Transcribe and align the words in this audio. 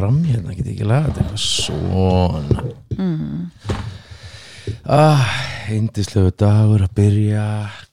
fram 0.00 0.18
hérna, 0.24 0.56
get 0.56 0.72
ekki 0.72 0.88
laga 0.88 1.12
þetta? 1.20 1.36
Svona. 1.44 2.64
Mm. 2.96 3.44
ah, 4.88 5.28
Indislegu 5.70 6.32
dagur 6.40 6.82
að 6.88 6.96
byrja. 6.98 7.44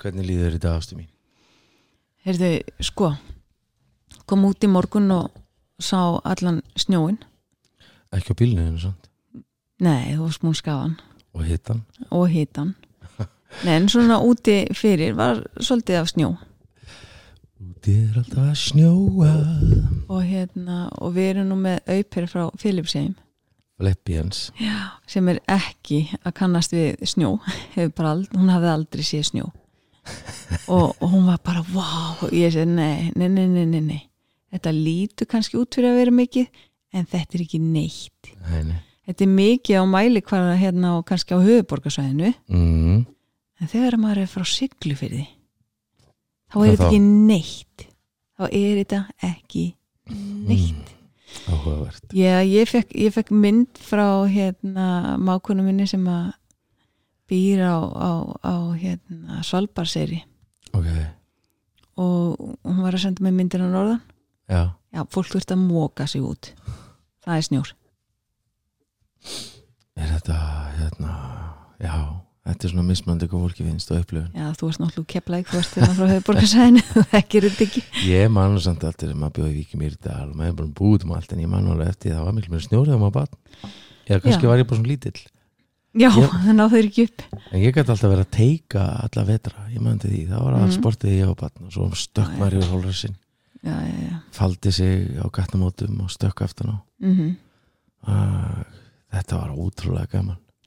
Hvernig 0.02 0.26
líður 0.32 0.48
þér 0.50 0.58
í 0.58 0.64
dag 0.64 0.80
ástu 0.80 0.98
mín? 0.98 1.12
heyrðu, 2.28 2.50
sko 2.84 3.14
kom 4.28 4.44
út 4.50 4.66
í 4.66 4.68
morgun 4.68 5.12
og 5.16 5.30
sá 5.80 6.20
allan 6.28 6.60
snjóin 6.76 7.16
Ekki 8.12 8.36
á 8.36 8.40
bílinu 8.40 8.80
sant? 8.82 9.08
nei, 9.80 10.12
þú 10.16 10.26
varst 10.26 10.44
múin 10.44 10.58
skafan 10.58 10.98
Og 11.32 11.46
hittan 11.48 11.86
og 12.12 12.28
hitan 12.34 12.74
en 13.72 13.88
svona 13.88 14.20
úti 14.20 14.66
fyrir 14.76 15.16
var 15.16 15.40
svolítið 15.56 16.02
af 16.02 16.12
snjó 16.12 16.34
Úti 16.34 16.36
er 16.36 16.36
alltaf 16.36 16.36
að 16.36 16.44
snjóa 16.44 16.44
og 20.10 20.20
hérna, 20.24 20.88
og 21.02 21.16
við 21.16 21.32
erum 21.32 21.48
nú 21.52 21.58
með 21.62 21.80
auper 21.90 22.28
frá 22.30 22.44
Philipsheim 22.60 23.16
Fleppians 23.78 24.48
sem 25.10 25.28
er 25.30 25.40
ekki 25.54 26.04
að 26.24 26.34
kannast 26.40 26.74
við 26.74 27.04
snjó. 27.06 27.36
Hefur 27.76 27.94
bara 27.98 28.14
ald, 28.16 28.32
hún 28.34 28.50
hafði 28.50 28.72
aldrei 28.74 29.06
séð 29.06 29.28
snjó. 29.30 29.50
Og, 30.72 30.96
og 31.04 31.08
hún 31.12 31.28
var 31.28 31.42
bara 31.46 31.62
wow, 31.74 32.30
ég 32.32 32.54
segi 32.56 32.70
nei, 32.72 33.12
nei, 33.20 33.28
nei, 33.28 33.66
nei, 33.68 33.82
nei, 33.84 34.00
þetta 34.54 34.72
lítur 34.74 35.30
kannski 35.30 35.60
út 35.60 35.76
fyrir 35.76 35.92
að 35.92 36.02
vera 36.02 36.16
mikið 36.16 36.62
en 36.96 37.10
þetta 37.12 37.38
er 37.38 37.44
ekki 37.44 37.60
neitt. 37.62 38.32
Nei, 38.48 38.62
nei. 38.70 38.78
Þetta 39.08 39.24
er 39.24 39.34
mikið 39.36 39.80
á 39.80 39.84
mæli 39.88 40.24
hvar 40.26 40.50
hérna 40.60 40.98
og 40.98 41.06
kannski 41.08 41.36
á 41.36 41.40
höfuborgarsvæðinu 41.40 42.32
mm. 42.52 43.04
en 43.62 43.72
þegar 43.72 44.00
maður 44.02 44.24
er 44.24 44.32
frá 44.32 44.48
Siglufyrði 44.48 45.28
þá 46.52 46.58
er 46.62 46.70
þetta 46.72 46.88
ekki 46.88 47.02
neitt. 47.04 47.88
Þá 48.38 48.44
er 48.48 48.80
þetta 48.82 49.02
ekki 49.28 49.66
neitt. 50.48 50.94
Áhugavert. 51.48 52.04
Já, 52.16 52.40
ég 52.48 52.70
fekk, 52.70 52.94
ég 52.96 53.14
fekk 53.16 53.32
mynd 53.36 53.80
frá 53.84 54.08
hérna 54.32 55.18
mákunum 55.20 55.68
minni 55.68 55.88
sem 55.90 56.04
að 56.08 56.32
býr 57.28 57.62
á, 57.68 57.78
á, 57.84 58.12
á 58.40 58.56
hérna 58.80 59.44
Svalbarseri 59.44 60.22
Ok, 60.72 60.88
og 62.00 62.40
hún 62.64 62.80
var 62.84 62.96
að 62.96 63.04
senda 63.04 63.26
mig 63.26 63.36
myndir 63.36 63.64
á 63.64 63.68
norðan. 63.68 64.02
Já. 64.48 64.62
Já, 64.96 65.02
fólk 65.12 65.32
þurft 65.34 65.52
að 65.52 65.64
móka 65.66 66.08
sig 66.08 66.24
út. 66.24 66.52
Það 67.26 67.36
er 67.36 67.48
snjór. 67.48 67.72
Er 69.98 70.12
þetta, 70.14 70.38
hérna 70.78 71.14
Já, 71.82 71.94
þetta 72.48 72.68
er 72.68 72.72
svona 72.74 72.86
mismandi 72.88 73.28
hvað 73.28 73.44
fólki 73.46 73.66
finnst 73.68 73.92
og 73.92 74.00
upplifun. 74.02 74.32
Já, 74.34 74.48
þú 74.58 74.68
varst 74.70 74.82
náttúrulega 74.84 75.12
keplæk, 75.14 75.48
þú 75.52 75.56
varst 75.60 75.78
hérna 75.78 75.94
frá 75.98 76.08
höfuborgarsæðinu 76.14 76.84
það 77.12 77.26
gerir 77.34 77.52
þetta 77.54 77.66
ekki. 77.68 77.82
Ég 78.08 78.32
man 78.32 78.54
nú 78.56 78.62
samt 78.64 78.84
alltaf 78.88 79.04
þegar 79.04 79.20
maður 79.22 79.36
bjóði 79.38 79.54
Víki 79.58 79.80
Mýrdal 79.82 80.28
og 80.32 80.36
maður 80.36 80.52
er 80.54 80.58
bara 80.62 80.76
búið 80.82 81.04
um 81.08 81.12
allt 81.18 81.34
en 81.36 81.42
ég 81.44 81.50
man 81.52 81.66
nú 81.68 81.74
alveg 81.76 81.92
eftir 81.94 82.16
það 82.16 82.24
var 82.28 82.34
miklu 82.38 82.54
meira 82.56 82.66
snjórið 82.68 82.92
þegar 82.94 83.02
maður 83.04 83.18
bann 83.18 83.34
eða 84.08 84.22
kannski 84.24 84.46
Já. 84.48 84.50
var 84.54 84.58
ég 84.64 84.68
bara 84.72 84.80
svona 84.80 84.92
lítill. 84.94 85.20
Já, 85.98 86.10
það 86.14 86.54
náðu 86.54 86.72
þeir 86.78 86.88
ekki 86.92 87.04
upp. 87.08 87.22
En 87.52 87.62
ég 87.64 87.74
gæti 87.74 87.90
alltaf 87.92 88.12
verið 88.12 88.26
að 88.28 88.36
teika 88.38 88.82
alla 89.08 89.24
vetra 89.28 89.64
ég 89.74 89.82
man 89.82 89.98
til 90.00 90.12
því, 90.14 90.24
það 90.30 90.44
var 90.46 90.54
allt 90.58 90.68
Mhm. 90.68 90.76
sportið 90.78 91.16
ég 91.18 91.26
var 91.32 91.40
bann 91.42 91.66
og 91.66 91.72
svo 91.74 91.88
stökk 91.98 92.34
maður 92.38 92.58
yfir 92.60 92.72
hólrassin 92.76 93.16
Já, 93.66 93.74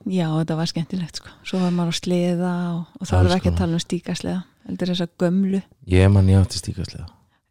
já, 0.09 0.27
Þetta 0.31 0.57
var 0.59 0.71
skemmtilegt 0.71 1.21
sko. 1.21 1.33
Svo 1.45 1.61
var 1.63 1.73
maður 1.77 1.93
á 1.93 2.01
sleða 2.01 2.53
og, 2.75 2.83
og 3.01 3.09
þá 3.09 3.15
erum 3.19 3.31
við 3.31 3.37
ekki 3.37 3.49
að 3.49 3.53
konar. 3.53 3.61
tala 3.61 3.79
um 3.79 3.85
stíkasleða 3.85 4.43
heldur 4.71 4.93
þess 4.93 5.05
að 5.07 5.15
gömlu. 5.25 5.63
Ég 5.91 6.13
man 6.13 6.29
ég 6.31 6.41
átti 6.45 6.61
stíkaslega 6.61 7.09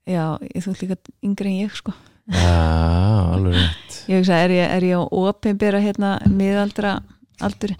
Já, 0.09 0.23
ég 0.41 0.63
þú 0.65 0.73
líka 0.79 0.95
yngri 1.21 1.51
en 1.51 1.59
ég 1.67 1.75
sko. 1.77 1.93
Já, 2.29 3.33
alveg 3.35 3.57
rétt. 3.57 3.97
Ég 4.09 4.21
hugsa, 4.21 4.39
er 4.41 4.53
ég, 4.55 4.71
er 4.77 4.85
ég 4.87 4.97
á 4.97 5.03
opinbera 5.05 5.81
hérna 5.81 6.15
miðaldra 6.29 6.99
aldur 7.41 7.75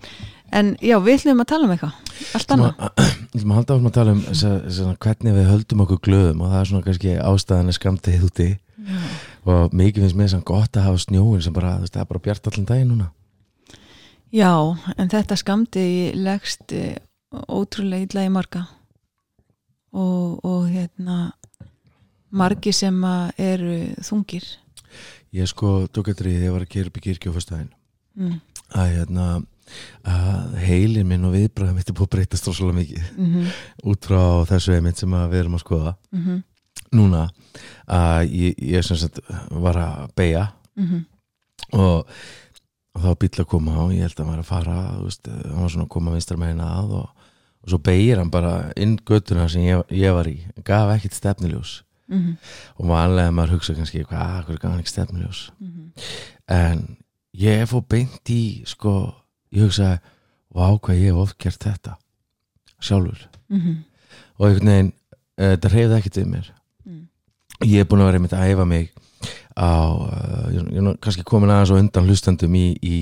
En 0.50 0.72
já, 0.82 0.96
við 0.98 1.20
ætlum 1.20 1.44
að 1.44 1.50
tala 1.52 1.68
um 1.68 1.74
eitthvað. 1.76 1.98
Allt 2.38 2.54
annað. 2.56 2.80
Við 3.30 3.36
ætlum 3.38 3.52
að 3.54 3.58
halda 3.60 3.76
áfram 3.76 3.90
að 3.90 3.98
tala 4.00 4.14
um 4.16 4.22
þessa, 4.26 4.54
þessa, 4.66 4.94
hvernig 5.06 5.36
við 5.38 5.50
höldum 5.52 5.84
okkur 5.86 6.00
glöðum 6.08 6.42
og 6.42 6.50
það 6.50 6.60
er 6.60 6.70
svona 6.72 6.86
kannski 6.88 7.12
ástæðan 7.22 7.70
er 7.70 7.78
skamtið 7.78 8.24
úti. 8.26 8.48
Já, 8.90 9.04
og 9.54 9.76
mikið 9.78 10.06
finnst 10.06 10.18
mér 10.18 10.32
sem 10.34 10.42
gott 10.50 10.80
að 10.80 10.88
hafa 10.88 11.04
snjóin 11.06 11.44
sem 11.46 11.54
bara, 11.54 11.76
það 11.86 12.02
er 12.02 12.10
bara 12.10 12.24
bjart 12.26 12.50
allan 12.50 12.68
daginn 12.70 12.90
núna 12.94 13.12
já 14.32 14.54
en 14.98 15.12
þetta 15.12 15.38
skamdi 15.40 15.86
leggst 16.18 16.74
eh, 16.76 16.98
ótrúlega 17.50 18.08
illa 18.08 18.26
í 18.28 18.34
marga 18.34 18.66
og, 19.94 20.40
og 20.46 20.68
hérna 20.70 21.32
margi 22.30 22.74
sem 22.76 22.98
eru 23.38 23.80
þungir. 24.06 24.46
Ég 25.34 25.50
sko 25.50 25.88
tók 25.94 26.12
eftir 26.12 26.30
því 26.30 26.36
þegar 26.36 26.48
ég 26.48 26.56
var 26.56 26.66
að 26.66 26.74
kera 26.74 26.92
upp 26.92 27.00
í 27.00 27.06
kirkju 27.06 27.34
á 27.34 27.36
fyrstæðin 27.38 27.72
mm. 28.18 28.38
að 28.78 28.94
hérna 28.98 29.26
að 30.02 30.56
heilin 30.66 31.10
minn 31.10 31.26
og 31.28 31.36
viðbræðum 31.36 31.78
mitt 31.78 31.90
er 31.92 31.98
búið 31.98 32.08
að 32.08 32.14
breytast 32.16 32.48
rosalega 32.50 32.80
mikið. 32.80 33.10
Mm 33.18 33.52
út 33.90 34.06
frá 34.06 34.22
þessu 34.50 34.74
einmitt 34.76 35.02
sem 35.02 35.14
að 35.14 35.30
við 35.34 35.40
erum 35.40 35.58
að 35.58 35.64
skoða. 35.66 35.96
-hmm. 36.12 36.42
núna 36.92 37.30
að 37.86 38.34
ég, 38.34 38.56
ég 38.58 38.86
sem 38.86 38.98
sagt 38.98 39.20
var 39.50 39.78
að 39.78 40.10
beigja 40.16 40.52
Mm 40.76 41.06
og, 41.76 42.08
og 42.96 43.02
þá 43.04 43.10
bíll 43.22 43.40
að 43.44 43.50
koma 43.52 43.76
og 43.84 43.92
ég 43.94 44.02
held 44.08 44.16
að 44.18 44.24
hann 44.26 44.32
var 44.34 44.40
að 44.44 44.50
fara 44.50 44.78
veist, 45.04 45.28
hann 45.28 45.62
var 45.62 45.70
svona 45.74 45.86
að 45.86 45.94
koma 45.96 46.12
vinstra 46.16 46.38
megin 46.42 46.64
að 46.66 46.94
og, 47.00 47.10
og 47.64 47.70
svo 47.74 47.78
beigir 47.86 48.18
hann 48.22 48.32
bara 48.34 48.54
inn 48.80 48.98
göttuna 49.06 49.48
sem 49.52 49.62
ég, 49.68 49.84
ég 49.94 50.14
var 50.16 50.28
í 50.32 50.38
gaf 50.66 50.90
ekkit 50.96 51.14
stefniljós 51.14 51.84
-hmm. 52.10 52.36
og 52.78 52.88
vanlega 52.88 53.32
maður 53.32 53.52
hugsa 53.58 53.74
kannski 53.78 54.04
hvað, 54.04 54.46
hvað 54.46 54.60
gaf 54.60 54.72
hann 54.72 54.80
ekki 54.80 54.90
stefniljós 54.96 55.52
Mhm. 55.60 55.92
en 56.48 56.98
ég 57.38 57.66
fór 57.70 57.84
beint 57.88 58.30
í 58.30 58.64
sko, 58.66 59.14
ég 59.54 59.62
hugsaði 59.64 60.00
hvað 60.54 60.96
ég 60.98 61.06
hef 61.14 61.16
oft 61.16 61.38
gert 61.38 61.60
þetta 61.64 61.96
sjálfur 62.82 63.28
Mhm. 63.50 63.76
og 64.40 64.48
einhvern 64.48 64.66
veginn, 64.68 64.94
uh, 65.38 65.56
þetta 65.56 65.70
reyfði 65.70 65.98
ekkert 66.00 66.18
við 66.18 66.26
mér 66.28 66.50
Mm. 66.86 67.08
ég 67.66 67.80
er 67.82 67.86
búin 67.86 68.00
að 68.02 68.06
vera 68.06 68.18
einmitt 68.18 68.34
að 68.34 68.50
æfa 68.54 68.66
mig 68.68 68.90
á, 69.58 69.70
uh, 69.92 70.48
ég, 70.54 70.64
ég 70.74 70.80
er 70.88 70.98
kannski 71.04 71.24
komin 71.28 71.50
aðeins 71.52 71.72
og 71.74 71.80
undan 71.82 72.08
hlustandum 72.08 72.56
í, 72.56 72.66
í, 72.84 72.98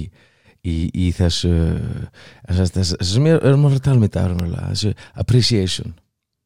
í, 0.66 0.76
í 0.94 1.12
þessu 1.16 1.52
en 1.54 2.56
þess, 2.58 2.74
þess, 2.76 2.96
sem 3.14 3.26
ég 3.30 3.40
erum 3.44 3.66
að 3.68 3.78
fara 3.78 3.80
að 3.82 3.86
tala 3.88 3.98
um 3.98 4.08
í 4.08 4.12
dag 4.14 4.70
þessu 4.74 4.94
appreciation 5.16 5.94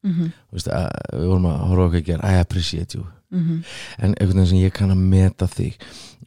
Mhm. 0.01 0.31
Þú 0.50 0.56
veist, 0.57 0.68
að, 0.74 0.88
við 1.13 1.28
vorum 1.30 1.44
að 1.46 1.60
horfa 1.69 1.84
okkur 1.86 2.00
að 2.00 2.06
gera 2.07 2.30
I 2.34 2.40
appreciate 2.42 2.96
you 2.98 3.04
Mhm. 3.31 3.60
en 4.00 4.16
einhvern 4.16 4.34
veginn 4.40 4.48
sem 4.50 4.57
ég 4.57 4.74
kann 4.74 4.90
að 4.90 4.98
meta 4.98 5.46
þig 5.46 5.75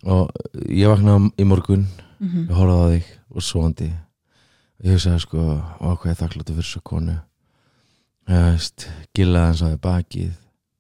og 0.07 0.31
ég 0.71 0.87
vaknaði 0.93 1.33
í 1.43 1.45
morgun 1.45 1.87
Mhm. 2.21 2.45
ég 2.49 2.55
horfði 2.55 2.77
á 2.79 2.87
þig 2.95 3.05
og 3.35 3.43
svoandi 3.43 3.89
ég 4.85 4.93
hugsaði 4.95 5.21
sko 5.25 5.39
ákveði 5.81 6.21
þakkláttu 6.23 6.55
fyrir 6.55 6.71
svo 6.71 6.81
konu 6.87 7.17
ég 8.29 8.87
gillaði 9.13 9.47
hans 9.51 9.63
á 9.63 9.69
þig 9.75 9.81
bakið 9.81 10.33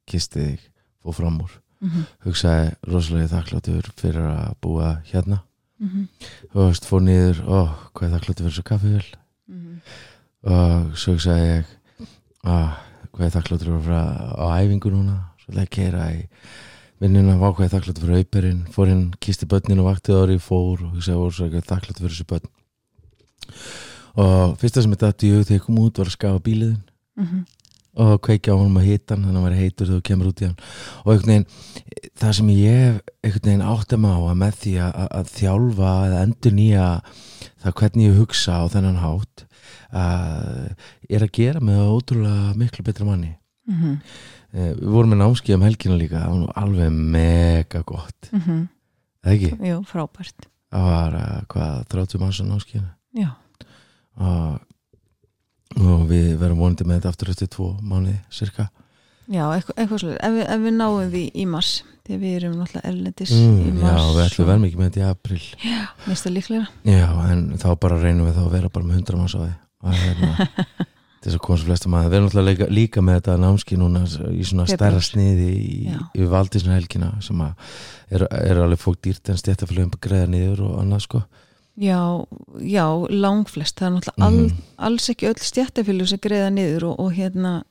kisti 0.06 0.40
þig, 0.46 0.60
fóð 1.04 1.14
fram 1.18 1.40
úr 1.42 1.50
Mhm. 1.84 2.04
hugsaði 2.24 2.74
rosalega 2.88 3.28
þakkláttur 3.34 3.88
fyrir 4.00 4.24
að 4.30 4.54
búa 4.64 5.02
hérna 5.12 5.42
Mhm. 5.80 6.08
þú 6.54 6.68
veist, 6.68 6.84
fór 6.88 7.02
niður, 7.04 7.40
ó, 7.44 7.58
hvað 7.94 8.06
er 8.08 8.14
þakkláttur 8.18 8.44
fyrir 8.46 8.56
svo 8.56 8.64
kaffivél 8.70 9.04
Mhm. 9.48 9.80
og 10.44 10.96
svo 10.96 11.14
hugsaði 11.14 11.48
ég 11.50 11.64
að 12.44 12.76
hvað 13.12 13.26
er 13.26 13.34
þakkláttur 13.36 13.82
fyrir 13.82 13.92
á 13.92 14.46
æfingu 14.62 14.90
núna 14.94 15.16
svo 15.38 15.52
ætlaði 15.52 15.66
að 15.66 15.70
keira 15.76 16.06
í 16.14 16.26
vinnuna 17.00 17.38
var 17.38 17.52
hvað 17.52 17.64
er 17.66 17.74
þakkláttur 17.80 18.04
fyrir 18.06 18.18
auperinn 18.24 18.66
fór 18.72 18.88
inn, 18.88 19.14
kisti 19.20 19.46
börnin 19.46 19.80
og 19.80 19.90
vaktið 19.92 20.22
ári 20.22 20.38
fór 20.40 20.80
og 20.84 20.94
hugsaði 20.94 21.20
voru 21.20 21.60
þakkláttur 21.60 22.00
fyrir 22.00 22.16
þessu 22.16 22.26
börn 22.32 22.48
og 24.16 24.56
fyrsta 24.60 24.82
sem 24.82 24.92
þetta 24.94 25.10
dætti 25.12 25.28
í 25.28 25.34
hug 25.36 25.44
þegar 25.46 25.58
ég 25.60 25.64
kom 25.66 25.78
út 25.82 25.98
var 25.98 26.06
að 26.06 26.16
skafa 26.16 26.40
bíliðin 26.40 26.82
Mhm. 27.18 27.44
Og 27.94 28.14
kveikja 28.26 28.54
á 28.54 28.58
honum 28.58 28.78
að 28.80 28.88
hita 28.88 29.14
hann 29.14 29.24
þannig 29.24 29.30
að 29.30 29.38
hann 29.38 29.46
var 29.46 29.56
heitur 29.58 29.88
þegar 29.88 30.00
þú 30.00 30.06
kemur 30.08 30.30
út 30.30 30.42
í 30.42 30.48
hann. 30.48 30.56
Og 31.04 31.12
einhvern 31.12 31.32
veginn, 31.32 31.46
það 32.20 32.36
sem 32.38 32.52
ég 32.54 33.00
einhvern 33.22 33.48
veginn 33.48 33.66
áttum 33.70 34.06
á 34.10 34.14
að 34.16 34.38
með 34.42 34.60
því 34.64 34.74
að, 34.84 35.00
að, 35.20 35.32
þjálfa 35.38 35.92
eða 36.08 36.22
endur 36.26 36.56
nýja 36.58 36.86
það 37.64 37.76
hvernig 37.80 38.08
ég 38.08 38.20
hugsa 38.20 38.58
á 38.58 38.64
þennan 38.74 39.02
hátt 39.02 39.46
að 39.94 41.10
er 41.14 41.26
að 41.26 41.34
gera 41.38 41.62
með 41.62 41.82
ótrúlega 41.94 42.54
miklu 42.58 42.86
betra 42.86 43.06
manni. 43.08 43.34
Mhm. 43.70 43.98
Eh, 44.54 44.70
við 44.78 44.90
vorum 44.94 45.10
með 45.10 45.22
námskið 45.22 45.56
um 45.56 45.64
helgina 45.66 45.96
líka 45.98 46.20
það 46.22 46.42
var 46.44 46.58
alveg 46.62 46.90
mega 47.14 47.82
gott. 47.82 48.30
Mhm. 48.32 48.68
eða 49.24 49.34
ekki, 49.34 49.68
Jú, 49.70 49.78
frábært. 49.88 50.46
Það 50.70 50.84
var 50.90 51.14
eh, 51.14 51.40
hvað 51.48 51.88
30 51.88 52.20
manns 52.20 52.40
á 52.42 52.44
námskinu 52.44 52.90
Já, 53.14 53.30
og, 54.18 54.60
og 55.80 56.06
við 56.10 56.36
verum 56.40 56.62
vonandi 56.62 56.86
með 56.86 57.00
þetta 57.00 57.14
aftur 57.14 57.34
eftir 57.34 57.50
tvo 57.54 57.72
mánuði 57.82 58.18
cirka 58.30 58.68
já 59.30 59.44
eitthvað, 59.48 59.76
eitthvað 59.78 60.04
svolítið 60.04 60.22
ef, 60.28 60.38
ef 60.44 60.64
við 60.64 60.78
náum 60.78 61.10
því 61.10 61.24
í 61.34 61.46
mars 61.48 61.74
þegar 62.04 62.20
við 62.20 62.38
erum 62.38 62.56
náttúrulega 62.60 62.90
erlendis 62.90 63.32
í 63.32 63.42
mm, 63.42 63.78
já, 63.80 63.84
mars 63.88 64.10
við 64.12 64.24
ætlum 64.26 64.50
vel 64.50 64.58
mikið 64.66 64.80
með 64.82 64.90
þetta 64.90 65.04
í 65.04 65.10
april 65.10 65.42
Mesta 66.04 66.30
líklega. 66.30 66.66
Já, 66.84 67.06
en 67.32 67.44
þá 67.60 67.70
bara 67.80 68.00
reynum 68.00 68.26
við 68.28 68.36
þá 68.36 68.42
að 68.44 68.56
vera 68.58 68.72
bara 68.72 68.88
með 68.88 68.98
100 69.00 69.20
manns 69.20 69.36
á 69.36 69.40
því. 69.40 69.52
Og 69.84 69.94
hérna, 70.00 70.48
til 71.24 71.30
þess 71.30 71.38
að 71.38 71.42
koma 71.46 71.60
svo 71.60 71.68
flestum 71.70 71.96
að. 71.96 72.08
Við 72.08 72.16
erum 72.18 72.26
náttúrulega 72.28 72.50
líka, 72.50 72.68
líka 72.78 73.04
með 73.04 73.18
þetta 73.20 73.36
námski 73.40 73.78
núna 73.80 74.02
í 74.04 74.44
svona 74.48 74.66
stærra 74.68 75.00
sniði 75.04 75.48
í, 75.54 75.78
Já. 75.88 76.00
í 76.12 76.28
valdísna 76.34 76.76
helgina 76.76 77.10
sem 77.24 77.40
að 77.44 77.80
er, 78.10 78.26
er 78.28 78.60
alveg 78.66 78.82
fólk 78.84 79.00
dýrt 79.04 79.32
en 79.32 79.40
stéttafélagum 79.40 79.96
greiða 80.04 80.28
niður 80.34 80.66
og 80.68 80.76
annað 80.82 81.06
sko 81.06 81.22
Já, 81.80 81.98
já, 82.62 82.84
langflest. 83.10 83.80
Það 83.80 83.86
er 83.86 83.94
náttúrulega 83.96 84.26
all, 84.28 84.36
Mhm. 84.46 84.58
alls 84.78 85.08
ekki 85.10 85.26
öll 85.26 85.40
stjættafélug 85.42 86.06
sem 86.08 86.18
greiða 86.22 86.50
niður 86.54 86.84
og, 86.92 87.00
og 87.00 87.12
hérna 87.16 87.64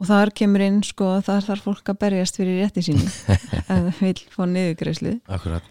og 0.00 0.06
þar 0.06 0.30
kemur 0.32 0.60
inn 0.64 0.82
sko 0.86 1.04
að 1.18 1.24
þar 1.26 1.42
þarf 1.48 1.64
fólk 1.66 1.90
að 1.90 1.98
berjast 1.98 2.36
fyrir 2.38 2.60
rétti 2.62 2.84
sínu 2.86 3.04
ef 3.34 3.42
það 3.66 4.00
vil 4.00 4.14
fá 4.30 4.42
niðurgreislu 4.46 5.20
Akkurat, 5.28 5.62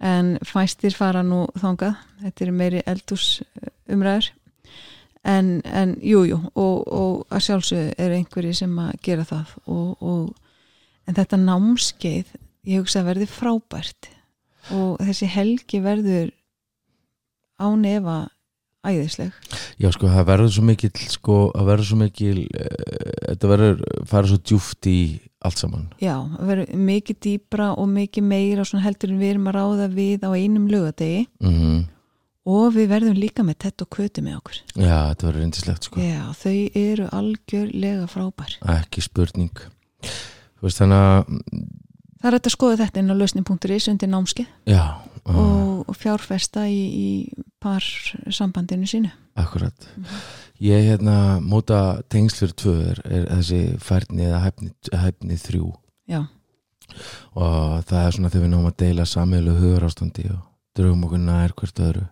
en 0.00 0.38
fæstir 0.44 0.92
fara 0.98 1.22
nú 1.22 1.46
þangað. 1.56 1.94
Þetta 2.24 2.44
er 2.44 2.50
meiri 2.52 2.82
eldús 2.86 3.42
umræður. 3.88 4.32
En, 5.24 5.62
en 5.64 5.94
jú, 6.02 6.24
jú 6.26 6.40
og, 6.58 6.82
og 6.90 7.26
að 7.30 7.44
sjálfsögðu 7.46 7.94
er 8.02 8.10
einhverji 8.18 8.54
sem 8.58 8.72
að 8.82 8.96
gera 9.06 9.22
það 9.24 9.52
og, 9.70 10.02
og, 10.02 10.34
en 11.06 11.14
þetta 11.14 11.38
námskeið 11.38 12.32
ég 12.66 12.82
hugsa 12.82 13.00
að 13.04 13.12
verði 13.12 13.28
frábært. 13.30 14.08
Og 14.74 14.98
þessi 14.98 15.26
helgi 15.30 15.78
verður 15.82 16.32
án 17.62 17.84
efa 17.88 18.16
æðisleg. 18.82 19.34
Já 19.78 19.88
sko 19.94 20.10
það 20.10 20.28
verður 20.32 20.54
svo 20.56 20.64
mikil 20.66 20.90
sko, 21.12 21.36
það 21.54 21.68
verður 21.70 21.90
svo 21.90 21.98
mikil 22.00 22.38
uh, 22.42 22.72
þetta 23.28 23.52
verður, 23.52 23.84
fara 24.10 24.30
svo 24.30 24.40
djúft 24.42 24.90
í 24.90 24.98
allt 25.42 25.62
saman. 25.62 25.88
Já, 26.02 26.16
það 26.36 26.52
verður 26.52 26.84
mikið 26.90 27.20
dýpra 27.26 27.72
og 27.78 27.88
mikið 27.90 28.28
meira 28.34 28.66
svona 28.66 28.86
heldur 28.86 29.14
en 29.14 29.22
við 29.22 29.34
erum 29.34 29.50
að 29.50 29.58
ráða 29.58 29.88
við 29.94 30.26
á 30.26 30.30
einum 30.34 30.70
lögadegi 30.70 31.26
mm 31.42 31.82
og 32.48 32.72
við 32.74 32.88
verðum 32.90 33.18
líka 33.18 33.44
með 33.46 33.58
tett 33.66 33.84
og 33.84 33.90
kötu 33.94 34.22
með 34.24 34.38
okkur. 34.40 34.58
Já, 34.74 34.96
þetta 35.12 35.26
verður 35.28 35.44
reyndislegt 35.44 35.88
sko. 35.88 36.02
Já, 36.02 36.22
þau 36.34 36.56
eru 36.82 37.08
algjörlega 37.14 38.08
frábær. 38.10 38.56
Ekki 38.78 39.04
spurning. 39.04 39.62
Þú 40.02 40.66
veist 40.66 40.82
þannig 40.82 41.04
að 41.06 41.38
Það 42.22 42.28
er 42.28 42.36
hægt 42.36 42.46
að 42.46 42.54
skoða 42.54 42.78
þetta 42.84 43.02
inn 43.02 43.10
á 43.10 43.16
lausnin.is 43.18 43.88
undir 43.90 44.10
námskið 44.12 44.46
já, 44.70 44.82
uh, 45.26 45.38
og, 45.42 45.88
og 45.90 45.96
fjárfesta 45.98 46.68
í, 46.70 46.78
í 46.78 47.42
par 47.62 47.82
sambandinu 48.30 48.86
sínu. 48.86 49.10
akkurat. 49.34 49.88
Ég 50.62 50.86
hérna 50.86 51.40
móta 51.42 52.02
tengsl 52.12 52.44
fyrir 52.44 52.54
tvö 52.62 52.76
er, 52.92 53.02
er 53.10 53.26
þessi 53.32 53.60
færni 53.82 54.28
eða 54.28 54.44
hæfni, 54.44 54.70
hæfni 54.94 55.38
þrjú. 55.42 55.72
Já, 56.06 56.20
og 57.34 57.82
það 57.90 58.06
er 58.06 58.16
svona 58.16 58.30
þegar 58.30 58.46
við 58.46 58.54
náum 58.54 58.70
að 58.70 58.78
deila 58.84 59.08
sameilu 59.08 59.58
hugur 59.58 59.88
ástandi 59.88 60.28
og 60.30 60.40
drögum 60.78 61.06
okkur 61.08 61.24
nær 61.26 61.56
hvert 61.58 61.84
öðru. 61.88 62.06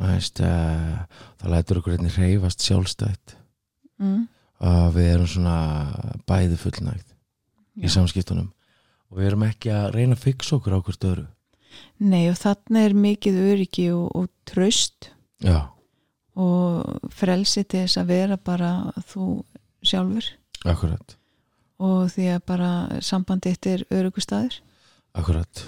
Veist 0.00 0.40
uh, 0.40 1.04
það 1.42 1.52
lætur 1.52 1.82
okkur 1.82 1.98
einnig 1.98 2.16
reyfast 2.16 2.64
sjálfstætt. 2.64 3.36
Mm. 4.00 4.24
og 4.64 4.94
við 4.96 5.06
erum 5.12 5.28
svona 5.30 5.56
bæði 6.26 6.56
fullnægt 6.58 7.12
í 7.78 7.86
Já. 7.86 7.92
samskiptunum 7.94 8.48
og 9.14 9.20
við 9.20 9.30
erum 9.30 9.46
ekki 9.46 9.70
að 9.70 9.92
reyna 9.94 10.18
að 10.18 10.24
fixa 10.26 10.56
okkur 10.58 10.74
á 10.74 10.78
hvert 10.82 11.06
öðru. 11.06 11.26
Nei 12.02 12.24
og 12.30 12.38
þarna 12.38 12.82
er 12.82 12.96
mikið 12.98 13.40
öryggi 13.52 13.84
og, 13.94 14.08
og 14.18 14.28
tröst 14.50 15.10
já, 15.42 15.70
og 16.34 17.10
frelsi 17.14 17.62
til 17.62 17.84
þess 17.84 18.00
að 18.02 18.10
vera 18.10 18.38
bara 18.38 18.70
þú 19.06 19.28
sjálfur. 19.86 20.26
Akkurat. 20.66 21.16
Og 21.78 22.10
því 22.10 22.28
að 22.34 22.44
bara 22.50 22.70
sambandi 23.04 23.54
eitt 23.54 23.70
er 23.70 23.86
öryggustæður 23.94 24.58
akkurat, 25.14 25.64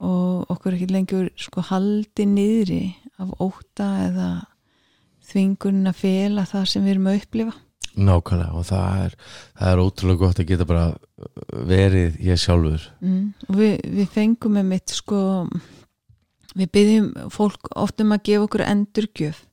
og 0.00 0.48
okkur 0.52 0.76
ekki 0.76 0.88
lengur 0.92 1.28
sko 1.36 1.64
haldi 1.68 2.24
niðri 2.28 2.82
af 3.20 3.34
óta 3.42 3.88
eða 4.06 4.28
þvingun 5.28 5.90
að 5.90 5.98
fela 6.00 6.46
það 6.48 6.68
sem 6.72 6.86
við 6.86 6.94
erum 6.94 7.10
að 7.10 7.18
upplifa. 7.20 7.54
Nákvæmlega 7.98 8.54
og 8.58 8.66
það 8.68 9.02
er, 9.04 9.16
það 9.58 9.72
er 9.72 9.82
ótrúlega 9.82 10.22
gott 10.22 10.40
að 10.42 10.48
geta 10.52 10.68
bara 10.68 10.86
verið 11.68 12.16
ég 12.24 12.40
sjálfur. 12.40 12.86
Mm. 13.02 13.26
Við, 13.58 13.74
við 13.98 14.08
fengum 14.14 14.56
með 14.58 14.72
mitt 14.72 14.94
sko 14.94 15.20
við 16.58 16.72
byggjum 16.74 17.12
fólk 17.34 17.70
oft 17.76 18.00
um 18.02 18.16
að 18.16 18.24
gefa 18.30 18.48
okkur 18.48 18.64
endurgjöf 18.66 19.44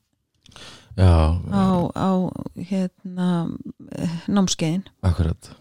já, 0.96 1.12
á, 1.52 1.66
á 1.92 2.10
hérna 2.56 3.28
eh, 3.92 4.18
námskeiðin. 4.32 4.86
Akkurat 5.06 5.52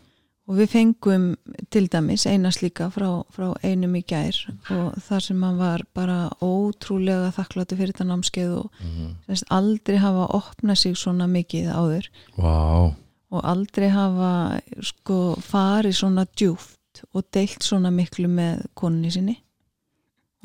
og 0.46 0.60
við 0.60 0.70
fengum 0.70 1.26
til 1.74 1.88
dæmis 1.90 2.28
einast 2.30 2.62
líka 2.62 2.92
frá, 2.94 3.08
frá 3.34 3.48
einum 3.66 3.96
í 3.98 4.04
gær 4.06 4.38
og 4.74 4.98
þar 5.08 5.24
sem 5.26 5.42
hann 5.42 5.58
var 5.58 5.86
bara 5.98 6.18
ótrúlega 6.44 7.32
þakkláttu 7.34 7.80
fyrir 7.80 7.94
þetta 7.96 8.10
námskeið 8.12 8.54
og 8.60 8.82
mm 8.82 9.16
semst, 9.26 9.48
aldrei 9.50 9.98
hafa 9.98 10.28
opnað 10.38 10.78
sig 10.84 10.98
svona 10.98 11.28
mikið 11.28 11.72
áður. 11.74 12.10
Vá, 12.38 12.94
og 13.34 13.42
aldrei 13.44 13.90
hafa 13.90 14.62
sko 14.86 15.36
farið 15.42 15.98
svona 15.98 16.26
djúft 16.38 17.04
og 17.12 17.26
deilt 17.34 17.64
svona 17.64 17.92
miklu 17.92 18.30
með 18.32 18.68
konunni 18.74 19.12
sinni. 19.12 19.40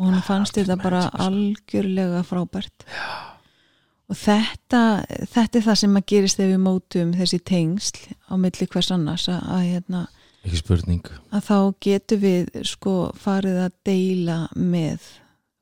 Og 0.00 0.08
hann 0.08 0.22
fannst 0.24 0.56
algjör 0.56 0.64
þetta 0.64 0.82
bara 0.82 1.02
sko. 1.02 1.18
algjörlega 1.26 2.22
frábært. 2.24 2.86
Já. 2.88 3.29
Og 4.10 4.18
þetta 4.18 4.82
þetta 5.30 5.58
er 5.58 5.66
það 5.66 5.80
sem 5.82 5.98
að 5.98 6.06
gerist 6.12 6.40
þegar 6.40 6.52
við 6.52 6.62
mótum 6.64 7.12
þessi 7.14 7.40
tengsl 7.46 8.00
á 8.26 8.34
milli 8.40 8.68
hvers 8.72 8.90
annars 8.94 9.26
að, 9.30 9.40
að, 9.54 9.64
hérna, 9.68 10.04
ekki 10.42 10.62
spurning 10.62 11.10
að 11.30 11.44
þá 11.46 11.58
getum 11.86 12.22
við 12.24 12.62
sko 12.68 12.94
farið 13.20 13.60
að 13.66 13.76
deila 13.86 14.38
með 14.56 15.06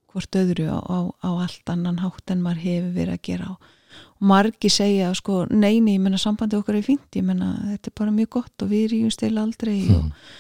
hvort 0.09 0.39
öðru 0.41 0.71
á, 0.73 0.79
á, 0.81 0.99
á 1.21 1.31
allt 1.45 1.75
annan 1.75 2.01
hátt 2.01 2.33
en 2.33 2.45
maður 2.45 2.65
hefur 2.65 2.95
verið 2.97 3.19
að 3.19 3.27
gera 3.29 3.51
og 3.53 4.25
margi 4.31 4.71
segja 4.73 5.13
sko 5.17 5.45
neini, 5.51 5.99
ég 5.99 6.03
menna 6.03 6.19
sambandi 6.21 6.59
okkar 6.59 6.81
er 6.81 6.87
fínt 6.87 7.21
ég 7.21 7.27
menna 7.27 7.53
þetta 7.75 7.93
er 7.93 7.99
bara 8.01 8.17
mjög 8.17 8.33
gott 8.41 8.65
og 8.65 8.73
við 8.73 8.89
ríjumst 8.95 9.23
eila 9.27 9.45
aldrei 9.45 9.77
og, 9.93 10.09
hmm. 10.09 10.35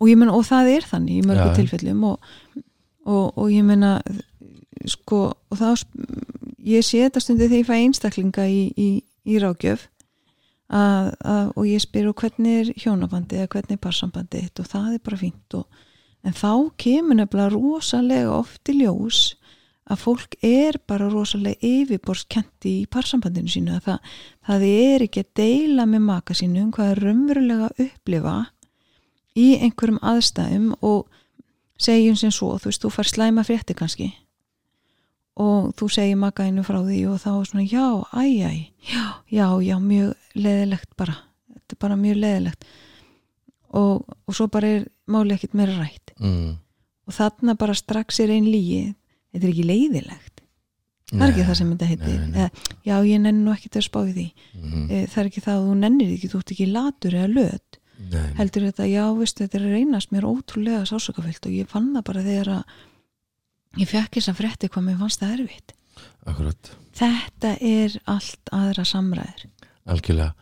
og 0.00 0.10
ég 0.10 0.18
menna 0.18 0.34
og 0.38 0.48
það 0.48 0.72
er 0.78 0.90
þannig 0.94 1.20
í 1.20 1.28
mörgu 1.28 1.52
Já. 1.52 1.56
tilfellum 1.60 2.02
og, 2.08 2.34
og, 3.04 3.26
og 3.36 3.46
ég 3.52 3.66
menna 3.68 3.98
sko 4.88 5.26
og 5.28 5.64
sp- 5.76 6.29
ég 6.66 6.84
sé 6.86 7.02
þetta 7.04 7.22
stundi 7.22 7.48
þegar 7.48 7.60
ég 7.60 7.68
fæ 7.68 7.76
einstaklinga 7.78 8.46
í, 8.50 8.60
í, 8.76 8.88
í 9.24 9.40
rákjöf 9.42 9.88
að, 10.70 11.12
að, 11.24 11.52
og 11.56 11.66
ég 11.68 11.82
spyr 11.82 12.10
og 12.10 12.22
hvernig 12.22 12.58
er 12.60 12.72
hjónabandi 12.84 13.40
eða 13.40 13.52
hvernig 13.54 13.76
er 13.78 13.84
parsambandi 13.86 14.44
og 14.52 14.70
það 14.70 14.94
er 14.94 15.04
bara 15.08 15.20
fínt 15.20 15.58
og, 15.58 15.84
en 16.26 16.36
þá 16.36 16.52
kemur 16.80 17.18
nefnilega 17.18 17.54
rosalega 17.54 18.34
oft 18.36 18.70
í 18.70 18.78
ljós 18.82 19.22
að 19.90 20.02
fólk 20.04 20.36
er 20.46 20.78
bara 20.86 21.08
rosalega 21.10 21.66
yfirborskenti 21.66 22.76
í 22.84 22.88
parsambandinu 22.90 23.50
sínu. 23.50 23.74
Að 23.74 23.88
það, 23.88 24.12
það 24.46 24.66
er 24.68 25.04
ekki 25.06 25.24
að 25.24 25.30
deila 25.40 25.86
með 25.90 26.04
maka 26.06 26.36
sínu 26.38 26.62
um 26.62 26.72
hvað 26.76 26.92
er 26.92 27.02
raunverulega 27.06 27.70
að 27.70 27.82
upplifa 27.88 28.36
í 29.38 29.48
einhverjum 29.58 29.98
aðstæðum 30.12 30.70
og 30.86 31.08
segjum 31.80 32.18
sem 32.20 32.32
svo, 32.34 32.52
þú 32.60 32.70
veist, 32.70 32.84
þú 32.84 32.92
fær 32.94 33.10
slæma 33.10 33.46
frétti 33.46 33.74
kannski 33.74 34.12
og 35.40 35.70
þú 35.78 35.88
segir 35.94 36.18
makaðinu 36.20 36.64
frá 36.66 36.80
því 36.82 37.00
og 37.12 37.20
þá 37.22 37.30
er 37.32 37.48
svona 37.50 37.66
já, 37.68 37.86
æ, 38.12 38.24
æ, 38.44 38.52
já, 38.90 39.04
já, 39.30 39.46
já 39.64 39.76
mjög 39.78 40.14
leðilegt 40.34 40.90
bara. 40.98 41.16
Þetta 41.54 41.76
er 41.76 41.82
bara 41.86 42.00
mjög 42.00 42.18
leðilegt 42.24 42.66
og, 43.70 44.02
og 44.26 44.34
svo 44.34 44.48
bara 44.50 44.74
er 44.76 44.88
máli 45.10 45.36
ekkit 45.36 45.54
meira 45.54 45.78
rætt. 45.78 46.14
Mm. 46.20 46.58
og 47.08 47.14
þarna 47.16 47.54
bara 47.56 47.74
strax 47.74 48.18
er 48.20 48.34
einn 48.34 48.50
lígi 48.50 48.90
þetta 49.32 49.46
er 49.46 49.52
ekki 49.54 49.64
leiðilegt 49.64 50.40
það 51.10 51.24
er 51.24 51.32
ekki 51.32 51.46
það 51.48 51.58
sem 51.58 51.70
þetta 51.72 51.88
heitir. 51.90 52.16
nei, 52.16 52.30
nei. 52.30 52.38
Eða, 52.44 52.76
já, 52.86 52.94
ég 53.08 53.22
nenni 53.24 53.44
nú 53.44 53.54
ekki 53.54 53.70
til 53.70 53.80
að 53.80 53.86
spá 53.86 54.00
í 54.04 54.12
því. 54.14 54.26
Mm. 54.54 54.84
Það 55.10 55.22
er 55.22 55.30
ekki 55.30 55.44
það 55.46 55.56
að 55.56 55.66
þú 55.66 55.76
nennir 55.80 56.12
ekki, 56.14 56.30
þú 56.30 56.40
ert 56.40 56.52
ekki 56.54 56.68
latur 56.70 57.16
eða 57.18 57.30
löt. 57.34 57.78
Nei, 58.10 58.20
heldur 58.38 58.64
þetta, 58.64 58.86
já, 58.88 59.02
veistu, 59.18 59.44
þetta 59.44 59.58
er 59.58 59.66
reynast 59.74 60.14
mér 60.14 60.26
ótrúlega 60.28 60.84
sásökafyllt 60.88 61.48
og 61.50 61.56
ég 61.58 61.68
fann 61.68 61.90
það 61.96 62.06
bara 62.06 62.22
þegar 62.24 62.52
að 62.54 62.78
ég 63.78 63.88
fekk 63.90 64.18
þess 64.18 64.32
að 64.32 64.40
frétti 64.40 64.70
hvað 64.72 64.86
mér 64.86 64.98
fannst 65.00 65.22
það 65.22 65.34
erfitt. 65.36 65.74
Akkurat. 66.26 66.70
Þetta 67.00 67.54
er 67.64 67.96
allt 68.10 68.52
aðra 68.56 68.84
samræður. 68.88 69.46
Algjörlega. 69.90 70.34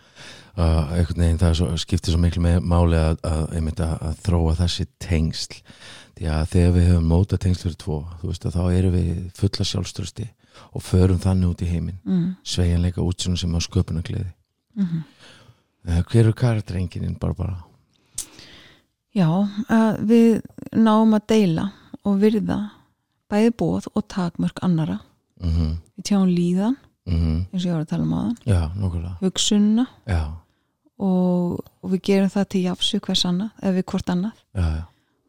Uh, 0.59 0.97
veginn 1.15 1.39
það 1.39 1.55
svo, 1.55 1.69
skiptir 1.79 2.15
svo 2.15 2.19
miklu 2.19 2.43
máli 2.43 2.99
að, 2.99 3.21
að, 3.23 3.53
að, 3.61 3.83
að 4.09 4.23
þróa 4.27 4.57
þessi 4.59 4.89
tengsl. 4.99 5.61
Því 6.19 6.31
að 6.35 6.49
þegar 6.51 6.73
við 6.75 6.89
hefum 6.89 7.13
móta 7.13 7.39
tengsl 7.39 7.69
fyrir 7.69 7.79
tvo 7.79 8.01
þú 8.19 8.33
veist 8.33 8.49
að 8.49 8.57
þá 8.59 8.63
erum 8.73 8.97
við 8.97 9.13
fulla 9.39 9.67
sjálfströsti 9.71 10.27
og 10.75 10.83
förum 10.83 11.21
þannig 11.23 11.53
út 11.53 11.63
í 11.63 11.71
heiminn. 11.71 12.01
Mm. 12.03 12.33
sveigjanleika 12.43 13.05
útsjónu 13.05 13.39
sem 13.39 13.55
á 13.55 13.61
sköpunargleði. 13.63 14.33
Mm 14.79 15.05
uh, 15.89 16.03
hver 16.11 16.25
eru 16.25 16.33
karakterenginin 16.33 17.19
bara 17.21 17.35
bara 17.35 17.57
já, 19.15 19.29
að 19.69 20.01
við 20.09 20.41
náum 20.77 21.17
að 21.17 21.27
deila 21.33 21.69
og 22.07 22.21
virða 22.23 22.59
bæði 23.31 23.55
bóð 23.61 23.89
og 23.95 24.05
takmörk 24.09 24.59
annara 24.63 25.01
mm 25.41 25.51
-hmm. 25.51 25.73
við 25.97 26.05
tjáum 26.05 26.29
líðan, 26.29 26.77
Mm 27.09 27.47
eins 27.53 27.65
og 27.65 27.71
ég 27.71 27.73
var 27.73 27.81
að 27.81 27.89
tala 27.89 28.03
um 28.03 28.13
aðan 28.13 28.37
hugsunna 29.21 29.87
og, 30.99 31.65
og 31.83 31.91
við 31.91 32.01
gerum 32.03 32.29
það 32.29 32.49
til 32.49 32.63
jafsu 32.63 33.01
hvers 33.01 33.25
annað, 33.25 33.51
eða 33.63 33.75
við 33.77 33.85
hvort 33.85 34.11
annað. 34.11 34.33
Já, 34.55 34.67
já, 34.77 34.85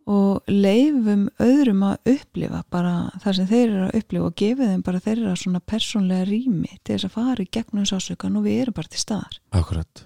og 0.10 0.50
leifum 0.50 1.28
öðrum 1.44 1.84
að 1.86 2.14
upplifa 2.16 2.64
bara 2.74 2.94
það 3.22 3.36
sem 3.38 3.50
þeir 3.52 3.66
eru 3.68 3.84
að 3.86 3.98
upplifa 4.00 4.30
og 4.30 4.38
gefið 4.42 4.72
þeim 4.72 4.86
bara 4.88 5.02
þeirra 5.06 5.34
svona 5.38 5.62
persónlega 5.72 6.30
rými 6.30 6.72
til 6.82 6.96
þess 6.96 7.10
að 7.10 7.18
fara 7.18 7.44
í 7.44 7.52
gegnum 7.58 7.86
sásökan 7.86 8.40
og 8.40 8.48
við 8.48 8.64
erum 8.64 8.78
bara 8.80 8.90
til 8.90 9.04
staðar. 9.04 9.38
Akkurat 9.52 10.06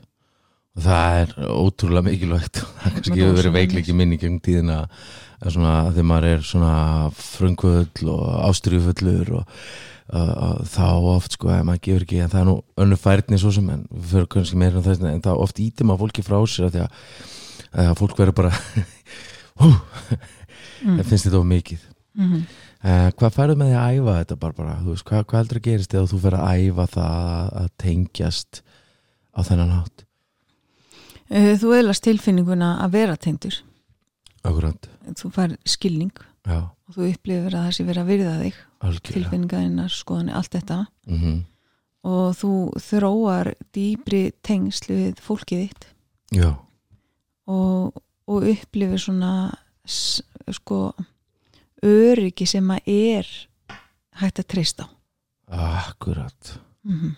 það 0.79 1.19
er 1.21 1.33
ótrúlega 1.53 2.07
mikilvægt. 2.07 2.61
Það 2.81 2.97
kannski 2.97 3.19
hefur 3.19 3.39
verið 3.39 3.57
veikleiki 3.57 3.95
minni 3.97 4.19
gegn 4.21 4.39
tíðina 4.43 4.83
að 5.43 5.55
svona, 5.55 5.73
að 5.83 5.89
þegar 5.97 6.09
maður 6.09 6.29
er 6.31 6.45
svona 6.47 6.75
fröngvöld 7.19 8.03
og 8.13 8.21
ástriðufullur 8.47 9.33
og 9.39 9.57
uh, 10.15 10.61
þá 10.71 10.87
oft 11.13 11.35
sko 11.37 11.51
að 11.51 11.65
maður 11.67 11.83
gefur 11.87 12.05
ekki, 12.07 12.21
en 12.23 12.31
það 12.31 12.41
er 12.41 12.47
nú 12.49 12.57
önnu 12.85 12.99
færni 12.99 13.41
svo 13.41 13.51
sem, 13.53 13.67
en 13.73 13.83
við 13.91 14.13
fyrir 14.13 14.29
kannski 14.37 14.61
meira 14.61 14.79
en 14.79 14.87
þess 14.87 15.09
en 15.09 15.25
það 15.25 15.43
oft 15.45 15.59
ítum 15.63 15.91
að 15.93 16.05
fólki 16.05 16.25
frá 16.25 16.37
sér 16.47 16.69
að 16.69 16.77
því 16.77 16.85
að, 16.85 17.03
að 17.83 17.97
fólk 17.99 18.15
verður 18.21 18.39
bara 18.39 18.53
hú, 19.61 19.73
Mm. 20.83 20.99
það 20.99 21.09
finnst 21.09 21.27
þetta 21.29 21.39
of 21.39 21.45
mikið. 21.47 21.83
Mm 22.13 22.25
-hmm. 22.29 22.41
uh, 22.83 23.09
hvað 23.17 23.35
færðu 23.37 23.55
með 23.57 23.69
því 23.71 23.77
að 23.79 23.93
æfa 23.97 24.15
þetta 24.19 24.35
bara, 24.41 24.53
bara 24.57 24.73
veist, 24.85 25.05
hvað, 25.07 25.25
hvað 25.25 25.39
heldur 25.39 25.59
að 25.59 25.67
gerist 25.67 25.93
eða 25.93 26.09
þú 26.11 26.19
fer 26.23 26.35
að 26.37 26.47
æfa 26.53 26.85
það 26.95 27.53
að, 27.61 27.69
tengjast 27.83 28.61
á 29.33 29.39
þennan 29.41 29.75
hátt 29.77 30.05
þú 31.29 31.73
eðlast 31.77 32.03
tilfinninguna 32.03 32.77
að 32.83 32.91
vera 32.97 33.15
tengdur. 33.17 33.61
Akkurat, 34.43 34.89
þú 35.15 35.31
fær 35.31 35.57
skilning. 35.65 36.13
Já, 36.43 36.67
og 36.67 36.95
þú 36.97 37.07
upplifir 37.07 37.55
að 37.55 37.65
það 37.65 37.75
sé 37.77 37.83
verið 37.87 38.01
að 38.01 38.11
virða 38.11 38.35
þig. 38.41 38.61
Tilfinningaðinnar, 39.07 39.91
skoðanir, 39.95 40.35
allt 40.35 40.55
þetta. 40.57 40.85
Mm 41.07 41.43
og 42.03 42.35
þú 42.35 42.53
þróar 42.83 43.53
dýbri 43.75 44.33
tengsl 44.43 44.91
við 44.91 45.21
fólkið 45.23 45.63
þitt. 45.63 45.87
Já, 46.35 46.49
og, 47.47 48.01
og 48.27 48.47
upplifir 48.51 49.01
svona 49.01 49.33
sko 49.83 50.93
öryggi 51.83 52.47
sem 52.47 52.69
að 52.71 52.91
er 52.91 53.31
hægt 54.19 54.43
að 54.43 54.49
treysta 54.53 54.87
á. 54.87 54.89
Akkurat. 55.87 56.59
Mm 56.83 56.99
-hmm. 56.99 57.15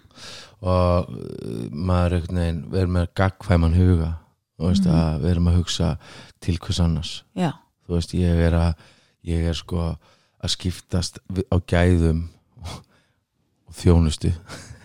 Og 0.61 1.09
uh, 1.09 1.69
maður 1.71 2.13
er 2.19 2.27
veginn 2.29 2.61
erum 2.73 2.91
með 2.99 3.07
gagkvæman 3.15 3.73
huga 3.77 4.13
veist 4.59 4.85
Mhm. 4.85 4.95
að 4.95 5.21
við 5.21 5.29
erum 5.31 5.47
að 5.51 5.55
hugsa 5.59 5.97
til 6.39 6.57
hvers 6.57 6.79
annars 6.79 7.23
já, 7.35 7.51
þú 7.87 7.93
veist 7.97 8.13
ég 8.13 8.39
er 8.47 8.53
að 8.53 8.73
ég 9.25 9.49
er 9.49 9.53
sko 9.53 9.97
að 10.43 10.49
skiptast 10.53 11.19
á 11.51 11.57
gæðum 11.67 12.27
og 13.67 13.73
þjónustu 13.75 14.31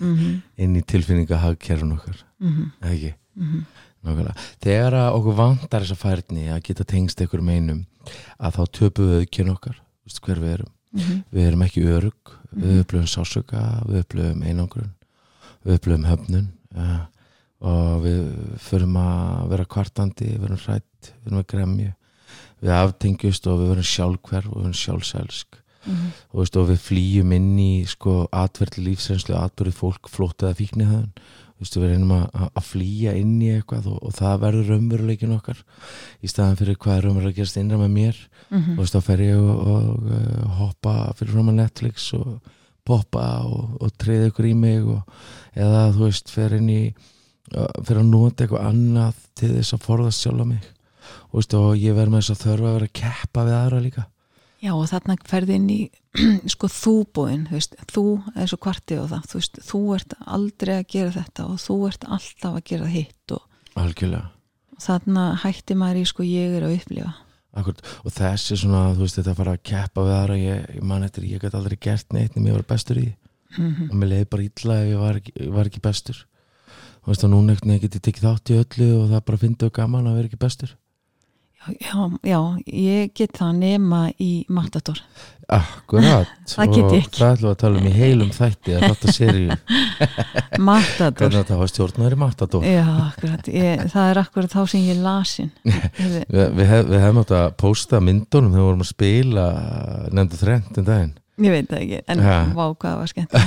mm 0.00 0.16
-hmm. 0.16 0.40
inn 0.56 0.76
í 0.76 0.82
tilfinningahagkerfun 0.82 1.92
okkar 1.92 2.24
Mm 2.40 2.70
eða 2.82 2.92
ekki 2.94 3.14
-hmm. 3.36 3.64
Nákvæmlega. 4.02 4.34
Þegar 4.64 5.12
okkur 5.12 5.34
vantar 5.36 5.82
þessa 5.82 5.94
færni 5.96 6.48
að 6.48 6.62
geta 6.62 6.84
tengst 6.84 7.20
einhverjum 7.20 7.48
einum 7.48 7.86
að 8.40 8.54
þá 8.56 8.64
töpum 8.72 9.04
við 9.10 9.18
auðkjörn 9.20 9.50
okkar 9.52 9.74
Þú 9.76 10.06
veist 10.06 10.20
hver 10.24 10.38
við 10.40 10.52
erum 10.54 10.68
Mhm. 10.92 11.24
við 11.32 11.46
erum 11.46 11.62
ekki 11.62 11.84
örug, 11.84 12.14
við 12.56 12.64
Mhm. 12.72 12.80
upplöfum 12.80 13.06
sásöka 13.06 13.84
við 13.86 14.00
upplöfum 14.02 14.42
einangrun 14.42 14.90
við 15.64 15.78
upplöfum 15.78 16.06
höfnun 16.08 16.48
uh, 16.76 17.00
og 17.60 18.04
við 18.04 18.20
förum 18.64 18.94
að 18.96 19.48
vera 19.52 19.64
kvartandi, 19.68 20.30
við 20.34 20.44
verum 20.46 20.62
hrætt 20.66 21.10
við 21.10 21.24
verum 21.28 21.42
að 21.42 21.48
gremju 21.54 21.90
við 22.60 22.70
aftengjust 22.76 23.46
og 23.50 23.58
við 23.62 23.68
verum 23.74 23.88
sjálfhverf 23.90 24.48
og 24.52 24.56
við 24.58 24.64
verum 24.68 24.80
sjálfselsk 24.84 25.56
Mhm. 25.80 26.08
og, 26.34 26.40
veist, 26.42 26.56
og 26.60 26.66
við 26.68 26.80
flýjum 26.84 27.30
inn 27.32 27.54
í 27.58 27.86
sko, 27.88 28.26
atverðli 28.36 28.82
lífsreynslu, 28.90 29.32
atverði 29.32 29.72
fólk 29.72 30.10
flótt 30.12 30.42
eða 30.44 30.58
fíknihöðun 30.58 31.06
við 31.60 31.86
reynum 31.88 32.10
að, 32.18 32.26
að- 32.36 32.50
flýja 32.68 33.14
inn 33.16 33.38
í 33.40 33.48
eitthvað 33.54 33.86
og, 33.88 33.96
og 34.04 34.12
það 34.12 34.36
verður 34.42 34.68
raunveruleikin 34.74 35.32
okkar 35.38 35.62
í 36.20 36.28
staðan 36.28 36.58
fyrir 36.60 36.76
hvað 36.76 36.96
er 36.98 37.06
raunverulega 37.08 37.32
að 37.32 37.38
gerast 37.40 37.56
innra 37.62 37.78
með 37.80 37.90
mér 37.96 38.20
Mhm. 38.50 38.72
og 38.76 38.82
veist, 38.84 38.94
þá 38.94 39.00
fer 39.08 39.22
ég 39.24 39.40
og, 39.40 39.66
og 39.72 40.04
uh, 40.12 40.48
hoppa 40.60 40.94
fyrir 41.16 41.32
fram 41.32 41.48
að 41.48 41.58
Netflix 41.62 42.12
og 42.12 42.28
poppa 42.86 43.24
og, 43.46 43.78
og 43.80 43.94
treyða 44.00 44.30
ykkur 44.30 44.50
í 44.50 44.54
mig 44.58 44.84
og, 44.84 45.00
eða 45.54 45.88
þú 45.94 46.06
veist 46.06 46.32
fer 46.32 46.56
inn 46.58 46.70
í 46.72 46.82
fyrir 47.50 48.02
að 48.02 48.10
nota 48.12 48.44
eitthvað 48.44 48.68
annað 48.68 49.20
til 49.38 49.50
þess 49.56 49.74
að 49.74 49.84
forðast 49.86 50.24
sjálfa 50.24 50.46
mig. 50.46 50.66
Og, 51.30 51.40
veist, 51.40 51.54
og 51.58 51.70
ég 51.78 51.96
verð 51.96 52.14
með 52.14 52.22
þess 52.22 52.34
að 52.34 52.42
þörfa 52.46 52.70
að 52.70 52.76
vera 52.76 52.88
að 52.88 52.98
keppa 53.00 53.46
við 53.48 53.56
aðra 53.58 53.84
líka. 53.86 54.06
Já 54.60 54.74
og 54.76 54.84
þarna 54.90 55.16
ferði 55.24 55.56
inn 55.56 55.70
í 55.72 55.78
sko 56.52 56.68
þúbúin, 56.70 57.46
þú 57.48 57.56
veist, 57.56 57.78
þú 57.90 58.04
er 58.34 58.50
svo 58.50 58.58
kvartið 58.60 59.02
og 59.04 59.08
það, 59.14 59.30
þú 59.30 59.40
veist, 59.40 59.62
þú 59.70 59.80
ert 59.96 60.16
aldrei 60.36 60.74
að 60.76 60.90
gera 60.92 61.14
þetta 61.16 61.46
og 61.48 61.62
þú 61.62 61.78
ert 61.88 62.06
alltaf 62.18 62.58
að 62.58 62.66
gera 62.68 62.90
hitt 62.92 63.34
og 63.36 63.80
algjörlega. 63.80 64.30
þarna 64.84 65.24
hætti 65.44 65.78
maður 65.80 66.02
í 66.02 66.04
sko 66.10 66.26
ég 66.26 66.58
er 66.58 66.66
að 66.66 66.76
upplifa 66.76 67.14
Akkurat, 67.50 67.80
og 68.06 68.14
þessi 68.14 68.56
svona, 68.60 68.92
þú 68.94 69.02
veist, 69.02 69.16
þetta 69.18 69.32
að 69.32 69.40
fara 69.40 69.54
að 69.56 69.64
keppa 69.66 70.04
við 70.06 70.16
aðra, 70.16 70.36
ég, 70.38 70.66
ég 70.76 70.84
man 70.86 71.06
eftir, 71.06 71.24
ég 71.26 71.42
get 71.42 71.56
aldrei 71.58 71.76
gert 71.82 72.12
neitt 72.14 72.36
nema 72.36 72.52
ég 72.52 72.58
var 72.60 72.68
bestur 72.76 73.00
í 73.02 73.08
mm 73.56 73.88
og 73.90 73.94
mér 73.98 74.12
leiði 74.12 74.28
bara 74.30 74.44
illa 74.46 74.74
ef 74.78 74.90
ég 74.90 75.00
var 75.00 75.16
ekki, 75.18 75.32
var 75.50 75.66
ekki 75.66 75.80
bestur. 75.82 76.20
Þú 77.00 77.10
veist, 77.10 77.24
og 77.24 77.30
núna 77.32 77.56
ekkert 77.56 77.82
get 77.82 77.96
ég 77.98 78.04
tekið 78.06 78.26
þátt 78.28 78.52
í 78.52 78.58
öllu 78.60 78.88
og 79.00 79.08
það 79.10 79.24
bara 79.26 79.40
fyndi 79.42 79.66
og 79.66 79.72
gaman 79.74 80.06
að 80.06 80.20
vera 80.20 80.30
ekki 80.30 80.44
bestur 80.44 80.76
já, 81.80 81.98
já, 82.26 82.40
ég 82.72 83.12
get 83.16 83.36
það 83.36 83.52
nema 83.60 84.00
í 84.20 84.30
Matador. 84.48 85.00
Akkurat. 85.50 86.28
Það 86.50 86.74
get 86.76 86.92
ég 86.94 87.00
ekki. 87.04 87.18
það 87.18 87.32
ætlum 87.34 87.50
að 87.50 87.56
tala 87.58 87.80
um 87.80 87.86
í 87.88 87.92
heilum 87.94 88.28
þætti 88.30 88.74
Matador. 90.70 91.26
Hvernig 91.26 91.40
þetta 91.40 91.58
var 91.60 91.70
stjórnaður 91.72 92.14
í 92.14 92.20
Matador? 92.20 92.66
Já, 92.70 92.84
akkurat, 93.08 93.50
ég, 93.50 93.82
það 93.90 94.10
er 94.12 94.20
akkurat 94.22 94.54
þá 94.54 94.60
sem 94.70 94.84
ég 94.86 95.00
lasin 95.02 95.50
Við, 95.98 96.22
við, 96.30 96.64
hef, 96.70 96.84
við 96.92 97.02
hefum 97.02 97.20
átt 97.24 97.34
að 97.40 97.48
pósta 97.64 98.00
myndunum 98.04 98.54
þegar 98.54 98.62
við 98.62 98.68
vorum 98.70 98.84
að 98.86 98.92
spila 98.92 99.46
nefndu 100.14 100.40
þrent 100.44 100.80
um 100.80 100.86
daginn. 100.90 101.12
Ég 101.40 101.54
veit 101.56 101.70
það 101.70 101.82
ekki, 101.86 102.00
en 102.14 102.24
Ha. 102.26 102.38
vá 102.54 102.64
hvað 102.68 102.86
það 102.90 102.98
var 103.02 103.12
skemmt 103.14 103.38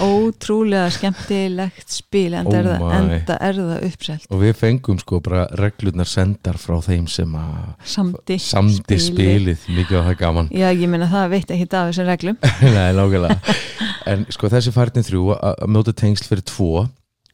Ótrúlega 0.00 0.90
skemmtilegt 0.94 1.90
spil 1.92 2.34
en 2.38 2.46
Oh 2.46 2.52
það 2.52 2.68
er, 2.70 3.24
það- 3.26 3.42
er 3.48 3.58
það 3.60 3.88
uppselt. 3.90 4.26
Og 4.30 4.42
við 4.44 4.54
fengum 4.60 5.00
sko 5.02 5.20
bara 5.24 5.46
reglurnar 5.60 6.06
sendar 6.08 6.58
frá 6.60 6.78
þeim 6.84 7.08
sem 7.08 7.34
að 7.34 7.74
Samdi, 7.84 8.38
samdi 8.38 9.00
spilið, 9.00 9.66
mikið 9.68 9.98
á 9.98 10.02
það 10.10 10.16
gaman. 10.22 10.48
Já, 10.54 10.68
ég 10.72 10.88
meina 10.88 11.10
það 11.10 11.28
veit 11.34 11.50
ekki 11.50 11.68
af 11.74 11.90
þessum 11.90 12.06
reglum. 12.06 12.38
Nei, 12.76 12.92
nákvæmlega. 12.96 13.58
En 14.06 14.24
sko 14.30 14.48
þessi 14.48 14.72
færnin 14.74 15.06
þrjú 15.06 15.26
að 15.36 15.60
að 15.60 15.68
móta 15.74 15.92
tengsl 15.96 16.26
fyrir 16.30 16.46
tvo 16.48 16.86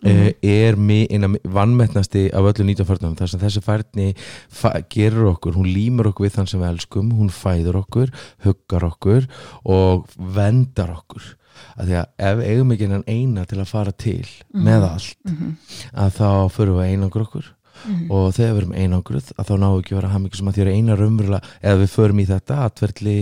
mm. 0.03 0.35
er 0.43 0.77
mi- 0.77 1.07
eina 1.11 1.31
vannmettnasti 1.45 2.27
af 2.35 2.51
öllu 2.51 2.67
1940 2.67 3.17
þar 3.21 3.31
sem 3.33 3.41
þessi 3.41 3.63
færni 3.65 4.09
fa 4.53 4.75
gerur 4.93 5.33
okkur, 5.35 5.57
hún 5.57 5.71
límur 5.73 6.11
okkur 6.13 6.27
við 6.27 6.37
þann 6.37 6.51
sem 6.51 6.61
við 6.61 6.73
elskum, 6.75 7.11
hún 7.17 7.31
fæður 7.33 7.81
okkur 7.85 8.13
huggar 8.45 8.87
okkur 8.91 9.27
og 9.65 10.07
vendar 10.19 10.93
okkur 10.99 11.35
að 11.79 11.87
því 11.91 11.99
að 12.01 12.07
ef 12.31 12.45
eigum 12.51 12.73
ekki 12.77 12.89
enn 12.91 13.05
eina 13.07 13.45
til 13.47 13.59
að 13.63 13.69
fara 13.71 13.93
til 13.93 14.27
með 14.55 14.89
allt, 14.91 15.17
Mhm, 15.27 15.57
að 15.95 16.11
þá 16.21 16.31
förum 16.57 16.81
við 16.81 16.91
einangur 16.93 17.27
okkur. 17.27 17.53
Mhm. 17.87 18.11
og 18.11 18.33
þegar 18.33 18.55
við 18.55 18.61
erum 18.63 18.73
einangruð 18.73 19.27
að 19.37 19.47
þá 19.47 19.55
náum 19.61 19.75
við 19.77 19.83
ekki 19.83 19.93
að 19.93 19.99
vera 20.01 20.09
hamingjum 20.15 20.37
sem 20.39 20.47
að 20.49 20.55
því 20.57 20.63
er 20.63 20.71
eina 20.73 20.95
raunverulega 20.97 21.43
eða 21.63 21.81
við 21.83 21.91
förum 21.93 22.21
í 22.23 22.27
þetta 22.27 22.55
atverðli 22.65 23.17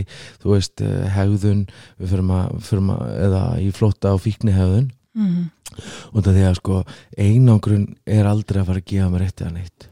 þú 0.45 0.53
veist, 0.55 0.81
eh, 0.81 1.09
hegðun 1.11 1.65
við 1.99 2.09
förum 2.13 2.31
að, 2.31 2.63
förum 2.63 2.91
að 2.95 3.03
eða 3.27 3.43
í 3.59 3.73
flótta 3.75 4.13
og 4.15 4.21
fíkni 4.23 4.53
hegðun. 4.55 4.91
Mhm. 5.15 5.51
út 6.15 6.27
af 6.27 6.35
því 6.35 6.45
að 6.47 6.55
sko 6.57 6.85
einangrun 7.19 7.97
er 8.07 8.25
aldrei 8.31 8.61
að 8.63 8.67
fara 8.67 8.79
að 8.79 8.85
gefa 8.87 9.11
mér 9.11 9.23
eitt 9.27 9.41
eða 9.43 9.53
neitt. 9.53 9.89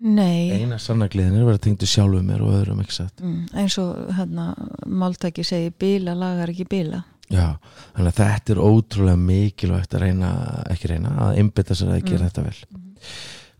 Nei, 0.00 0.50
eina 0.56 0.78
sannagliðin 0.80 1.34
er 1.36 1.42
að 1.42 1.48
vera 1.50 1.58
tengdu 1.58 1.84
sjálfu 1.84 2.22
mér 2.24 2.40
og 2.40 2.54
öðrum 2.56 2.80
ekki 2.80 2.94
satt? 2.96 3.20
Mm, 3.20 3.48
eins 3.52 3.76
og 3.82 4.08
hérna, 4.16 4.54
máltæki 4.88 5.44
segi 5.44 5.74
bila 5.78 6.14
lagar 6.16 6.48
ekki 6.48 6.64
bila 6.66 7.02
Já, 7.30 7.46
þannig 7.94 8.08
að 8.10 8.16
þetta 8.20 8.52
er 8.56 8.60
ótrúlega 8.66 9.20
mikilvægt 9.22 9.94
að 9.94 10.02
reyna, 10.06 10.30
ekki 10.72 10.88
reyna 10.90 11.12
að 11.28 11.36
einbytta 11.38 11.76
sér 11.78 11.92
að 11.94 12.02
gera 12.08 12.24
Mm. 12.24 12.30
þetta 12.30 12.42
vel. 12.48 12.58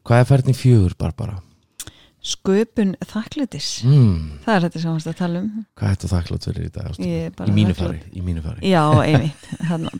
Hvað 0.04 0.20
er 0.24 0.28
færðin 0.30 0.58
fjögur, 0.58 0.96
Barbara? 0.98 1.36
Sköpun 2.20 2.90
þakklætis. 3.08 3.68
Mm, 3.88 4.40
Það 4.44 4.54
er 4.56 4.64
þetta 4.66 4.80
sem 4.82 4.92
varst 4.92 5.08
að 5.08 5.14
tala 5.16 5.38
um. 5.40 5.52
Hvað 5.78 5.88
er 5.88 5.94
þetta 5.96 6.10
þakklátt 6.10 6.48
fyrir 6.50 6.66
í 6.66 6.72
dag? 6.74 6.98
Í 7.00 7.54
mínu 7.56 7.76
fari, 7.78 8.00
í 8.12 8.20
mínu 8.26 8.42
fari. 8.44 8.60
Já, 8.68 8.82
einmitt. 9.06 9.46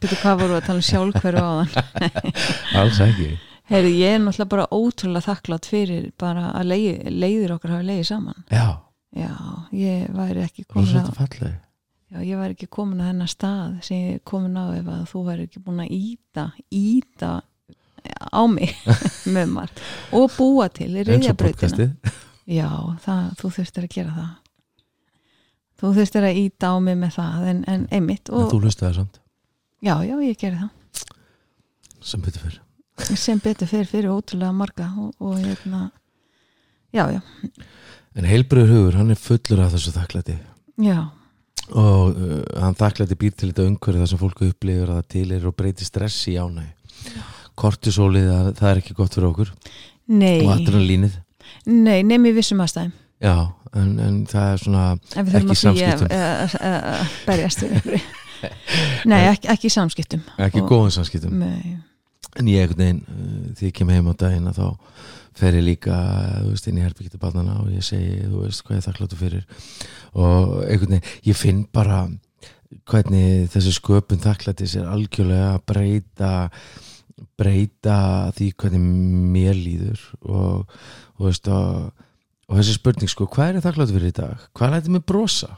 Byrju 0.02 0.18
hvað 0.20 0.42
voru 0.42 0.58
að 0.58 0.66
tala 0.66 0.82
um 0.82 0.88
sjálfhverfu 0.90 1.40
á 1.40 1.52
þann 1.62 2.20
Alls 2.82 3.00
ekki. 3.06 3.30
Heyri, 3.70 3.94
ég 4.02 4.16
er 4.18 4.20
náttúrulega 4.20 4.50
bara 4.52 4.66
ótrúlega 4.74 5.24
þakklátt 5.30 5.70
fyrir 5.70 6.10
bara 6.18 6.50
að 6.58 6.68
leið, 6.74 7.08
leiðir 7.22 7.54
okkar 7.56 7.76
hafi 7.78 7.88
leiðið 7.88 8.08
saman. 8.10 8.44
Já, 8.50 8.66
Já, 9.16 9.32
ég 9.74 10.10
væri 10.14 10.44
ekki 10.44 10.66
svolítið 10.68 11.14
á 11.16 11.69
Já, 12.10 12.18
ég 12.26 12.40
væri 12.40 12.56
ekki 12.56 12.66
komin 12.74 13.02
á 13.02 13.10
þennan 13.10 13.30
stað 13.30 13.76
sem 13.86 14.00
ég 14.00 14.18
er 14.18 14.22
komin 14.26 14.58
á 14.58 14.74
ef 14.74 14.88
að 14.90 15.02
þú 15.12 15.22
væri 15.28 15.46
ekki 15.46 15.62
búin 15.62 15.82
að 15.84 15.92
íta 15.94 16.46
íta 16.74 17.32
á 18.30 18.42
mig 18.50 18.72
með 19.34 19.52
margt 19.54 19.82
og 20.16 20.30
búa 20.34 20.66
til 20.74 20.90
í 20.98 21.04
podcastið. 21.38 21.92
Já, 22.50 22.70
það, 23.04 23.28
þú 23.38 23.52
þurftir 23.58 23.86
að 23.86 23.94
gera 23.94 24.16
það. 24.16 24.32
Þú 25.80 25.92
þurftir 26.00 26.26
að 26.26 26.40
íta 26.40 26.72
á 26.72 26.76
mig 26.82 26.98
með 26.98 27.14
það 27.20 27.46
en, 27.52 27.62
en 27.70 27.86
einmitt 27.94 28.32
en 28.32 28.40
og, 28.40 28.50
þú 28.50 28.64
hlustaði 28.64 28.88
það 28.88 28.98
samt. 28.98 29.22
Já, 29.80 29.94
já, 30.04 30.16
ég 30.26 30.40
gerði 30.40 30.64
það. 30.64 31.14
Sem 32.00 32.26
betur 32.26 32.48
fyrir 32.48 32.60
sem 33.16 33.40
betur 33.40 33.68
fyrir 33.68 33.88
fyrir 33.88 34.12
ótrúlega 34.12 34.52
marga 34.52 34.90
og, 34.98 35.14
og 35.20 35.38
hérna 35.40 35.90
já, 36.92 37.06
já, 37.14 37.20
en 38.14 38.28
heilbröður 38.28 38.74
hugur, 38.74 38.98
hann 38.98 39.14
er 39.14 39.20
fullur 39.20 39.62
af 39.64 39.74
þessu 39.74 39.94
þakklæti. 39.94 40.36
Já, 40.80 40.98
og 41.78 42.16
uh, 42.16 42.40
hann 42.62 42.74
þakklæti 42.78 43.16
býr 43.20 43.34
til 43.38 43.50
þetta 43.52 43.66
umhverju 43.70 44.02
þar 44.02 44.10
sem 44.12 44.20
fólk 44.20 44.42
upplifir 44.48 44.88
að 44.90 44.98
það 45.00 45.08
til 45.14 45.26
er 45.36 45.46
og 45.50 45.56
breytir 45.58 45.86
stress 45.88 46.18
í 46.30 46.36
ánæg 46.40 46.70
kortisólið, 47.60 48.26
það, 48.30 48.50
það 48.58 48.70
er 48.70 48.78
ekki 48.80 48.94
gott 48.96 49.14
fyrir 49.16 49.28
okkur. 49.30 49.50
Nei. 50.10 50.38
Og 50.46 50.52
adrenalínið. 50.54 51.16
Nei, 51.68 51.98
nefnir 52.06 52.32
vissum 52.38 52.62
aðstæðum. 52.64 52.92
Já, 53.20 53.34
en, 53.76 53.90
en 54.00 54.14
það 54.30 54.46
er 54.54 54.62
svona 54.62 54.84
en 54.94 55.26
við 55.26 55.34
þurfum 55.34 55.50
Ekki 55.50 55.56
að 55.56 55.60
samskiptum. 55.60 56.08
að- 56.08 56.16
við 57.68 57.80
ykkur 57.82 58.06
nei, 59.12 59.20
ekki, 59.28 59.50
ekki 59.52 59.70
samskiptum. 59.74 60.22
Ekki 60.40 60.62
Og- 60.62 60.70
góðum 60.70 60.94
samskiptum. 60.96 61.34
Nei, 61.42 61.74
en 62.40 62.48
ég 62.48 62.64
veginn, 62.78 63.02
uh, 63.12 63.50
því 63.58 63.68
ég 63.68 63.76
kem 63.76 63.92
heim 63.92 64.08
á 64.08 64.14
daginn 64.24 64.48
að 64.48 64.62
þá 64.62 64.68
fer 65.38 65.56
ég 65.58 65.66
líka 65.66 65.96
þú 66.40 66.50
veist, 66.52 66.68
inn 66.68 66.80
í 66.80 66.84
herbyggjita 66.84 67.20
barnana 67.22 67.60
og 67.62 67.70
ég 67.74 67.84
segi 67.86 68.26
þú 68.26 68.44
veist 68.44 68.64
hvað 68.66 68.80
ég 68.80 68.86
þakkláttu 68.88 69.20
fyrir 69.20 69.46
og 70.14 70.52
einhvern 70.66 70.96
veginn, 70.96 71.14
ég 71.28 71.38
finn 71.38 71.64
bara 71.72 72.02
hvernig 72.90 73.48
þessi 73.50 73.74
sköpun 73.76 74.22
þakklættis 74.22 74.76
er 74.78 74.90
algjörlega 74.90 75.54
að 75.54 75.64
breyta 75.70 76.34
breyta 77.40 77.96
því 78.36 78.52
hvernig 78.60 78.84
mér 79.34 79.56
líður 79.56 80.04
og, 80.20 80.70
og, 81.18 81.24
veist, 81.24 81.48
og, 81.50 82.06
og 82.48 82.60
þessi 82.60 82.76
spurning 82.76 83.10
sko, 83.10 83.26
hvað 83.30 83.48
er 83.48 83.58
ég 83.60 83.66
þakkláttu 83.66 83.96
fyrir 83.96 84.12
í 84.12 84.20
dag? 84.20 84.46
Hvað 84.56 84.76
læti 84.76 84.94
mig 84.94 85.04
brosa? 85.08 85.56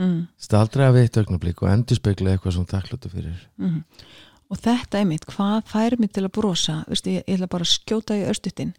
mm, 0.00 0.20
aldrei 0.58 0.86
að 0.86 0.96
við 0.96 1.06
eitt 1.06 1.20
augnablík 1.20 1.62
og 1.64 1.70
endur 1.70 1.98
spekla 1.98 2.34
eitthvað 2.34 2.56
sem 2.56 2.68
þakkláttu 2.70 3.12
fyrir 3.12 3.40
mm. 3.60 3.80
og 4.52 4.62
þetta 4.62 5.00
er 5.00 5.08
mitt, 5.08 5.26
hvað 5.30 5.58
fær 5.70 5.96
mig 6.00 6.12
til 6.14 6.26
að 6.26 6.34
brosa 6.38 6.80
Vistu, 6.90 7.16
ég, 7.16 7.26
ég 7.26 7.38
ætla 7.38 7.50
bara 7.50 7.66
að 7.66 7.74
skjóta 7.74 8.18
í 8.18 8.26
östutin 8.30 8.74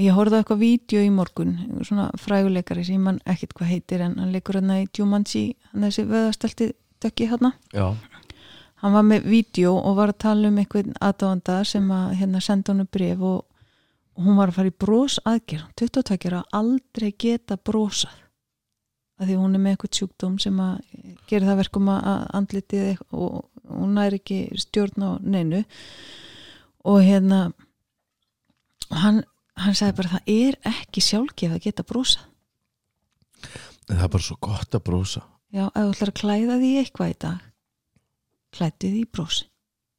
ég 0.00 0.16
horfði 0.16 0.36
á 0.36 0.40
eitthvað 0.42 0.62
vídeo 0.64 1.04
í 1.04 1.12
morgun 1.14 1.54
svona 1.86 2.08
fræguleikari 2.18 2.84
sem 2.86 3.02
mann 3.02 3.22
ekkit 3.30 3.54
hvað 3.54 3.72
heitir 3.74 4.02
en 4.04 4.18
hann 4.18 4.34
leikur 4.34 4.58
hérna 4.58 4.80
í 4.82 4.88
Jumanji 4.98 5.54
hann 5.70 5.86
þessi 5.86 6.06
vöðastelti 6.10 6.72
dökki 7.04 7.28
hérna 7.30 7.52
Já, 7.74 7.94
hann 8.82 8.96
var 8.96 9.06
með 9.06 9.28
vídeo 9.30 9.76
og 9.78 9.98
var 10.00 10.14
að 10.14 10.22
tala 10.26 10.50
um 10.50 10.58
einhvern 10.60 10.96
aðdáanda 11.00 11.62
sem 11.68 11.90
að 11.94 12.16
hérna 12.20 12.42
senda 12.44 12.74
hann 12.74 12.88
bref 12.90 13.22
og, 13.22 13.44
hún 14.20 14.38
var 14.38 14.50
að 14.50 14.58
fara 14.58 14.70
í 14.70 14.76
bros 14.84 15.16
aðgerð 15.26 15.70
22 15.80 16.28
ára 16.30 16.42
aldrei 16.54 17.10
geta 17.18 17.56
brosað. 17.58 18.14
Að 19.18 19.30
því 19.30 19.36
hún 19.38 19.54
er 19.54 19.62
með 19.62 19.74
eitthvað 19.74 19.98
sjúkdóm 19.98 20.38
sem 20.42 20.56
að 20.62 20.78
gera 21.30 21.50
það 21.50 21.60
verkum 21.62 21.90
að 21.92 22.08
að 22.10 22.22
andlitið 22.38 23.02
og 23.14 23.36
hún 23.70 24.00
er 24.02 24.16
ekki 24.18 24.38
stjórn 24.58 25.06
á 25.06 25.10
neinu. 25.22 25.62
Og 26.84 26.98
hérna 27.06 27.40
og 28.90 28.98
hann, 29.00 29.22
hann 29.62 29.76
sagði 29.78 29.96
bara 30.00 30.12
það 30.16 30.32
er 30.34 30.58
ekki 30.70 31.02
sjálfgef 31.04 31.54
að 31.54 31.64
geta 31.68 31.86
brosað. 31.86 32.26
En 33.84 33.98
það 33.98 34.06
er 34.06 34.12
bara 34.16 34.26
svo 34.26 34.36
gott 34.42 34.76
að 34.76 34.84
brosa. 34.86 35.24
Já, 35.54 35.66
ef 35.68 35.80
þú 35.80 35.90
ætlar 35.92 36.10
að 36.10 36.20
klæða 36.20 36.60
því 36.60 36.70
eitthvað 36.80 37.10
í 37.12 37.18
dag 37.24 37.42
klættu 38.54 38.90
því 38.90 39.02
brosi 39.10 39.48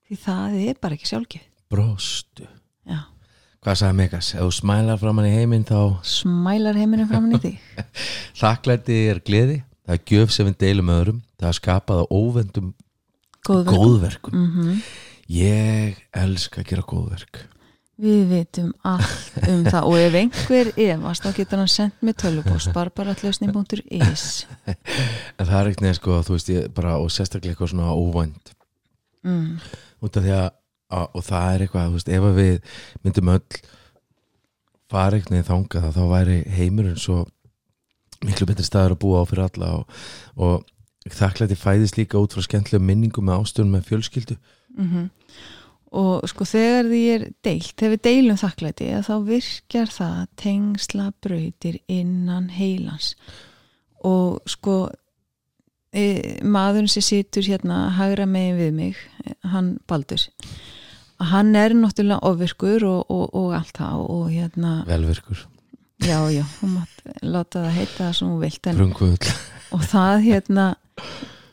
því 0.06 0.18
það 0.22 0.56
er 0.64 0.80
bara 0.80 0.96
ekki 0.98 1.10
sjálfgef 1.10 1.46
Brostu. 1.72 2.48
Já, 2.86 3.00
Hvað 3.66 3.80
sagði 3.80 3.98
Megas? 3.98 4.28
Ef 4.36 4.44
þú 4.44 4.52
smælar 4.54 5.00
framann 5.02 5.28
í 5.28 5.32
heiminn 5.34 5.64
þá 5.66 5.80
smælar 6.06 6.78
heiminu 6.78 7.08
framan 7.10 7.34
í 7.34 7.40
þig. 7.42 7.88
Þakklæti 8.42 8.98
er 9.10 9.22
gleði. 9.26 9.56
Það 9.86 9.96
er 9.96 10.04
gjöf 10.12 10.34
sem 10.36 10.50
við 10.52 10.60
deilum 10.62 10.92
öðrum. 10.94 11.24
Það 11.42 11.50
er 11.50 11.58
skapað 11.58 12.04
á 12.04 12.06
óvendum 12.14 12.70
góðverk 13.46 13.82
góðverkum. 13.82 14.38
Mm 14.38 14.84
Ég 15.26 15.98
elska 16.14 16.62
að 16.62 16.68
gera 16.70 16.84
góðverk 16.86 17.40
við 18.02 18.24
vitum 18.28 18.72
allt 18.84 19.38
um 19.48 19.62
það 19.64 19.88
og 19.88 19.98
ef 20.02 20.18
einhver 20.20 20.72
efast 20.84 21.24
þá 21.24 21.38
getur 21.38 21.62
hann 21.62 21.72
sendt 21.72 22.02
með 22.04 22.18
tölvupost 22.26 22.72
barbaratlösning.is 22.76 24.26
en 25.38 25.48
það 25.48 25.56
er 25.60 25.70
ekkert 25.70 25.86
neð 25.86 25.96
sko 26.00 26.20
þú 26.28 26.36
veist 26.36 26.52
ég 26.52 26.68
bara 26.76 26.98
og 27.00 27.14
sérstaklega 27.14 27.56
eitthvað 27.56 27.72
svona 27.72 27.96
óvænt. 27.96 28.52
Mm. 29.26 29.56
út 30.06 30.20
af 30.20 30.26
því 30.26 30.36
að, 30.38 30.50
og 31.18 31.24
það 31.26 31.48
er 31.54 31.64
eitthvað, 31.66 31.88
þú 31.88 31.96
veist, 31.96 32.12
ef 32.14 32.28
við 32.36 32.76
myndum 33.06 33.32
öll 33.34 33.64
fara 34.92 35.18
eitthvað 35.18 35.38
neð 35.38 35.48
þangað 35.50 35.88
þá 35.96 36.04
væri 36.12 36.38
heimurinn 36.60 37.02
svo 37.02 37.24
miklu 38.26 38.48
betri 38.50 38.68
staður 38.68 38.96
að 38.96 39.02
búa 39.02 39.24
á 39.24 39.30
fyrir 39.30 39.48
alla 39.48 39.72
og, 39.80 40.04
og 40.36 41.16
þakklæti 41.16 41.58
fæðist 41.58 41.98
líka 41.98 42.20
út 42.20 42.36
frá 42.36 42.44
skemmtilega 42.46 42.86
minningum 42.86 43.28
með 43.30 43.46
ástöðum 43.46 43.78
með 43.78 43.90
fjölskyldu. 43.90 44.38
Mm 44.76 45.10
og 45.96 46.28
sko 46.30 46.48
þegar 46.50 46.90
því 46.92 47.02
er 47.14 47.26
deilt 47.46 47.74
þegar 47.74 47.94
við 47.96 48.04
deilum 48.10 48.40
þakklæti 48.42 48.92
þá 49.08 49.16
virkjar 49.30 49.92
það 49.96 50.22
tengsla 50.42 51.10
brautir 51.24 51.80
innan 51.88 52.50
heilans. 52.54 53.14
Og 54.06 54.44
sko 54.50 54.78
e, 55.96 56.40
maðurinn 56.44 56.92
sem 56.92 57.06
situr 57.06 57.48
hérna 57.48 57.88
hægra 57.98 58.28
megin 58.30 58.60
við 58.60 58.74
mig 58.80 59.04
hann 59.48 59.78
Baldur 59.88 60.28
hann 61.24 61.56
er 61.56 61.76
náttúrulega 61.76 62.20
ofvirkur 62.28 62.86
og, 62.90 63.12
og, 63.12 63.28
og 63.36 63.54
allt 63.56 63.78
það 63.78 64.08
og 64.12 64.26
hérna 64.32 64.74
velvirkur, 64.88 65.46
já 66.04 66.20
já, 66.32 66.44
hún 66.62 66.80
mátt 66.80 67.22
láta 67.24 67.64
það 67.64 67.78
heita 67.78 67.98
það 68.02 68.18
sem 68.18 68.28
hún 68.28 68.42
vilt 68.42 68.68
en 68.68 68.82
og 69.76 69.86
það 69.92 70.26
hérna 70.26 70.66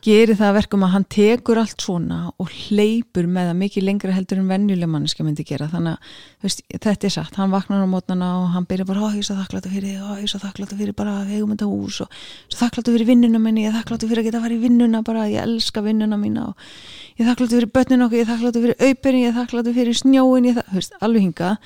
gerir 0.03 0.35
það 0.35 0.49
að 0.49 0.57
verkum 0.57 0.83
að 0.83 0.91
hann 0.93 1.05
tekur 1.11 1.59
allt 1.61 1.83
svona 1.83 2.17
og 2.41 2.49
hleypur 2.51 3.27
með 3.31 3.49
það 3.49 3.59
mikið 3.61 3.85
lengra 3.87 4.15
heldur 4.15 4.41
en 4.41 4.49
venjuleg 4.51 4.89
manneska 4.91 5.23
myndi 5.23 5.45
gera. 5.47 5.69
Þannig 5.71 5.93
að 5.95 6.17
veist, 6.43 6.63
þetta 6.73 7.07
er 7.07 7.13
satt, 7.15 7.37
hann 7.39 7.53
vaknar 7.53 7.85
á 7.85 7.87
mótnana 7.87 8.31
og 8.41 8.49
hann 8.55 8.67
byrjar 8.67 8.89
bara, 8.89 9.05
ó 9.05 9.07
ég 9.13 9.21
er 9.21 9.27
svo 9.29 9.37
þakkláttu 9.39 9.71
fyrir 9.71 9.93
þig, 9.93 10.01
ó 10.03 10.11
ég 10.17 10.25
er 10.25 10.33
svo 10.33 10.41
þakkláttu 10.43 10.79
fyrir 10.81 10.97
bara 10.97 11.15
eigum 11.29 11.53
þetta 11.53 11.69
hús 11.71 12.01
og 12.03 12.19
þakkláttu 12.57 12.97
fyrir 12.97 13.11
vinnuna 13.13 13.41
minni, 13.43 13.63
ég 13.63 13.71
er 13.71 13.79
þakkláttu 13.79 14.11
fyrir 14.11 14.23
að 14.23 14.29
geta 14.29 14.41
að 14.41 14.47
fara 14.49 14.57
í 14.57 14.61
vinnuna 14.65 15.03
bara, 15.07 15.29
ég 15.31 15.47
elska 15.47 15.85
vinnuna 15.87 16.19
mína 16.19 16.49
og 16.51 16.67
ég 17.15 17.23
er 17.23 17.31
þakkláttu 17.31 17.59
fyrir 17.61 17.73
börnin 17.79 18.05
okkur, 18.07 18.19
ég 18.19 18.27
er 18.27 18.31
þakkláttu 18.33 18.65
fyrir 18.67 18.87
auperin, 18.89 19.23
ég 19.23 19.31
er 19.31 19.39
þakkláttu 19.39 19.75
fyrir 19.79 19.99
snjóin, 20.03 20.51
ég 20.51 20.59
er 20.59 20.87
þak... 20.99 21.57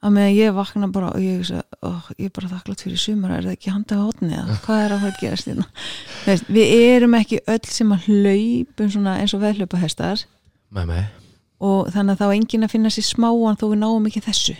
að 0.00 0.14
með 0.16 0.26
að 0.26 0.38
ég 0.38 0.56
vakna 0.56 0.88
bara 0.94 1.12
og 1.12 1.22
ég, 1.24 1.38
hugsa, 1.40 1.62
ó, 1.84 1.90
ég 2.16 2.30
er 2.30 2.34
bara 2.36 2.50
þakklátt 2.54 2.84
fyrir 2.86 3.00
sumar 3.02 3.36
er 3.36 3.46
það 3.46 3.56
ekki 3.58 3.74
handa 3.74 4.00
á 4.00 4.02
hotni 4.02 4.32
eða? 4.32 4.58
Hvað 4.64 4.84
er 4.84 4.94
að 4.96 5.04
fara 5.04 5.14
að 5.14 5.22
gerast 5.24 5.50
hérna? 5.50 5.66
Veist, 6.24 6.52
við 6.56 6.74
erum 6.88 7.16
ekki 7.20 7.40
öll 7.44 7.62
sem 7.68 7.96
að 7.96 8.08
hlaupum 8.08 8.92
svona 8.96 9.16
eins 9.20 9.36
og 9.36 9.44
veðhlaupa 9.44 9.82
hestar 9.84 10.24
með 10.72 10.92
mig 10.94 11.08
og 11.60 11.92
þannig 11.92 12.16
að 12.16 12.20
þá 12.20 12.26
er 12.26 12.34
enginn 12.38 12.66
að 12.66 12.74
finna 12.74 12.92
sér 12.94 13.06
smáan 13.06 13.58
þó 13.60 13.66
við 13.68 13.80
náum 13.82 14.06
ekki 14.08 14.22
þessu. 14.24 14.56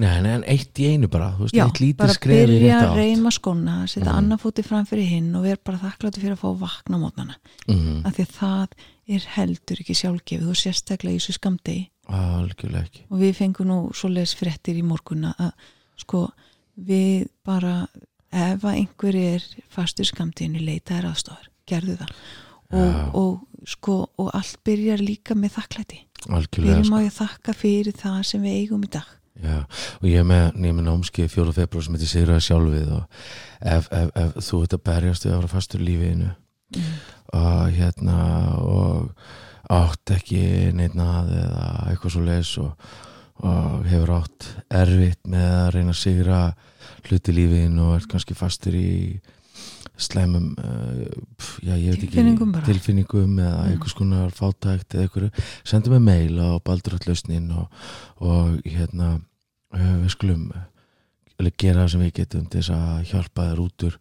Nei, 0.00 0.22
nei, 0.24 0.30
en 0.38 0.44
eitt 0.48 0.80
í 0.80 0.86
einu 0.94 1.10
bara, 1.12 1.32
þú 1.36 1.44
veist, 1.44 1.56
eitt 1.60 1.80
lítið 1.82 1.98
bara 2.00 2.14
skref 2.16 2.38
í 2.38 2.52
byrja 2.54 2.60
rétt 2.62 2.84
að 2.86 2.92
átt. 2.92 3.00
reyma 3.02 3.32
skona 3.34 3.74
setja 3.84 4.06
mm. 4.06 4.14
annar 4.14 4.40
fóti 4.40 4.64
fram 4.64 4.86
fyrir 4.88 5.10
hinn 5.10 5.34
og 5.36 5.44
vera 5.44 5.60
bara 5.68 5.80
þakkláttu 5.82 6.22
fyrir 6.22 6.36
að 6.36 6.40
fá 6.40 6.46
að 6.48 6.62
vakna 6.62 6.96
á 6.96 7.02
mótnana 7.02 7.36
mm, 7.66 7.98
af 8.08 8.16
því 8.16 8.24
að 8.24 8.32
það 8.38 8.78
er 9.18 9.26
heldur 9.34 9.82
ekki 9.82 9.98
sjálfgefið 9.98 10.54
og 10.54 10.60
sérstaklega 10.62 11.18
í 11.18 11.20
þessu 11.20 11.36
skamdegi 11.36 11.84
Algjörlega 12.08 12.86
ekki. 12.86 13.04
Og 13.12 13.20
við 13.20 13.34
fengum 13.36 13.68
nú 13.68 13.78
svoleiðis 13.96 14.36
fréttir 14.38 14.78
í 14.80 14.84
morgun 14.86 15.28
að 15.30 15.50
sko 16.00 16.24
við 16.78 17.28
bara 17.46 17.82
ef 18.28 18.64
að 18.64 18.74
einhver 18.74 19.18
er 19.18 19.44
fastur 19.72 20.08
skamtíðinu 20.08 20.62
leita 20.62 20.98
er 20.98 21.08
aðstofar, 21.10 21.50
gerðu 21.68 21.98
það. 22.00 22.14
Og, 22.78 22.96
og 23.16 23.68
sko 23.68 24.00
og 24.20 24.32
allt 24.36 24.58
byrjar 24.64 25.00
líka 25.04 25.36
með 25.36 25.56
þakklæti. 25.58 26.02
Algjörlega 26.28 26.74
byrjum 26.74 26.88
sko. 26.88 26.98
á 27.00 27.04
ég 27.04 27.12
að 27.12 27.20
þakka 27.22 27.54
fyrir 27.56 27.96
það 27.96 28.18
sem 28.30 28.44
við 28.44 28.58
eigum 28.62 28.84
í 28.84 28.92
dag. 28.98 29.14
Já, 29.38 29.58
og 30.00 30.06
ég 30.08 30.18
er 30.18 30.26
með, 30.26 30.46
ég 30.66 30.74
með 30.74 30.88
námskeið 30.88 31.28
fjóra 31.30 31.52
februar 31.54 31.84
sem 31.86 31.94
heitir 31.94 32.10
Sigraði 32.10 32.44
sjálfið 32.48 32.88
og 32.96 33.20
ef, 33.60 33.86
ef, 33.94 34.08
ef 34.18 34.32
þú 34.48 34.62
ert 34.64 34.74
að 34.74 34.82
berjast 34.88 35.26
við 35.26 35.30
að 35.30 35.36
vera 35.36 35.50
fastur 35.52 35.84
lífiðinu 35.86 36.30
mm. 36.74 36.96
og 37.38 37.76
hérna 37.76 38.16
og 38.64 39.28
átt 39.68 40.14
ekki 40.16 40.42
neitt 40.76 40.96
að 40.96 41.32
eða 41.36 41.64
eitthvað 41.90 42.14
svo 42.14 42.22
leis 42.24 42.52
og, 42.62 42.92
og 43.44 43.88
hefur 43.88 44.14
átt 44.18 44.46
erfitt 44.80 45.20
með 45.28 45.48
að 45.58 45.72
reyna 45.76 45.94
að 45.94 46.00
sigra 46.02 46.38
hluti 47.08 47.32
í 47.32 47.36
lífiðinu 47.36 47.84
og 47.88 47.98
ert 47.98 48.08
kannski 48.10 48.36
fastur 48.38 48.76
í 48.78 49.20
slæmum 49.98 50.52
uh, 50.62 51.04
pf, 51.36 51.58
já, 51.66 51.74
veit 51.74 51.98
ekki, 51.98 52.08
Tilfinningum 52.14 52.52
tilfinningum 52.68 53.38
eða 53.42 53.56
Mm. 53.58 53.70
einhvers 53.72 53.94
konar 53.98 54.30
fátækt 54.30 54.94
eða 54.94 55.06
einhverju, 55.08 55.30
sendu 55.66 55.90
mig 55.90 56.02
mail 56.06 56.38
á 56.38 56.48
baldurallösnin 56.62 57.50
og, 57.58 57.66
og 58.22 58.60
hérna 58.62 59.16
uh, 59.74 59.94
við 60.04 60.12
skulum 60.14 60.52
uh, 60.54 61.50
gera 61.58 61.82
það 61.84 61.90
sem 61.92 62.04
við 62.06 62.12
getum 62.20 62.46
til 62.46 62.62
þess 62.62 62.74
að 62.78 63.10
hjálpa 63.10 63.48
þér 63.50 63.62
út 63.66 63.86
úr 63.90 63.98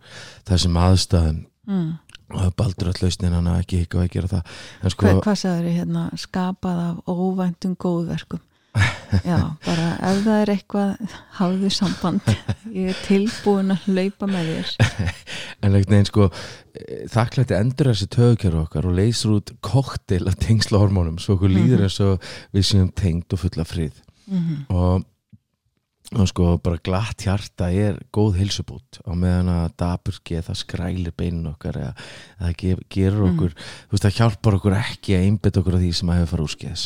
þessum 0.48 0.82
aðstæðum 0.86 1.46
Mm. 1.68 1.98
Og 2.34 2.54
baldur 2.60 2.90
all 2.92 3.02
lausnin 3.02 3.34
hann 3.34 3.48
að 3.48 3.62
ekki 3.64 3.78
hika 3.86 4.02
að 4.04 4.12
gera 4.18 4.28
það. 4.28 4.54
En 4.84 4.90
sko, 4.94 5.06
Hva, 5.08 5.22
hvað 5.24 5.40
sagður 5.44 5.72
hérna 5.78 6.06
skapað 6.20 6.84
af 6.84 6.98
óvæntum 7.08 7.76
góðverkum 7.80 8.44
já, 9.26 9.38
bara 9.66 9.86
ef 10.06 10.20
það 10.22 10.42
er 10.44 10.50
eitthvað 10.54 11.14
hafðu 11.40 11.70
samband. 11.74 12.28
Ég 12.76 12.92
er 12.92 13.00
tilbúin 13.08 13.74
að 13.74 13.88
hlaupa 13.88 14.28
með 14.30 14.52
þér. 14.52 14.74
En 15.66 15.74
ekkert 15.74 15.90
neginn 15.90 16.06
sko 16.12 16.28
þakklætti 17.10 17.56
endur 17.58 17.88
þessi 17.90 18.06
töðkjör 18.14 18.58
okkar 18.62 18.86
og 18.86 18.94
leysur 19.00 19.38
út 19.40 19.54
koktel 19.66 20.28
af 20.30 20.36
tengsla 20.44 20.78
hormónum 20.84 21.18
svo 21.18 21.34
okkur 21.40 21.50
líður 21.50 21.80
Mhm. 21.82 21.88
eins 21.88 22.00
og 22.06 22.28
við 22.54 22.68
séum 22.70 22.92
tengd 22.94 23.34
og 23.34 23.40
fulla 23.42 23.66
frið. 23.66 23.96
Mm 24.30 24.66
og 24.70 25.06
og 26.16 26.24
sko 26.32 26.54
bara 26.64 26.78
glatt 26.80 27.26
hjarta 27.26 27.66
er 27.76 27.98
góð 28.16 28.38
hilsubút 28.40 29.02
á 29.04 29.12
meðan 29.12 29.50
að 29.52 29.74
daburki 29.82 30.38
það 30.40 30.56
skrælir 30.62 31.12
beinin 31.20 31.50
okkar 31.52 31.76
eða 31.82 31.94
það 32.40 32.54
ge- 32.62 32.86
gerur 32.96 33.26
Mm. 33.28 33.34
okkur 33.36 33.52
þú 33.58 33.92
veist 33.92 34.06
það 34.06 34.16
hjálpar 34.22 34.56
okkur 34.56 34.76
ekki 34.78 35.18
að 35.18 35.26
einbytta 35.28 35.60
okkur 35.60 35.76
á 35.76 35.80
því 35.84 35.90
sem 35.98 36.08
að 36.14 36.20
hefur 36.22 36.32
fara 36.32 36.46
úrskeiðis. 36.48 36.86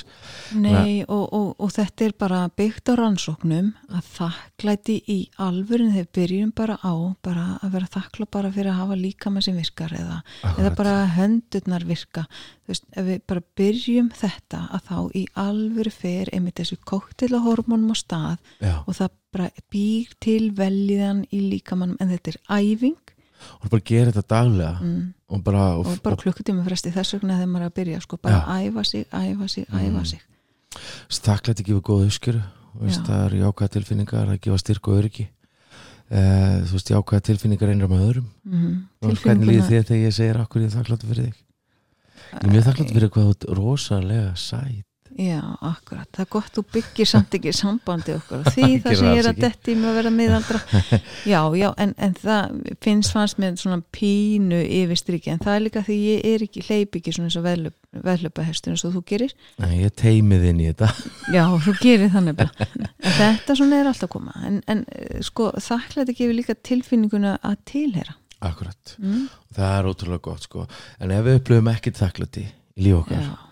Nei, 0.57 0.95
og, 1.05 1.25
og, 1.37 1.51
og 1.61 1.69
þetta 1.75 2.05
er 2.07 2.15
bara 2.17 2.39
byggt 2.49 2.89
á 2.89 2.93
rannsóknum 2.97 3.69
að 3.93 4.09
þakklæti 4.17 4.95
í 5.05 5.19
alvörin 5.37 5.93
þegar 5.93 6.09
byrjum 6.17 6.51
bara 6.57 6.79
á 6.81 6.93
bara 7.21 7.45
að 7.61 7.71
vera 7.77 7.91
þakkla 7.93 8.25
bara 8.31 8.51
fyrir 8.51 8.71
að 8.73 8.79
hafa 8.81 8.97
líkama 8.97 9.43
sem 9.45 9.55
virkar 9.61 9.93
eða, 10.01 10.17
eða 10.57 10.73
bara 10.75 10.95
höndurnar 11.13 11.85
virka. 11.85 12.25
Þú 12.65 12.73
veist, 12.73 12.85
ef 12.97 13.05
við 13.05 13.21
bara 13.27 13.41
byrjum 13.59 14.09
þetta 14.17 14.65
að 14.71 14.81
þá 14.89 14.97
í 15.13 15.23
alvöru 15.35 15.91
fer 15.93 16.29
einmitt 16.33 16.57
þessu 16.57 16.77
kóktelahormónum 16.89 17.91
á 17.93 17.97
stað 17.99 18.37
Já, 18.61 18.75
og 18.87 18.95
það 18.95 19.10
bara 19.31 19.49
býr 19.71 20.11
til 20.23 20.51
veljiðan 20.57 21.25
í 21.31 21.41
líkamannum 21.53 21.99
en 22.03 22.11
þetta 22.11 22.33
er 22.33 22.39
æfing 22.59 23.15
og 23.61 23.69
bara 23.71 23.85
gera 23.85 24.11
þetta 24.11 24.35
daglega 24.35 24.73
mm. 24.81 25.05
og 25.33 25.43
bara, 25.45 25.67
bara 26.03 26.19
klukkutíma 26.19 26.65
fresti 26.67 26.91
þess 26.93 27.17
vegna 27.17 27.39
þegar 27.39 27.51
maður 27.53 27.65
er 27.65 27.71
að 27.71 27.77
byrja 27.79 28.01
sko, 28.03 28.19
bara 28.21 28.41
að 28.45 28.67
æfa 28.67 28.83
sig, 28.89 29.05
æfa 29.09 29.47
sig, 29.49 29.65
æfa 29.71 30.01
Mm. 30.01 30.05
sig 30.05 30.27
þakklæti 31.25 31.65
gefur 31.67 31.83
góða 31.83 32.07
uppskjöru 32.07 32.41
þú 32.71 32.83
veist, 32.85 33.01
Já. 33.01 33.05
það 33.07 33.23
er 33.25 33.37
jákvæða 33.41 33.73
tilfinningar 33.75 34.29
að 34.31 34.41
gefa 34.45 34.59
styrk 34.61 34.87
og 34.87 34.99
öryggi 35.01 35.25
uh, 35.27 36.57
þú 36.67 36.77
veist, 36.77 36.91
jákvæða 36.93 37.25
tilfinningar 37.27 37.73
einra 37.73 37.89
með 37.91 38.05
öðrum 38.07 38.29
mm. 38.45 38.77
og 39.01 39.17
hvernig 39.23 39.49
líði 39.49 39.65
þið 39.67 39.89
þegar 39.89 40.05
ég 40.05 40.15
segir 40.15 40.39
akkur 40.43 40.63
ég 40.63 40.69
er 40.69 40.77
þakklæti 40.77 41.09
fyrir 41.09 41.27
þig 41.27 41.41
ég 42.31 42.45
er 42.45 42.53
mjög 42.53 42.67
þakklæti 42.69 42.95
fyrir 42.95 43.11
hvað 43.11 43.27
þú 43.27 43.35
ert 43.35 43.49
rosalega 43.59 44.31
sæt 44.39 44.87
Já, 45.19 45.41
akkurat, 45.67 46.07
það 46.15 46.23
er 46.23 46.29
gott 46.31 46.55
þú 46.55 46.63
byggir 46.75 47.09
samt 47.09 47.35
ekki 47.37 47.51
sambandi 47.55 48.13
okkur 48.15 48.43
og 48.45 48.51
því 48.55 48.69
það 48.83 48.95
sem 48.99 49.09
ég 49.09 49.19
er 49.21 49.29
að 49.31 49.41
detti 49.43 49.75
með 49.75 49.89
að 49.89 49.97
vera 49.99 50.13
miðaldra. 50.15 50.61
Já, 51.31 51.41
já, 51.57 51.67
en, 51.83 51.91
en 52.01 52.15
það 52.17 52.55
finnst 52.83 53.13
fannst 53.13 53.41
með 53.41 53.59
svona 53.61 53.81
pínu 53.93 54.61
yfir 54.63 54.99
striki 54.99 55.33
en 55.33 55.41
það 55.43 55.57
er 55.57 55.65
líka 55.65 55.83
því 55.85 55.97
ég 55.99 56.25
er 56.31 56.45
ekki 56.47 56.63
hleyp 56.65 56.97
ekki 56.97 57.13
svona 57.15 57.29
eins 57.29 57.37
og 57.37 57.45
veðlöpa 58.07 58.45
hestur 58.47 58.73
eins 58.73 58.85
og 58.87 58.95
þú 58.95 59.03
gerir. 59.11 59.35
Nei, 59.61 59.83
ég 59.83 59.93
teimið 59.99 60.47
inn 60.51 60.63
í 60.63 60.71
þetta. 60.71 60.89
Já, 61.35 61.43
þú 61.67 61.75
gerir 61.81 62.11
þannig 62.15 62.39
bara 62.39 62.67
en 62.71 62.89
þetta 63.19 63.59
svona 63.59 63.81
er 63.81 63.91
alltaf 63.91 64.09
að 64.09 64.15
koma. 64.15 64.35
En, 64.47 64.63
en 64.71 64.83
eh, 64.95 65.21
sko, 65.25 65.51
þakklæti 65.61 66.17
gefur 66.17 66.37
líka 66.39 66.57
tilfinninguna 66.57 67.37
að 67.45 67.61
tilhera 67.75 68.17
akkurat, 68.41 68.95
mm? 68.97 69.29
það 69.53 69.77
er 69.77 69.87
ótrúlega 69.91 70.25
gott 70.25 70.47
sko. 70.47 70.65
en 70.99 71.13
ef 71.13 71.25
við 71.27 71.39
upplöfum 71.39 71.71
ekki 71.75 71.93
þakklæti 71.97 72.45
í 72.47 72.85
líf 72.87 73.01
okkar, 73.03 73.21
Já, 73.21 73.50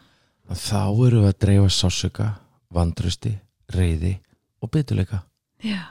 að 0.50 0.64
þá 0.64 0.82
erum 1.08 1.24
við 1.24 1.30
að 1.30 1.40
dreifa 1.46 1.70
sásöka, 1.74 2.30
vandrusti 2.74 3.36
reyði 3.74 4.18
og 4.64 4.72
byttuleika 4.74 5.24
já. 5.64 5.82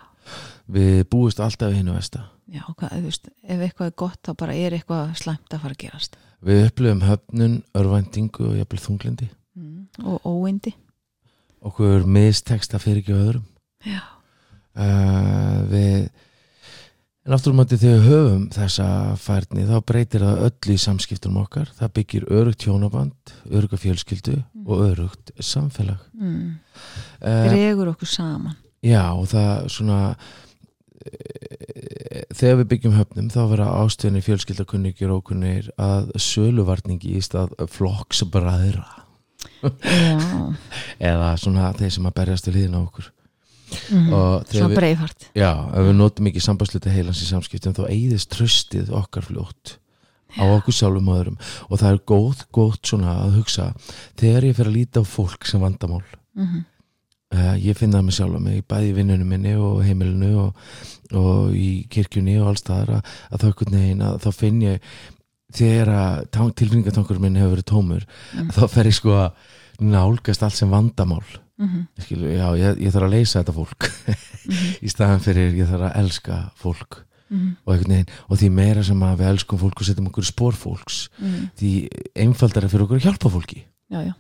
Við 0.68 1.07
búist 1.09 1.40
alltaf 1.40 1.73
hinn 1.73 1.88
og 1.88 1.97
vesta 1.99 2.27
Já, 2.49 2.62
hvað, 2.64 3.03
veist, 3.05 3.27
ef 3.44 3.61
eitthvað 3.61 3.90
er 3.90 3.97
gott 4.01 4.21
þá 4.25 4.33
bara 4.40 4.55
er 4.57 4.73
eitthvað 4.73 5.11
slæmt 5.21 5.53
að 5.53 5.64
fara 5.66 5.75
að 5.77 5.83
gerast. 5.83 6.14
Við 6.40 6.62
upplöfum 6.64 7.03
höfnun, 7.05 7.57
örvæntingu 7.77 8.47
og 8.49 8.55
jafnvel 8.57 8.81
þunglindi 8.81 9.29
mm. 9.59 10.07
og 10.09 10.25
óindi 10.25 10.73
okkur 11.68 12.07
misteksta 12.09 12.81
fyrir 12.81 13.03
ekki 13.03 13.16
öðrum. 13.18 13.44
Já, 13.85 14.01
uh, 14.81 15.59
við 15.68 16.09
en 17.28 17.34
aftur 17.36 17.52
um 17.52 17.60
að 17.60 17.74
þegar 17.74 17.98
við 17.98 18.06
höfum 18.08 18.44
þessa 18.54 18.84
færni 19.20 19.66
þá 19.68 19.74
breytir 19.84 20.22
það 20.24 20.44
öllu 20.46 20.74
í 20.74 20.80
samskiptunum 20.80 21.42
okkar. 21.42 21.68
Það 21.76 21.90
byggir 21.98 22.24
örugt 22.38 22.64
hjónaband 22.64 23.32
öruga 23.52 23.76
fjölskyldu 23.82 24.38
og 24.64 24.84
örugt 24.86 25.32
samfélag. 25.36 26.00
Mm. 26.16 26.56
uh, 27.20 27.48
dregur 27.50 27.92
okkur 27.92 28.08
saman. 28.08 28.56
Já 28.80 29.02
og 29.10 29.26
það 29.28 29.68
svona 29.74 29.98
eh, 31.04 32.24
þegar 32.32 32.58
við 32.62 32.70
byggjum 32.72 32.96
höfnum 32.96 33.28
þá 33.34 33.40
vera 33.52 33.68
ástöðinni 33.82 34.24
fjölskyldakunningir 34.24 35.12
og 35.12 35.26
kunnir 35.28 35.68
að 35.76 36.14
söluvarningi 36.16 37.12
í 37.18 37.22
stað 37.26 37.52
flokksbræðra. 37.74 38.88
Já, 39.58 40.16
eða 41.12 41.30
svona 41.36 41.74
þeir 41.76 41.92
sem 41.98 42.08
að 42.08 42.18
berjast 42.22 42.48
við 42.48 42.62
liðina 42.62 42.80
á 42.80 42.86
okkur 42.86 43.12
mm. 43.90 44.09
við, 44.52 44.76
breifhart 44.76 45.28
Já, 45.37 45.52
ef 45.72 45.88
við 45.88 45.98
notum 45.98 46.31
ekki 46.31 46.44
sambandslita 46.44 46.94
heilans 46.94 47.22
í 47.24 47.28
samskiptum 47.28 47.76
þá 47.76 47.85
eigðist 47.88 48.33
tröstið 48.35 48.94
okkar 48.96 49.28
fljótt 49.28 49.76
á 50.37 50.44
okkur 50.44 50.74
sjálfum 50.76 51.07
og 51.09 51.20
öðrum. 51.22 51.37
Og 51.72 51.81
það 51.81 51.94
er 51.94 52.02
góð, 52.11 52.42
góð 52.52 52.74
svona 52.85 53.14
að 53.24 53.38
hugsa 53.38 53.70
þegar 54.20 54.44
ég 54.50 54.59
fer 54.59 54.68
að 54.68 54.76
líta 54.76 55.00
á 55.00 55.04
fólk 55.09 55.48
sem 55.48 55.62
vandamál 55.62 56.04
mm 56.37 56.44
uh, 57.35 57.54
ég 57.61 57.76
finn 57.78 57.92
það 57.94 58.07
með 58.07 58.18
sjálfum 58.18 58.48
mig 58.48 58.64
bæði 58.68 58.92
í 58.92 58.96
vinnunum 58.96 59.33
minni 59.33 59.54
og 59.57 59.83
heimilinu 59.87 60.33
og, 60.46 60.64
og 61.18 61.54
í 61.57 61.70
kirkjunni 61.92 62.38
og 62.42 62.52
alls 62.52 62.64
staðar 62.64 62.98
að, 62.98 63.14
að 63.33 63.44
þá 63.44 63.48
að 64.09 64.18
þá 64.24 64.31
finn 64.37 64.62
ég 64.64 64.92
þegar 65.59 65.92
að 65.96 66.16
tilfinningatankur 66.61 67.20
minn 67.22 67.38
hefur 67.40 67.57
verið 67.57 67.70
tómur 67.72 68.09
Mm. 68.35 68.50
þá 68.52 68.62
fer 68.68 68.90
ég 68.90 68.96
sko 68.98 69.14
að 69.16 69.31
nálgast 69.81 70.42
allt 70.42 70.59
sem 70.59 70.70
vandamál 70.70 71.24
-hmm. 71.59 72.05
Skilu, 72.05 72.31
já, 72.31 72.47
ég, 72.57 72.81
ég 72.87 72.92
þarf 72.94 73.09
að 73.09 73.14
leysa 73.16 73.42
þetta 73.42 73.57
fólk. 73.57 73.90
Í 74.87 74.88
staðan 74.88 75.25
fyrir 75.25 75.57
ég 75.59 75.68
þarf 75.71 75.88
að 75.88 76.01
elska 76.03 76.38
fólk. 76.57 77.05
Mm 77.29 77.57
og, 77.66 77.75
einhvern 77.75 77.92
veginn, 77.92 78.14
og 78.29 78.38
því 78.40 78.49
meira 78.57 78.83
sem 78.83 79.03
að 79.05 79.18
við 79.21 79.29
elskum 79.29 79.59
fólk 79.61 79.83
og 79.83 79.85
setjum 79.85 80.07
okkur 80.09 80.25
spór 80.25 80.55
fólks 80.57 81.11
-hmm. 81.18 81.51
því 81.61 81.73
einfaldara 82.16 82.68
fyrir 82.68 82.87
okkur 82.87 82.97
að 82.97 83.05
hjálpa 83.05 83.29
fólki. 83.29 83.66
Já, 83.92 84.01
já, 84.01 84.14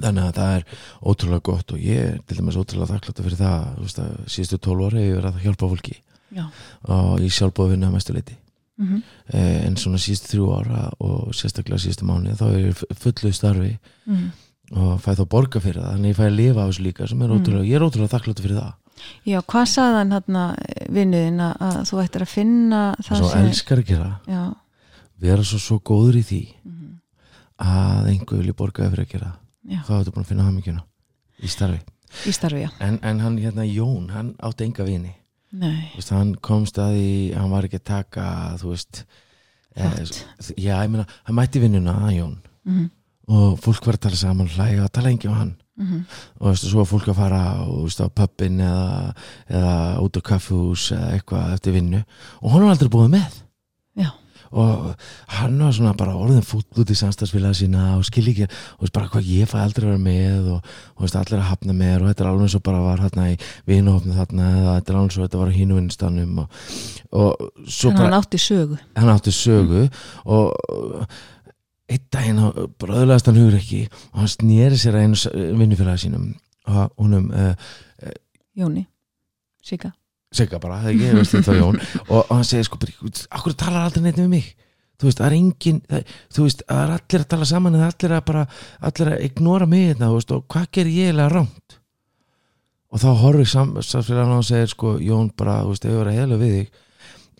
þannig 0.00 0.24
að 0.24 0.34
það 0.38 0.56
er 0.56 0.64
ótrúlega 1.02 1.44
gott 1.44 1.72
og 1.72 1.78
ég 1.78 1.98
er 1.98 2.18
til 2.26 2.36
dæmis 2.38 2.56
ótrúlega 2.56 2.92
þakklátt 2.94 3.22
fyrir 3.22 3.38
það 3.38 3.76
þú 3.76 3.84
veist 3.84 3.98
að 3.98 4.12
síðustu 4.32 4.58
12 4.58 4.86
ára 4.86 4.98
hefur 4.98 5.16
verið 5.20 5.34
að 5.34 5.44
hjálpa 5.44 5.68
fólki. 5.68 5.96
Já. 6.28 6.44
Og 6.88 7.20
ég 7.20 7.32
sjálfbóð 7.32 7.70
vinna 7.72 7.88
að 7.88 7.96
mestu 7.96 8.12
leiti 8.12 8.36
mm 8.78 9.02
eh, 9.34 9.66
en 9.66 9.76
svona 9.76 9.98
síðustu 9.98 10.28
þrjú 10.32 10.50
ára 10.54 10.82
og 11.00 11.34
sérstaklega 11.34 11.82
síðustu 11.82 12.06
mánu 12.08 12.34
þá 12.38 12.44
er 12.48 12.60
ég 12.68 12.84
fullu 12.96 13.32
starfi. 13.32 13.78
-hmm. 14.06 14.30
Og 14.76 15.00
fæ 15.00 15.10
þá 15.16 15.24
borga 15.32 15.60
fyrir 15.64 15.80
það 15.82 15.94
þannig 15.94 16.12
ég 16.12 16.18
fæ 16.18 16.24
að 16.26 16.36
lifa 16.36 16.60
á 16.60 16.68
þessu 16.68 16.84
líka 16.84 17.08
sem 17.08 17.22
er 17.22 17.28
Mm. 17.28 17.38
ótrúlega, 17.40 17.68
ég 17.68 17.74
er 17.78 17.86
ótrúlega 17.86 18.12
þakklátt 18.14 18.40
fyrir 18.44 18.58
það. 18.60 18.72
Já, 19.24 19.38
hvað 19.46 19.66
sagði 19.70 19.98
hann 19.98 20.56
vinnuðin 20.90 21.40
að, 21.40 21.52
að 21.60 21.76
þú 21.88 22.00
ættir 22.02 22.22
að 22.24 22.32
finna 22.32 22.80
það 22.98 23.16
svo 23.20 23.28
sem 23.30 23.44
elskar 23.46 23.78
að 23.78 23.86
gera. 23.92 24.10
Já, 24.26 24.42
vera 25.20 25.42
svo, 25.44 25.58
svo 25.58 25.78
góður 25.80 26.18
í 26.18 26.24
því 26.26 26.42
mm 26.64 26.88
að 27.58 28.04
einhver 28.12 28.38
vilja 28.38 28.54
borga 28.54 28.86
fyrir 28.90 29.02
að 29.04 29.12
gera. 29.12 29.28
Það. 29.32 29.72
já. 29.72 29.78
Þá 29.86 29.92
ertu 29.98 30.12
búin 30.14 30.22
að 30.24 30.28
finna 30.28 30.44
hamingjuna 30.46 30.82
í 31.42 31.48
starfi. 31.50 31.80
Í 32.26 32.32
starfi, 32.32 32.60
já. 32.62 32.68
En, 32.80 32.98
en 33.02 33.18
hann 33.20 33.38
hérna 33.42 33.64
Jón, 33.66 34.04
hann 34.14 34.28
átti 34.38 34.64
enga 34.68 34.84
vini. 34.86 35.10
Nei, 35.58 35.88
veist, 35.96 36.12
hann 36.14 36.34
komst 36.44 36.78
að 36.78 36.94
því 36.94 37.08
hann 37.34 37.50
var 37.50 37.64
ekki 37.66 37.80
að 37.80 37.84
taka 37.88 38.24
þú 38.60 38.70
veist 38.74 39.02
eh, 39.74 39.96
já, 40.54 40.76
ég 40.84 40.90
meina, 40.92 41.06
hann 41.26 41.34
mætti 41.38 41.58
vinnuna 41.62 41.96
Jón. 42.14 42.38
Mm 42.68 42.90
og 43.28 43.58
fólk 43.62 43.86
var 43.86 43.98
að 43.98 44.08
tala 44.08 44.20
saman 44.20 44.52
hlæja 44.56 44.84
og 44.84 44.92
tala 44.92 45.12
engi 45.12 45.28
um 45.28 45.38
hann. 45.38 45.56
-hmm. 45.78 46.04
og 46.38 46.46
þú 46.46 46.52
veist, 46.52 46.68
svo 46.68 46.82
var 46.82 46.92
fólk 46.92 47.10
að 47.12 47.20
fara 47.22 47.42
og, 47.64 47.82
veist, 47.86 48.02
á 48.02 48.08
pubin 48.10 48.62
eða, 48.64 49.10
eða 49.48 49.74
út 50.04 50.18
á 50.18 50.22
kaffehús 50.32 50.88
eða 50.96 51.10
eitthvað 51.16 51.52
eftir 51.58 51.76
vinnu. 51.78 52.06
Og 52.42 52.54
hann 52.54 52.64
var 52.66 52.74
aldrei 52.74 52.90
búið 52.92 53.12
með. 53.14 53.36
Já, 53.98 54.10
og 54.54 55.06
hann 55.38 55.58
var 55.60 55.72
svona 55.76 55.94
bara 55.98 56.16
orðin 56.16 56.46
fúll 56.46 56.64
út 56.80 56.92
í 56.92 56.96
samstagsfélaga 56.98 57.58
sína 57.58 57.88
og 57.98 58.06
skil 58.08 58.28
ekki 58.30 58.46
og 58.48 58.84
veist 58.84 58.94
bara 58.96 59.10
hvað 59.12 59.30
ég 59.30 59.50
fæ 59.50 59.58
aldrei 59.60 59.84
að 59.86 59.90
vera 59.90 60.04
með 60.04 60.52
og, 60.54 60.76
og 60.96 61.04
veist 61.04 61.18
allir 61.20 61.42
að 61.42 61.50
hafna 61.50 61.76
mér 61.76 62.04
og 62.04 62.10
þetta 62.10 62.24
er 62.24 62.30
alveg 62.30 62.48
eins 62.48 62.58
og 62.58 62.66
bara 62.68 62.84
var 62.84 63.02
hérna 63.04 63.26
í 63.32 63.38
vinuhopnu 63.68 64.18
þarna 64.18 64.52
eða 64.60 64.76
þetta 64.78 64.94
er 64.94 65.00
alveg 65.00 65.10
eins 65.10 65.18
og 65.18 65.26
þetta 65.26 65.42
var 65.42 65.50
á 65.52 65.58
hínu 65.58 65.80
vinnustanum 65.80 66.44
og, 66.44 66.62
og 67.12 67.66
svo 67.66 67.92
bara 67.92 68.06
hann 68.06 68.20
átti 68.20 68.40
sögu. 68.40 68.78
Hann 68.96 69.12
átti 69.12 69.34
sögu 69.34 69.88
og 70.24 71.18
einn 71.88 72.04
daginn 72.12 72.40
á- 72.44 72.52
bara 72.80 73.00
öðlaðast 73.02 73.30
hann 73.30 73.38
hugur 73.40 73.56
ekki 73.58 73.80
og 74.12 74.18
hann 74.22 74.32
snýri 74.32 74.78
sér 74.80 74.98
að 74.98 75.06
einu 75.06 75.58
vinnufélaga 75.62 76.02
sínum 76.04 76.28
og 76.68 76.92
húnum 77.00 77.30
uh, 77.32 77.54
Jóni, 78.58 78.82
Sigga. 79.62 79.92
Sigga 80.34 80.58
bara, 80.60 80.80
það 80.82 80.90
ekki, 80.96 81.10
veist 81.16 81.32
þetta 81.36 81.52
var 81.52 81.58
Jón. 81.62 81.76
Og, 82.08 82.16
og 82.18 82.32
hann 82.34 82.44
segir 82.48 82.66
sko, 82.66 82.78
akkur 83.38 83.54
talar 83.56 83.86
aldrei 83.86 84.02
neitt 84.04 84.18
við 84.18 84.26
mig? 84.32 84.48
Þú 84.98 85.06
veist, 85.06 85.20
það 85.22 85.28
er 85.28 85.36
engin 85.38 85.76
það, 85.88 86.14
þú 86.34 86.44
veist, 86.48 86.64
það 86.66 86.80
er 86.82 86.92
allir 86.96 87.22
að 87.22 87.28
tala 87.32 87.46
saman 87.48 87.76
en 87.78 87.84
allir 87.86 88.14
að 88.16 88.24
bara, 88.26 88.42
allir 88.90 89.10
að 89.14 89.22
ignora 89.28 89.68
mig 89.70 89.84
hérna, 89.92 90.08
þú 90.10 90.16
veist, 90.18 90.32
og 90.34 90.46
hvað 90.50 90.66
ger 90.74 90.90
ég 90.90 91.06
eiginlega 91.12 91.32
rámt 91.36 91.76
og 92.88 93.02
þá 93.04 93.08
horfir 93.22 93.48
samfélagan 93.52 94.34
á 94.34 94.38
og 94.40 94.46
segir 94.48 94.70
sko, 94.72 94.94
Jón 95.04 95.30
bara, 95.38 95.60
þú 95.62 95.72
veist, 95.76 95.86
ef 95.86 95.92
ég 95.94 96.00
var 96.02 96.10
að 96.10 96.18
heila 96.18 96.40
við 96.40 96.54
þig. 96.58 96.82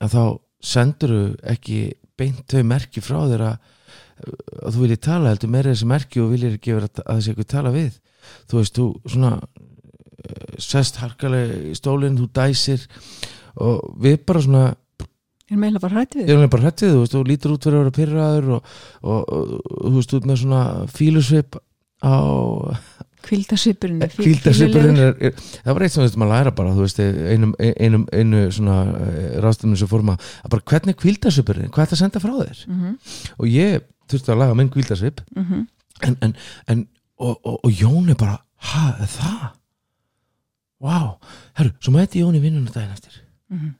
Að 0.05 0.15
þá 0.15 0.23
sendur 0.71 1.15
ekki 1.51 1.79
beint 2.21 2.45
þau 2.53 2.63
merki 2.69 3.03
frá 3.03 3.19
þér 3.31 3.45
að, 3.49 3.73
að 4.19 4.75
þú 4.75 4.83
viljið 4.83 5.01
tala 5.07 5.33
heldur 5.33 5.53
meira 5.55 5.73
þessi 5.73 5.89
merki 5.89 6.23
og 6.23 6.33
viljið 6.35 6.59
ekki 6.59 6.77
vera 6.77 6.91
að 7.05 7.15
þessi 7.15 7.33
eitthvað 7.33 7.51
tala 7.55 7.73
við. 7.75 7.97
Þú 8.51 8.61
veist, 8.61 8.79
þú 8.79 9.15
svona 9.15 9.33
eh, 9.39 10.59
sest 10.69 11.01
harkalega 11.03 11.63
í 11.71 11.79
stólinn, 11.79 12.19
þú 12.19 12.29
dæsir 12.39 12.85
og 13.59 13.97
við 14.03 14.21
bara 14.29 14.45
svona 14.45 14.67
Ég 15.49 15.57
er 15.57 15.61
meila 15.63 15.81
bara 15.81 15.97
hrætti 15.97 16.21
við 16.21 16.35
erum 16.35 16.43
við 16.45 16.51
bara 16.53 16.67
hrættið, 16.67 16.91
þú 16.93 17.01
veist, 17.01 17.15
þú 17.15 17.21
lítur 17.25 17.53
út 17.55 17.65
fyrir 17.65 17.79
að 17.79 17.85
vera 17.87 17.97
pyrraður 17.97 18.49
og, 18.59 18.73
og, 19.01 19.31
og, 19.33 19.53
og 19.65 19.87
þú 19.87 19.93
veist, 19.95 20.15
út 20.19 20.27
með 20.29 20.41
svona 20.43 20.63
fílusvip 20.93 21.57
á 22.05 22.17
kvildarsvipurinn 23.29 24.05
er 24.05 24.13
kvíldarsvipurinn 24.19 25.01
er, 25.03 25.15
er 25.31 25.39
það 25.41 25.71
var 25.73 25.85
eitt 25.87 25.95
sem 25.95 26.05
þurfum 26.05 26.27
að 26.27 26.33
læra 26.35 26.53
bara 26.59 26.75
þú 26.77 26.85
veist, 26.85 27.01
einum, 27.01 27.55
einum, 27.59 28.05
einu 28.13 28.43
svona 28.55 28.79
ráðstöfnum 29.43 29.79
sem 29.81 29.91
fórum 29.91 30.13
að 30.15 30.29
að 30.43 30.53
bara 30.55 30.67
hvernig 30.73 30.95
er 30.95 31.01
kvíldarsvipurinn, 31.03 31.73
hvað 31.73 31.85
er 31.85 31.91
það 31.93 31.97
að 31.97 32.03
senda 32.05 32.23
frá 32.25 32.35
þér? 32.43 32.65
Mm 32.69 32.99
og 33.39 33.49
ég 33.49 33.89
þurfti 34.11 34.33
að 34.33 34.41
laga 34.43 34.55
minn 34.59 34.71
kvíldarsvip 34.75 35.21
-hmm. 35.37 35.67
en, 36.09 36.17
en, 36.23 36.35
en 36.67 36.89
og, 37.19 37.39
og, 37.45 37.61
og 37.65 37.71
Jón 37.73 38.11
er 38.11 38.15
bara, 38.19 38.39
ha, 38.57 38.85
er 39.03 39.07
það? 39.07 39.47
Vá, 40.81 41.19
herru, 41.59 41.73
svo 41.83 41.93
mæti 41.93 42.21
Jón 42.23 42.37
í 42.39 42.41
vinnuna 42.43 42.71
daginn 42.71 42.93
eftir 42.95 43.25
Mhm. 43.51 43.75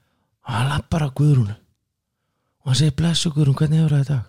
og 0.47 0.53
hann 0.53 0.69
lappar 0.69 1.03
á 1.05 1.09
Guðrúnu 1.13 1.53
og 1.53 2.65
hann 2.65 2.75
segir, 2.75 2.95
blessu 2.95 3.29
Guðrún, 3.29 3.55
hvernig 3.55 3.77
hefur 3.79 3.95
það 3.97 4.01
í 4.01 4.07
dag? 4.07 4.23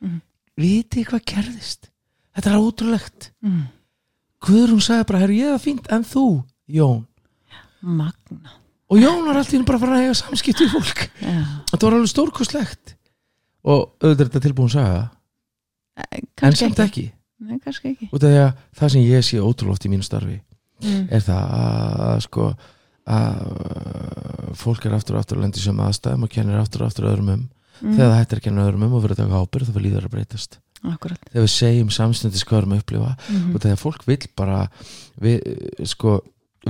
Mhm. 0.00 0.20
Vitið 0.56 1.06
hvað 1.08 1.24
gerðist? 1.24 1.90
Þetta 2.34 2.50
er 2.50 2.58
ótrúlegt 2.58 3.30
mm. 3.42 3.62
Guðrún 4.44 4.80
sagði 4.82 5.06
bara, 5.06 5.18
herru, 5.18 5.34
ég 5.34 5.54
er 5.54 5.58
fínt 5.58 5.86
en 5.90 6.04
þú, 6.04 6.44
Jón 6.68 7.06
magna 7.84 8.54
og 8.88 8.98
Jón 9.00 9.24
var 9.26 9.36
alltaf 9.40 9.64
bara 9.66 9.78
að 9.78 9.84
fara 9.84 9.96
að 9.98 10.04
eiga 10.04 10.14
samskipti 10.14 10.64
við 10.66 10.72
fólk 10.76 11.00
já. 11.20 11.34
þetta 11.70 11.86
var 11.86 11.96
alveg 11.98 12.12
stórkostlegt 12.12 12.94
og 13.64 13.84
auðvitað 14.00 14.24
er 14.24 14.30
þetta 14.30 14.44
tilbúin 14.46 14.72
saga? 14.72 15.04
Eh, 15.98 16.20
en 16.42 16.56
samt 16.58 16.80
ekki, 16.84 17.06
ekki? 17.08 17.10
Nei, 17.44 17.58
kannski 17.62 17.92
ekki. 17.92 18.08
út 18.12 18.22
af 18.24 18.30
því 18.30 18.40
að 18.42 18.52
það 18.80 18.92
sem 18.94 19.06
ég 19.08 19.24
sé 19.26 19.40
ótrúlega 19.42 19.76
oft 19.78 19.86
í 19.88 19.92
mínu 19.92 20.06
starfi 20.06 20.40
Mm. 20.84 21.06
er 21.14 21.22
það 21.22 21.52
að 22.04 22.20
sko 22.24 22.44
að 23.14 24.56
fólk 24.58 24.86
er 24.88 24.96
aftur 24.96 25.16
og 25.16 25.22
aftur 25.22 25.38
að 25.38 25.44
lendi 25.46 25.62
sem 25.62 25.80
aðstæðum 25.84 26.26
og 26.26 26.32
kennir 26.34 26.60
aftur 26.60 26.84
og 26.84 26.90
aftur 26.90 27.08
öðrum 27.10 27.30
um. 27.34 27.44
Mm. 27.80 27.94
þegar 27.96 28.10
það 28.10 28.18
hættir 28.20 28.40
að 28.40 28.44
kenna 28.46 28.64
öðrum 28.68 28.84
um 28.86 28.94
og 28.96 29.02
verður 29.04 29.14
að 29.16 29.22
taka 29.22 29.40
ábyrð 29.44 29.68
þá 29.68 29.72
fyrir 29.74 29.86
líður 29.86 30.06
að 30.08 30.12
breytast. 30.14 30.58
Akkurat. 30.84 31.22
Þegar 31.32 31.46
við 31.46 31.52
segjum 31.54 31.90
samstundis 31.94 32.44
hvað 32.44 32.56
við 32.58 32.62
erum 32.62 32.74
að 32.74 32.82
upplifa 32.82 33.10
mm 33.16 33.54
og 33.54 33.64
þegar 33.64 33.80
fólk 33.80 34.04
vill 34.06 34.26
bara 34.36 34.58
við, 35.24 35.38
sko, 35.94 36.14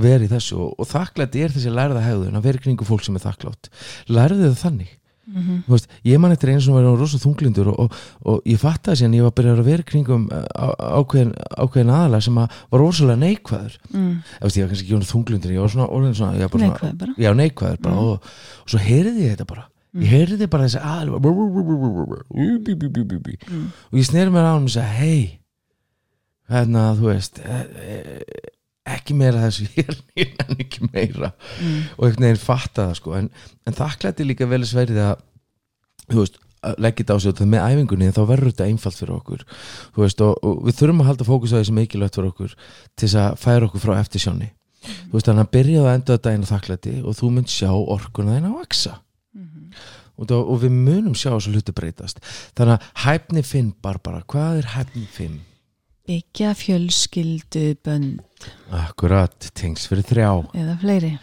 vera 0.05 0.25
í 0.25 0.31
þessu 0.31 0.59
og, 0.63 0.71
og 0.79 0.89
þakklætti 0.89 1.43
er 1.45 1.55
þessi 1.55 1.73
lærða 1.75 2.05
hegðun 2.05 2.39
að 2.39 2.47
vera 2.47 2.61
í 2.61 2.65
kringu 2.65 2.87
fólk 2.87 3.05
sem 3.05 3.19
er 3.19 3.25
þakklátt 3.25 3.69
lærði 4.09 4.47
það 4.47 4.61
þannig 4.63 4.95
-hmm. 5.33 5.63
Þú 5.65 5.71
veist, 5.75 5.87
ég 6.05 6.19
man 6.19 6.31
eftir 6.31 6.49
einu 6.49 6.61
sem 6.61 6.73
var 6.73 6.85
rosa 6.85 7.17
þunglindur 7.17 7.67
og, 7.71 7.79
og, 7.79 7.91
og 8.25 8.41
ég 8.45 8.59
fattaði 8.61 9.01
síðan 9.01 9.17
ég 9.17 9.25
var 9.25 9.31
að 9.33 9.37
byrja 9.39 9.53
að 9.55 9.69
vera 9.69 9.83
kringum 9.83 10.27
á, 10.29 10.67
ákveðin, 11.01 11.33
ákveðin 11.57 11.93
aðalega 11.95 12.21
sem 12.21 12.37
að 12.37 12.59
var 12.71 12.79
rosalega 12.79 13.21
neikvæður 13.25 13.77
mm. 13.91 14.11
Ég 14.25 14.43
veist, 14.45 14.57
ég 14.57 14.63
var 14.63 14.69
kannski 14.73 14.85
ekki 14.85 15.11
þunglindur 15.11 15.55
ég 15.55 15.61
var 15.65 15.71
svona 15.73 16.13
svona, 16.13 16.33
ég 16.35 16.45
var 16.45 16.49
svona 16.49 16.67
neikvæð 16.67 16.97
bara 17.01 17.13
já, 17.17 17.29
neikvæður 17.33 17.79
bara 17.81 17.95
Mm. 17.95 18.01
og, 18.01 18.19
og 18.65 18.69
svo 18.69 18.79
heyrði 18.81 19.25
ég 19.25 19.35
þetta 19.35 19.47
bara 19.49 19.65
ég 19.95 20.11
heyrði 20.11 20.47
bara 20.51 20.67
þessi 20.67 20.81
aðal 20.83 21.09
mm. 23.47 23.67
og 23.91 23.99
ég 23.99 24.07
sneri 24.09 24.33
mér 24.33 24.49
á 24.49 24.53
hann 24.55 24.67
og 24.67 24.73
sagði 24.73 24.95
hei 24.99 25.39
hérna 26.51 26.83
þú 26.99 27.07
veist 27.09 27.39
e, 27.39 27.61
e, 27.79 27.95
ekki 28.85 29.15
meira 29.17 29.41
þessu 29.47 29.65
hér 29.75 29.95
en 30.45 30.57
ekki 30.61 30.87
meira. 30.91 31.31
Mm. 31.61 31.77
og 31.97 32.07
einhvern 32.07 32.27
veginn 32.27 32.41
fatta 32.41 32.89
það 32.89 32.97
sko. 32.99 33.13
En, 33.19 33.29
en 33.65 33.77
þakklætti 33.77 34.27
líka 34.27 34.47
vel 34.51 34.61
sverið 34.67 34.99
að 35.09 35.23
þú 36.11 36.19
veist 36.21 36.41
leggja 36.81 37.03
þetta 37.03 37.13
á 37.13 37.19
sig 37.21 37.29
og 37.31 37.37
það 37.39 37.49
með 37.53 37.63
æfingunni 37.69 38.11
þá 38.15 38.21
verður 38.29 38.51
þetta 38.51 38.67
einfalt 38.71 38.97
fyrir 38.97 39.15
okkur. 39.19 39.41
Þú 39.95 40.01
veist 40.05 40.21
og, 40.25 40.37
og 40.41 40.61
við 40.65 40.77
þurfum 40.79 41.01
að 41.03 41.09
halda 41.11 41.27
fókus 41.27 41.53
á 41.53 41.57
því 41.59 41.65
sem 41.69 41.75
er 41.75 41.81
mikilvægt 41.83 42.17
fyrir 42.17 42.29
okkur 42.31 42.55
til 42.57 43.05
þess 43.07 43.17
að 43.21 43.35
færa 43.43 43.67
okkur 43.69 43.83
frá 43.83 43.93
eftirsjónni 44.01 44.47
þú 44.85 45.13
veist 45.17 45.29
þannig 45.29 45.45
að 45.45 45.51
byrja 45.57 45.81
að 45.83 45.91
enda 45.97 46.15
þetta 46.17 46.33
einu 46.35 46.49
þakklætti 46.49 46.91
og 47.05 47.15
þú 47.17 47.29
mynd 47.35 47.49
sjá 47.53 47.69
orkuna 47.73 48.35
þín 48.37 48.49
að 48.51 48.57
vaksa 48.61 48.95
Mhm. 49.35 49.63
og, 50.15 50.27
þá, 50.29 50.33
og 50.39 50.59
við 50.61 50.71
munum 50.77 51.15
sjá 51.17 51.31
þessu 51.33 51.51
hluti 51.51 51.73
breytast. 51.75 52.21
Þannig 52.55 52.77
að 52.77 52.85
hæfni 53.03 53.41
finn 53.43 53.71
Barbara, 53.83 54.21
hvað 54.31 54.61
er 54.61 54.69
hæfni 54.77 55.03
finn? 55.11 55.39
Byggja 56.07 56.53
fjölskyldu 56.57 57.65
bönd 57.85 58.21
Akkurat, 58.75 59.49
tengs 59.57 59.87
fyrir 59.89 60.05
þrjá. 60.05 60.29
Eða 60.53 60.75
fleiri. 60.81 61.13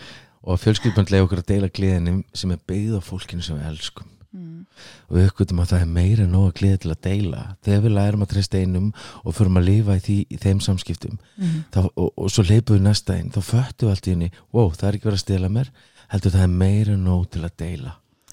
Og 0.42 0.58
fjölskyldbönd 0.58 1.12
leiði 1.12 1.26
okkur 1.26 1.42
að 1.42 1.50
deila 1.52 1.68
gleðinni 1.70 2.14
sem 2.34 2.50
er 2.50 2.58
beigð 2.66 2.96
á 2.98 3.00
fólkinu 3.04 3.44
sem 3.46 3.58
við 3.60 3.68
elskum. 3.74 4.08
Mm. 4.32 4.64
og 5.10 5.16
við 5.18 5.26
uppgötum 5.28 5.58
að 5.60 5.72
það 5.74 5.82
er 5.84 5.88
meira 5.92 6.22
en 6.24 6.30
nóg 6.32 6.46
að 6.48 6.54
gleða 6.62 6.78
til 6.80 6.90
að 6.94 7.00
deila. 7.04 7.40
Þegar 7.66 7.82
við 7.84 7.92
lærum 7.98 8.22
að 8.24 8.30
treysta 8.30 8.60
einum 8.62 8.86
og 9.28 9.34
förum 9.36 9.58
að 9.60 9.66
lifa 9.66 9.96
í, 9.98 10.00
því, 10.06 10.16
í 10.32 10.36
þeim 10.40 10.60
samskiptum 10.64 11.18
Mm. 11.36 11.58
þá, 11.74 11.80
og, 11.96 12.08
og 12.16 12.30
svo 12.32 12.42
leipum 12.48 12.78
við 12.78 12.86
næsta 12.86 13.16
einn 13.18 13.28
þá 13.34 13.40
föttum 13.44 13.88
við 13.88 13.92
allt 13.92 14.08
í 14.08 14.14
henni, 14.14 14.30
wow, 14.52 14.70
það 14.72 14.88
er 14.88 14.96
ekki 14.96 15.08
verið 15.10 15.18
að 15.20 15.24
stela 15.26 15.48
mér 15.52 15.70
heldur 16.14 16.32
það 16.32 16.46
er 16.46 16.56
meira 16.64 16.92
en 16.96 17.04
nóg 17.04 17.28
til 17.32 17.44
að 17.44 17.56
deila 17.60 17.92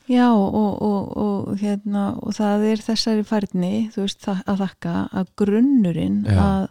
Já 0.09 0.27
og, 0.33 0.81
og, 0.81 1.17
og, 1.21 1.49
hérna, 1.61 2.09
og 2.17 2.33
það 2.33 2.67
er 2.71 2.83
þessari 2.83 3.25
færni 3.27 3.73
þú 3.93 4.05
veist 4.07 4.29
að 4.29 4.63
þakka 4.63 4.93
að 5.21 5.33
grunnurinn 5.37 6.21
Já. 6.25 6.39
að 6.41 6.63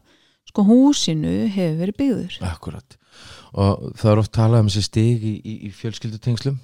sko 0.48 0.64
húsinu 0.66 1.34
hefur 1.52 1.76
verið 1.82 1.98
byggður. 2.00 2.38
Akkurat. 2.48 2.96
Og 3.58 3.92
það 3.98 4.10
er 4.12 4.22
oft 4.22 4.32
talað 4.34 4.64
um 4.64 4.70
þessi 4.72 4.86
stig 4.88 5.22
í, 5.24 5.34
í, 5.38 5.54
í 5.68 5.70
fjölskyldutengslum. 5.76 6.58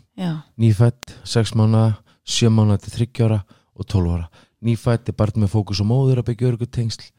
Nýfætt, 0.61 1.15
6 1.29 1.55
mánuða 1.59 1.93
7 2.25 2.51
mánuða 2.53 2.81
til 2.85 2.95
30 2.97 3.27
ára 3.29 3.43
og 3.75 3.87
12 3.87 4.15
ára. 4.17 4.29
Nýfætt 4.65 5.11
er 5.11 5.17
barn 5.19 5.45
með 5.45 5.53
fókus 5.53 5.83
og 5.85 5.91
móður 5.91 6.23
að 6.23 6.31
byggja 6.31 6.51
örgu 6.53 6.69
tengsl. 6.73 7.11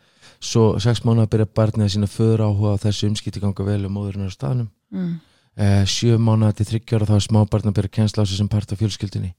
Svo 0.41 0.75
6 0.81 1.03
mánuða 1.05 1.29
byrja 1.31 1.51
barnið 1.57 1.87
að 1.87 1.93
sína 1.95 2.09
föður 2.09 2.45
áhuga 2.47 2.75
á 2.75 2.83
þessu 2.87 3.09
umskipti 3.11 3.43
ganga 3.43 3.67
vel 3.67 3.85
og 3.85 3.93
móðurinn 3.93 4.25
er 4.25 4.33
á 4.33 4.37
staðnum. 4.37 4.69
Mm. 4.91 5.15
Eh, 5.57 5.85
7 5.85 6.17
mánuða 6.19 6.55
til 6.59 6.65
30 6.73 6.95
ára 6.97 7.07
þá 7.09 7.15
er 7.17 7.25
smábarn 7.27 7.69
að 7.71 7.75
byrja 7.77 7.91
að 7.91 7.97
kjensla 7.99 8.23
á 8.23 8.25
sig 8.27 8.37
sem 8.37 8.49
part 8.51 8.71
af 8.71 8.79
fjölskyldinni 8.81 9.33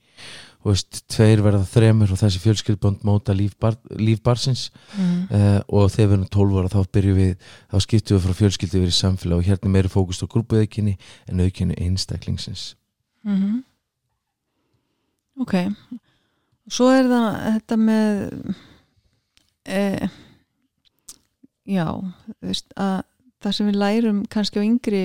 og 0.65 0.73
veist, 0.73 1.03
tveir 1.13 1.43
verða 1.45 1.63
þremur 1.69 2.11
og 2.11 2.19
þessi 2.19 2.41
fjölskyldbond 2.43 3.05
móta 3.07 3.35
líf, 3.37 3.53
bar, 3.61 3.77
líf 4.01 4.23
barsins 4.25 4.71
Mm. 4.97 5.29
eh, 5.31 5.61
og 5.69 5.91
þegar 5.93 6.09
við 6.09 6.17
erum 6.17 6.29
12 6.33 6.59
ára 6.59 6.73
þá 6.73 6.81
byrjum 6.97 7.17
við 7.21 7.37
þá 7.71 7.77
skiptum 7.85 8.17
við 8.17 8.25
frá 8.25 8.35
fjölskyldu 8.41 8.79
yfir 8.81 8.93
í 8.95 8.97
samfélag 8.97 9.39
og 9.39 9.45
hérna 9.47 9.71
meiri 9.71 9.89
fókus 9.93 10.23
á 10.25 10.27
grúpuaukinni 10.27 10.97
en 11.29 11.41
aukinni 11.45 11.77
einstaklingsins. 11.79 12.75
Mm 13.25 13.63
Ok. 15.39 15.53
Svo 16.73 16.89
er 16.91 17.05
það 17.11 17.27
þetta 17.59 17.77
með 17.77 18.55
e, 19.69 20.09
já 21.69 21.85
þú 21.93 22.49
veist, 22.49 22.73
að 22.81 23.03
það 23.45 23.57
sem 23.59 23.69
við 23.69 23.79
lærum 23.83 24.23
kannski 24.33 24.63
á 24.63 24.67
yngri 24.67 25.03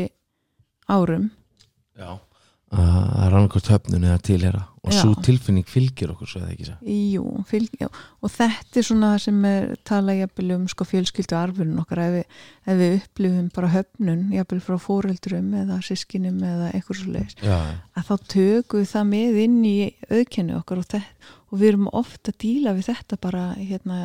árum. 0.91 1.31
Já. 1.99 2.11
Að 2.71 3.25
rannakort 3.33 3.67
höfnun 3.67 4.05
eða 4.07 4.19
tilhera. 4.23 4.61
Og 4.81 4.89
Já. 4.95 5.03
svo 5.03 5.11
tilfinning 5.21 5.67
fylgir 5.69 6.09
okkur 6.09 6.25
svo 6.25 6.39
eða 6.41 6.53
ekki 6.55 6.65
það 6.65 6.87
Jú, 7.13 7.23
fylg, 7.45 7.73
já, 7.77 7.87
og 8.17 8.31
þetta 8.33 8.79
er 8.79 8.85
svona 8.87 9.09
sem 9.21 9.43
er 9.45 9.75
tala 9.85 10.15
jafnvel 10.17 10.55
um 10.55 10.63
sko 10.71 10.87
fjölskyldu 10.89 11.35
arfurinn 11.37 11.77
okkar. 11.83 12.01
Ef 12.01 12.15
við, 12.15 12.39
ef 12.65 12.79
við 12.79 12.95
upplifum 12.95 13.51
bara 13.53 13.69
höfnun 13.75 14.23
jafnvel 14.33 14.61
frá 14.65 14.79
fóreldrum 14.81 15.51
eða 15.59 15.77
sískinum 15.85 16.39
eða 16.41 16.71
eitthvað 16.71 16.97
svo 16.97 17.13
leiðis 17.13 17.37
að 17.45 18.07
þá 18.09 18.15
tökum 18.33 18.81
við 18.81 18.89
það 18.95 19.05
með 19.11 19.37
inn 19.43 19.59
í 19.69 19.75
auðkenni 20.09 20.57
okkar 20.57 20.81
og, 20.81 20.89
þetta, 20.95 21.29
og 21.51 21.61
við 21.61 21.69
erum 21.75 21.91
ofta 22.01 22.33
að 22.33 22.39
díla 22.47 22.75
við 22.79 22.89
þetta 22.89 23.21
bara 23.21 23.45
hérna, 23.59 23.99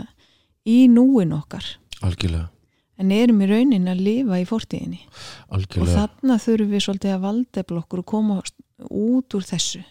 í 0.68 0.78
núin 0.92 1.32
okkar. 1.38 1.72
Algjörlega, 2.04 2.50
en 2.96 3.12
erum 3.12 3.42
í 3.44 3.48
raunin 3.50 3.90
að 3.90 4.04
lifa 4.06 4.38
í 4.40 4.46
fortíðinni. 4.48 5.00
Og 5.48 5.58
algjörlega. 5.58 6.04
þarna 6.04 6.38
þurfum 6.44 6.70
við 6.72 6.84
svolítið 6.86 7.16
að 7.16 7.26
valdefla 7.26 7.82
okkur 7.82 8.02
og 8.02 8.08
koma 8.12 8.38
út 8.86 9.36
úr 9.36 9.44
þessu. 9.46 9.82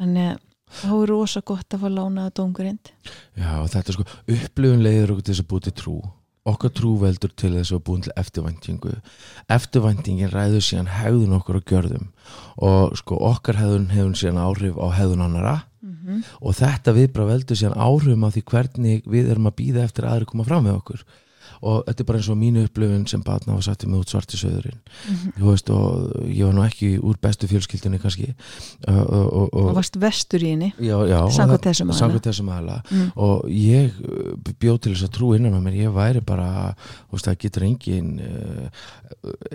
Þannig 0.00 0.32
að 0.32 0.40
þá 0.72 0.88
er 0.96 1.12
rosa 1.12 1.44
gott 1.44 1.76
að 1.76 1.84
fá 1.84 1.88
lánaða 1.92 2.32
dómgurind 2.38 2.90
Já, 3.36 3.60
og 3.60 3.68
þetta 3.68 3.90
er 3.90 3.96
sko, 3.98 4.06
upplifun 4.34 4.84
leiður 4.86 5.14
okkur 5.14 5.26
til 5.26 5.34
þess 5.34 5.44
að 5.44 5.50
búið 5.52 5.66
til 5.68 5.74
trú. 5.82 5.96
Okkar 6.42 6.72
trú 6.74 6.92
veldur 6.98 7.30
til 7.38 7.52
þess 7.54 7.70
að 7.70 7.82
búin 7.86 8.00
til 8.02 8.14
eftirvæntingu. 8.18 8.94
Eftirvæntingin 9.52 10.32
ræður 10.32 10.64
síðan 10.66 10.88
hegðun 10.90 11.36
okkur 11.36 11.60
og 11.60 11.68
gjörðum. 11.70 12.08
Og 12.66 12.96
sko 12.98 13.18
okkar 13.28 13.60
hegðun 13.60 13.92
hefur 13.92 14.16
síðan 14.18 14.40
áhrif 14.42 14.80
á 14.80 14.86
hegðun 14.96 15.22
annara 15.28 15.54
mm 15.82 15.92
-hmm. 15.92 16.22
og 16.40 16.54
þetta 16.54 16.96
viðbrá 16.98 17.26
veldur 17.26 17.56
síðan 17.56 17.78
áhrifum 17.78 18.26
á 18.26 18.28
því 18.34 18.42
hvernig 18.42 19.02
við 19.06 19.30
erum 19.30 19.46
að 19.46 19.58
býða 19.60 19.84
eftir 19.84 20.04
að 20.04 20.12
aðri 20.12 20.26
koma 20.26 20.44
fram 20.44 20.64
með 20.64 20.78
okkur 20.80 21.04
og 21.62 21.84
þetta 21.86 22.02
er 22.02 22.08
bara 22.08 22.20
eins 22.20 22.30
og 22.32 22.38
mínu 22.40 22.64
upplifun 22.66 23.06
sem 23.10 23.22
batna 23.24 23.54
var 23.56 23.64
satt 23.66 23.86
mig 23.86 24.00
út 24.02 24.10
svarti 24.12 24.38
söðurinn. 24.40 24.80
Þú 25.38 25.46
veist 25.46 25.70
og 25.72 26.16
ég 26.28 26.48
var 26.48 26.56
nú 26.56 26.64
ekki 26.66 26.90
úr 26.98 27.18
bestu 27.22 27.48
fjölskyldunni 27.50 28.00
kannski. 28.02 28.32
Og, 28.88 28.98
og, 28.98 29.26
og, 29.26 29.46
og 29.52 29.70
og 29.70 29.78
varst 29.78 29.98
vestur 30.02 30.42
í 30.42 30.52
henni 30.54 30.72
Samkvæmt 30.78 31.68
þessum 31.68 31.92
aðila. 31.92 32.00
samkvæmt 32.00 32.28
þessum 32.28 32.50
aðla 32.52 32.78
mm. 32.82 33.06
og 33.26 33.46
ég 33.52 34.00
uh, 34.02 34.52
bjóð 34.62 34.80
til 34.82 34.94
þess 34.96 35.06
að 35.08 35.14
trú 35.18 35.32
innan 35.36 35.54
með 35.56 35.66
mér, 35.68 35.78
ég 35.84 35.94
væri 35.96 36.24
bara 36.26 36.48
þú 36.74 37.16
veist, 37.16 37.28
það 37.28 37.40
getur 37.46 37.68
engin 37.68 38.12
uh, 38.26 38.84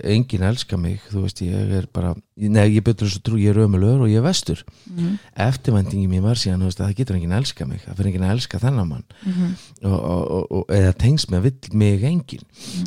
engin 0.04 0.46
elska 0.48 0.78
mig. 0.80 1.02
Þú 1.12 1.24
veist, 1.26 1.42
ég 1.44 1.76
er 1.78 1.88
bara, 1.92 2.14
nei, 2.38 2.64
ég 2.76 2.84
bjóð 2.86 2.96
til 3.00 3.08
þess 3.08 3.18
að 3.18 3.24
trú 3.26 3.38
ég 3.40 3.50
er 3.50 3.60
ömulögur 3.64 4.04
og 4.04 4.12
ég 4.12 4.20
er 4.20 4.24
vestur. 4.26 4.62
Mm. 4.86 5.18
eftirvæntingi 5.48 6.08
mér 6.10 6.22
var 6.22 6.38
síðan, 6.38 6.62
veist, 6.66 6.80
að 6.80 6.88
það 6.88 7.00
getur 7.00 7.18
engin 7.18 7.34
elska 7.38 7.66
mig 7.66 7.82
það 7.82 7.98
fyrir 7.98 8.10
engin 8.12 8.26
að 8.28 8.34
elska 8.36 8.60
þennan 8.62 8.88
mann. 8.92 9.04
Mm 9.24 9.54
og, 9.78 9.98
og, 9.98 10.22
og, 10.34 10.46
og 10.58 10.72
eða 10.74 10.94
tengst 10.98 11.30
með 11.30 11.44
vill 11.48 11.76
mig 11.78 12.02
engin 12.02 12.42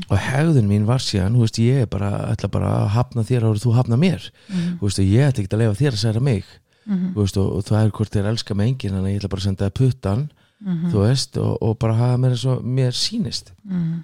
og 0.10 0.18
hegðun 0.20 0.68
mín 0.68 0.88
var 0.88 1.04
síðan, 1.04 1.38
veist, 1.40 1.60
ég 1.60 1.86
er 1.86 1.88
bara 1.92 2.12
ætla 2.32 2.52
bara 2.52 2.72
að 2.82 2.90
hafna 2.96 3.24
þér 3.24 3.48
áður 3.48 3.64
þú 3.64 3.76
hafna 3.78 3.98
mér. 3.98 4.32
-hmm. 4.48 4.78
veist, 4.82 5.00
og 5.00 5.06
ég 5.06 5.28
ætla 5.28 5.44
ekki 5.44 5.56
að 5.56 5.62
leifa 5.64 5.80
þér 5.84 5.94
að 5.94 6.04
segja 6.04 6.20
mig. 6.20 6.46
Mm 6.86 7.14
veist, 7.16 7.38
og, 7.38 7.56
og 7.56 7.64
það 7.64 7.86
er 7.86 7.92
hvort 7.92 8.16
þér 8.16 8.30
elska 8.32 8.56
mig 8.56 8.68
engin 8.68 8.96
þannig 8.96 9.10
að 9.10 9.14
ég 9.14 9.20
ætla 9.20 9.30
bara 9.30 9.42
að 9.42 9.44
senda 9.44 9.66
það 9.66 9.78
puttan 9.80 10.32
-hmm. 10.66 10.92
þú 10.92 11.04
veist, 11.06 11.38
og, 11.38 11.62
og 11.62 11.78
bara 11.78 11.98
hafa 11.98 12.18
mér 12.18 12.36
eins 12.36 12.46
og 12.46 12.64
mér 12.64 12.92
sýnist. 12.96 13.54
Mm. 13.64 14.04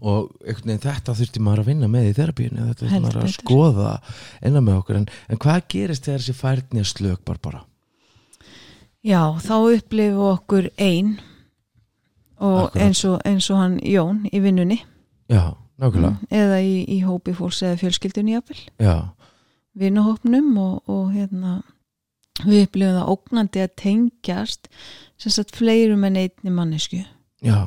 Og 0.00 0.30
veginn 0.44 0.82
þetta 0.82 1.16
þurfti 1.18 1.42
maður 1.42 1.64
að 1.64 1.70
vinna 1.72 1.90
með 1.90 2.08
í 2.10 2.14
þerapíunni 2.18 2.68
þetta 2.68 2.84
þurfti 2.84 3.02
maður 3.04 3.20
að 3.22 3.34
skoða 3.36 3.92
innan 4.42 4.66
með 4.66 4.80
okkur. 4.80 5.00
En, 5.00 5.10
en 5.28 5.42
hvað 5.42 5.60
gerist 5.74 6.08
þegar 6.08 6.24
þessi 6.24 6.38
færni 6.38 6.82
er 6.82 6.90
slök 6.90 7.22
bara? 7.28 7.42
Bara 7.42 7.64
Já, 9.02 9.34
þá 9.42 9.54
upplifu 9.74 10.26
okkur 10.30 10.68
ein 10.78 11.16
og 12.42 12.76
eins 12.78 13.02
og, 13.06 13.18
eins 13.26 13.48
og 13.50 13.58
hann 13.58 13.74
Jón 13.86 14.22
í 14.30 14.38
vinnunni. 14.42 14.78
Já, 15.30 15.56
nákvæmlega, 15.82 16.28
eða 16.30 16.60
í, 16.62 16.76
í 16.86 17.00
hópi 17.02 17.34
fólks 17.34 17.62
eða 17.66 17.80
fjölskyldunni 17.80 18.36
jafnvel, 18.36 18.60
já, 18.82 18.96
vinnahópnum 19.78 20.50
og, 20.60 20.90
og 20.90 21.12
hérna 21.14 21.60
við 22.46 22.66
upplifum 22.66 22.98
það 22.98 23.12
ógnandi 23.14 23.62
að 23.64 23.76
tengjast 23.82 24.68
sem 25.20 25.34
sagt 25.34 25.56
fleirum 25.56 26.04
en 26.06 26.18
einni 26.22 26.52
mannesku 26.54 27.02
já 27.42 27.58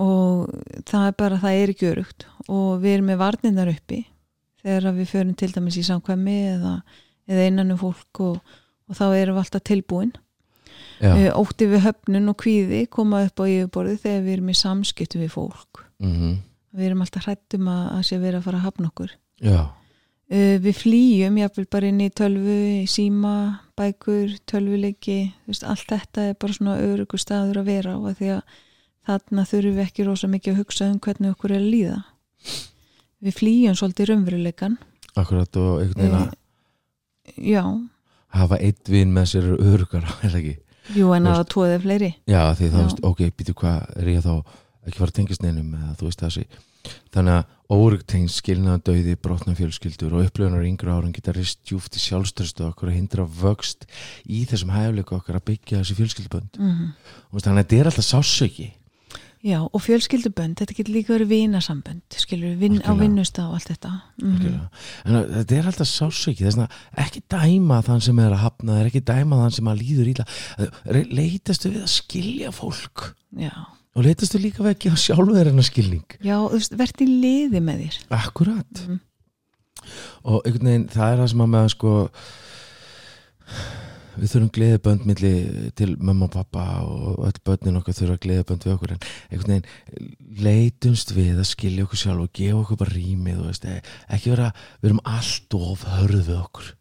og 0.00 0.50
það 0.88 1.06
er 1.06 1.16
bara, 1.18 1.38
það 1.42 1.60
er 1.60 1.72
ekki 1.74 1.90
örugt 1.92 2.26
og 2.48 2.82
við 2.82 2.96
erum 2.96 3.10
með 3.12 3.20
varnindar 3.22 3.70
uppi 3.70 4.00
þegar 4.64 4.96
við 4.96 5.10
förum 5.12 5.34
til 5.38 5.50
dæmis 5.54 5.78
í 5.78 5.84
samkvæmi 5.86 6.38
eða, 6.54 6.74
eða 7.30 7.48
innan 7.50 7.74
um 7.74 7.80
fólk 7.80 8.22
og, 8.24 8.56
og 8.88 8.98
þá 8.98 9.04
erum 9.12 9.36
við 9.36 9.44
alltaf 9.44 9.66
tilbúin. 9.68 10.14
Já, 10.14 11.10
Eh, 11.10 11.30
ótti 11.34 11.66
við 11.68 11.84
höfnun 11.84 12.30
og 12.30 12.36
kvíði 12.38 12.84
koma 12.90 13.24
upp 13.26 13.40
á 13.42 13.44
yfirborði 13.50 13.96
þegar 14.02 14.20
við 14.24 14.34
erum 14.36 14.50
í 14.50 14.58
samskiptu 14.58 15.20
við 15.20 15.32
fólk. 15.34 15.84
Mm 16.02 16.42
við 16.74 16.90
erum 16.90 17.04
alltaf 17.04 17.28
hrættum 17.28 17.70
að, 17.70 17.82
að 17.94 18.04
sé 18.08 18.20
verið 18.20 18.40
að 18.40 18.46
fara 18.48 18.60
að 18.60 18.66
hafna 18.68 18.90
okkur. 18.90 19.14
Já, 19.44 19.60
uh, 20.34 20.56
við 20.64 20.80
flýjum 20.80 21.40
jáfnvel 21.40 21.66
bara 21.76 21.90
inn 21.90 22.02
í 22.02 22.10
tölvu 22.10 22.58
í 22.82 22.84
síma, 22.90 23.34
bækur, 23.78 24.36
tölvuleiki 24.50 25.18
allt 25.62 25.88
þetta 25.90 26.28
er 26.30 26.38
bara 26.40 26.56
svona 26.56 26.78
örugur 26.82 27.22
staður 27.22 27.62
að 27.62 27.70
vera 27.70 27.96
á 27.98 28.00
því 28.10 28.30
að 28.38 28.60
þarna 29.06 29.44
þurfum 29.48 29.78
við 29.78 29.84
ekki 29.86 30.08
rosa 30.08 30.30
mikið 30.32 30.54
að 30.54 30.60
hugsa 30.62 30.88
um 30.90 30.98
hvernig 31.04 31.34
okkur 31.34 31.54
er 31.54 31.62
að 31.62 31.70
líða. 31.74 32.00
Við 33.24 33.38
flýjum 33.38 33.78
svolítið 33.78 34.10
raunveruleikan 34.10 34.76
akkurat 35.14 35.56
og 35.60 35.80
einhvern 35.82 36.00
veginn 36.02 36.18
að 36.18 37.46
já, 37.46 37.62
hafa 38.34 38.58
eitt 38.60 38.90
vin 38.90 39.14
með 39.14 39.30
sér 39.34 39.48
örugar, 39.54 40.06
er 40.24 40.34
það 40.34 40.40
ekki? 40.42 40.54
Jú 40.98 41.14
en 41.16 41.30
að 41.30 41.46
tóðið 41.54 41.86
fleiri. 41.86 42.12
Já, 42.28 42.42
því 42.58 42.70
þá 42.74 42.78
veist, 42.82 43.02
ok, 43.08 43.24
býtu 43.38 43.56
hvað 43.56 44.00
er 44.02 44.10
ég 44.12 44.24
þá 44.24 44.32
ekki 44.84 45.00
fara 45.00 45.12
að 45.12 45.18
tengast 45.18 45.44
neinum 45.44 45.70
eða 45.78 45.94
þú 45.96 46.10
veist 46.10 46.24
þessi 46.24 46.46
þannig 47.14 47.38
að 47.38 47.52
órugtegn 47.74 48.26
skilnaða 48.28 48.82
döiði 48.90 49.14
brotna 49.24 49.54
fjölskyldur 49.56 50.18
og 50.18 50.26
upplifunar 50.26 50.66
yngra 50.68 50.98
árum 50.98 51.14
geta 51.16 51.32
rist 51.32 51.62
djúft 51.64 51.96
í 51.96 52.02
sjálfströstu 52.02 52.66
okkur 52.66 52.90
að 52.90 52.98
hindra 52.98 53.24
vöxt 53.24 53.86
í 54.28 54.42
þessum 54.50 54.74
hæfleika 54.74 55.16
okkar 55.16 55.38
að 55.38 55.46
byggja 55.48 55.80
þessi 55.80 55.96
fjölskyldubönd. 56.02 56.58
Mm 56.60 56.90
og 56.92 57.38
veist, 57.38 57.46
þannig 57.48 57.56
að 57.56 57.64
þetta 57.64 57.78
er 57.80 57.90
alltaf 57.90 58.06
sásöki 58.10 58.66
Já, 59.44 59.58
og 59.60 59.80
fjölskyldubönd, 59.84 60.56
þetta 60.56 60.72
getur 60.78 60.94
líka 60.94 61.12
verið 61.12 61.28
vinasambönd, 61.34 62.00
skilur, 62.16 62.54
vin, 62.56 62.78
á 62.80 62.88
Algjörlega. 62.88 63.00
vinnusta 63.02 63.42
og 63.44 63.58
allt 63.58 63.68
þetta. 63.74 63.90
Mm 64.22 64.38
mm. 64.38 64.54
en 65.04 65.18
að, 65.18 65.26
þetta 65.34 65.56
er 65.58 65.68
alltaf 65.68 65.90
sásöki 65.90 66.46
þess 66.46 66.62
að 66.64 66.78
ekki 67.04 67.20
dæma 67.34 67.82
þann 67.84 68.00
sem 68.06 68.18
er 68.24 68.32
að 68.32 68.40
hafna 68.46 68.72
það 68.72 68.80
er 68.80 68.88
ekki 68.88 69.02
dæma 69.12 69.40
þann 69.42 69.56
sem 69.58 69.68
að 69.68 69.82
líður 69.82 70.10
íla 70.14 70.26
leitastu 71.12 71.70
við 71.74 71.82
að 71.84 71.92
skilja 71.92 72.52
fólk 72.56 73.04
Já, 73.36 73.52
og 73.94 74.06
leitastu 74.08 74.40
líka 74.40 74.64
við 74.64 74.72
að 74.72 74.80
gefa 74.86 75.02
sjálfur 75.04 75.50
hennar 75.52 75.68
skilning 75.68 76.16
já, 76.24 76.36
þú 76.40 76.54
veist, 76.56 76.78
verð 76.80 77.04
í 77.04 77.10
liði 77.12 77.60
með 77.68 77.84
þér. 77.84 78.00
Akkurat 78.22 78.84
Mhm. 78.88 79.00
og 80.24 80.40
einhvern 80.48 80.70
veginn 80.72 80.88
það 80.88 81.12
er 81.12 81.18
það 81.20 81.28
sem 81.34 81.44
að 81.44 81.52
með 81.58 81.68
sko 81.76 81.94
við 84.18 84.30
þurfum 84.32 84.52
gleðibönd 84.58 85.08
milli 85.08 85.32
til 85.78 85.90
mamma 85.98 86.28
og 86.28 86.36
pappa 86.36 86.64
og 86.84 87.24
öll 87.28 87.42
börnin 87.46 87.80
okkar 87.80 87.98
þurfa 87.98 88.20
gleðibönd 88.24 88.66
við 88.66 88.76
okkur 88.76 88.94
en 88.94 89.02
einhvern 89.30 89.56
veginn 89.56 90.14
leitumst 90.44 91.12
við 91.16 91.40
að 91.40 91.50
skilja 91.50 91.84
okkur 91.86 92.00
sjálf 92.00 92.24
og 92.26 92.32
gefa 92.36 92.62
okkur 92.62 92.80
bara 92.84 92.94
rýmið 92.94 93.42
og 93.42 93.50
veist, 93.50 93.68
ekki 94.12 94.34
vera, 94.34 94.54
við 94.80 94.90
erum 94.90 95.04
allt 95.16 95.58
of 95.58 95.84
hörð 95.96 96.24
við 96.30 96.40
okkur. 96.40 96.72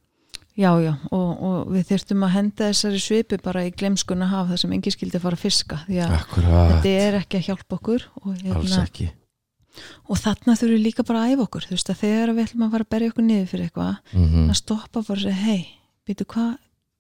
Já, 0.53 0.69
já, 0.77 0.91
og, 1.09 1.29
og 1.41 1.69
við 1.73 1.87
þurftum 1.89 2.23
að 2.27 2.33
henda 2.35 2.67
þessari 2.69 2.99
svipi 3.01 3.37
bara 3.41 3.63
í 3.65 3.71
glemskuna 3.73 4.27
haf 4.29 4.51
það 4.51 4.59
sem 4.61 4.75
engi 4.75 4.91
skildi 4.93 5.17
að 5.17 5.23
fara 5.23 5.39
að 5.39 5.45
fiska, 5.47 5.79
því 5.87 6.01
að 6.05 6.11
þetta 6.35 6.91
er 6.91 7.17
ekki 7.17 7.39
að 7.39 7.47
hjálpa 7.47 7.77
okkur 7.79 8.05
og, 8.19 8.27
alls 8.29 8.43
hérna, 8.45 8.83
ekki. 8.83 9.07
Og 10.05 10.19
þarna 10.21 10.53
þurfum 10.59 10.75
við 10.75 10.83
líka 10.85 11.05
bara 11.07 11.23
að 11.23 11.33
æfa 11.33 11.47
okkur, 11.47 11.65
þú 11.65 11.73
veist 11.73 11.89
að 11.89 12.03
þegar 12.03 12.33
við 12.35 12.43
ætlum 12.45 12.67
að 12.67 12.75
fara 12.75 12.85
að 12.85 12.91
berja 12.93 13.13
okkur 13.13 13.25
niður 13.25 13.49
fyrir 13.49 13.65
eitthvað, 13.65 14.13
mm 14.13 14.51
að 14.53 14.59
stoppa 14.59 15.01
bara 15.01 15.17
og 15.17 15.23
segja, 15.23 15.39
hei, 15.41 15.65
býtu, 16.05 16.29
hva, 16.29 16.45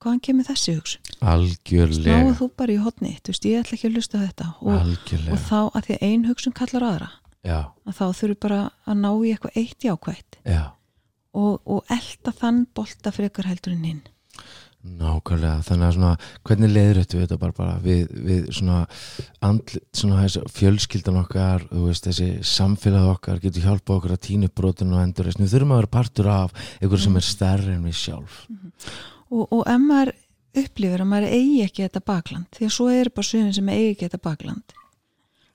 hvaðan 0.03 0.21
kemur 0.27 0.47
þessi 0.47 0.75
hugsun? 0.77 1.11
Algjörlega. 1.33 2.19
Náðu 2.19 2.37
þú 2.39 2.47
bara 2.61 2.75
í 2.75 2.79
hotni, 2.83 3.15
þú 3.23 3.33
veist, 3.33 3.49
ég 3.49 3.63
ætla 3.63 3.77
ekki 3.77 3.89
að 3.89 3.97
lusta 3.97 4.21
þetta 4.21 4.47
og, 4.59 4.71
Algjörlega. 4.77 5.35
og 5.35 5.43
þá 5.47 5.59
að 5.63 5.87
því 5.87 5.97
að 5.97 6.07
ein 6.09 6.25
hugsun 6.29 6.57
kallar 6.59 6.87
aðra 6.91 7.11
Já, 7.43 7.59
að 7.83 7.97
þá 7.99 8.05
þurfum 8.21 8.41
bara 8.45 8.61
að 8.87 8.99
ná 9.03 9.09
í 9.11 9.33
eitthvað 9.33 9.59
eitt 9.59 9.83
jákvætt 9.87 10.39
já. 10.47 10.63
og, 11.35 11.53
og 11.67 11.91
elda 11.91 12.35
þann 12.39 12.65
bolta 12.75 13.11
frekar 13.15 13.49
heldur 13.51 13.75
en 13.75 13.87
hinn. 13.89 14.03
Nákvæmlega, 14.83 15.61
þannig 15.63 15.85
að 15.87 15.93
svona 15.95 16.13
hvernig 16.43 16.71
leiður 16.73 16.97
þetta 17.07 17.37
bara, 17.39 17.53
bara 17.55 17.75
við, 17.79 18.01
við 18.25 18.49
svona, 18.51 18.81
andl, 19.47 19.79
svona 19.95 20.25
fjölskyldan 20.51 21.21
okkar, 21.21 21.63
veist, 21.71 22.09
þessi 22.09 22.27
samfélag 22.43 23.07
okkar 23.13 23.39
getur 23.39 23.63
hjálpa 23.63 23.95
okkur 23.95 24.17
að 24.17 24.23
týna 24.27 24.49
upp 24.49 24.57
brotinu 24.59 24.97
og 24.97 25.05
endur 25.05 25.31
við 25.31 25.53
þurfum 25.53 25.71
að 25.71 25.79
vera 25.79 25.91
partur 25.93 26.29
af 26.33 26.67
einhver 26.81 26.99
sem 26.99 27.15
er 27.15 27.27
stærri 27.29 27.77
en 27.77 27.87
við 27.87 27.95
sjálf 28.01 28.41
og, 29.33 29.47
og 29.57 29.63
ef 29.73 29.81
maður 29.81 30.13
upplifir 30.63 31.01
að 31.01 31.09
maður 31.09 31.31
eigi 31.33 31.61
ekki 31.65 31.85
þetta 31.87 32.03
bakland 32.05 32.45
því 32.53 32.67
að 32.69 32.75
svo 32.77 32.89
er 32.93 33.09
bara 33.15 33.29
suðin 33.31 33.55
sem 33.57 33.71
eigi 33.73 33.87
ekki 33.95 34.07
þetta 34.09 34.23
bakland 34.29 34.75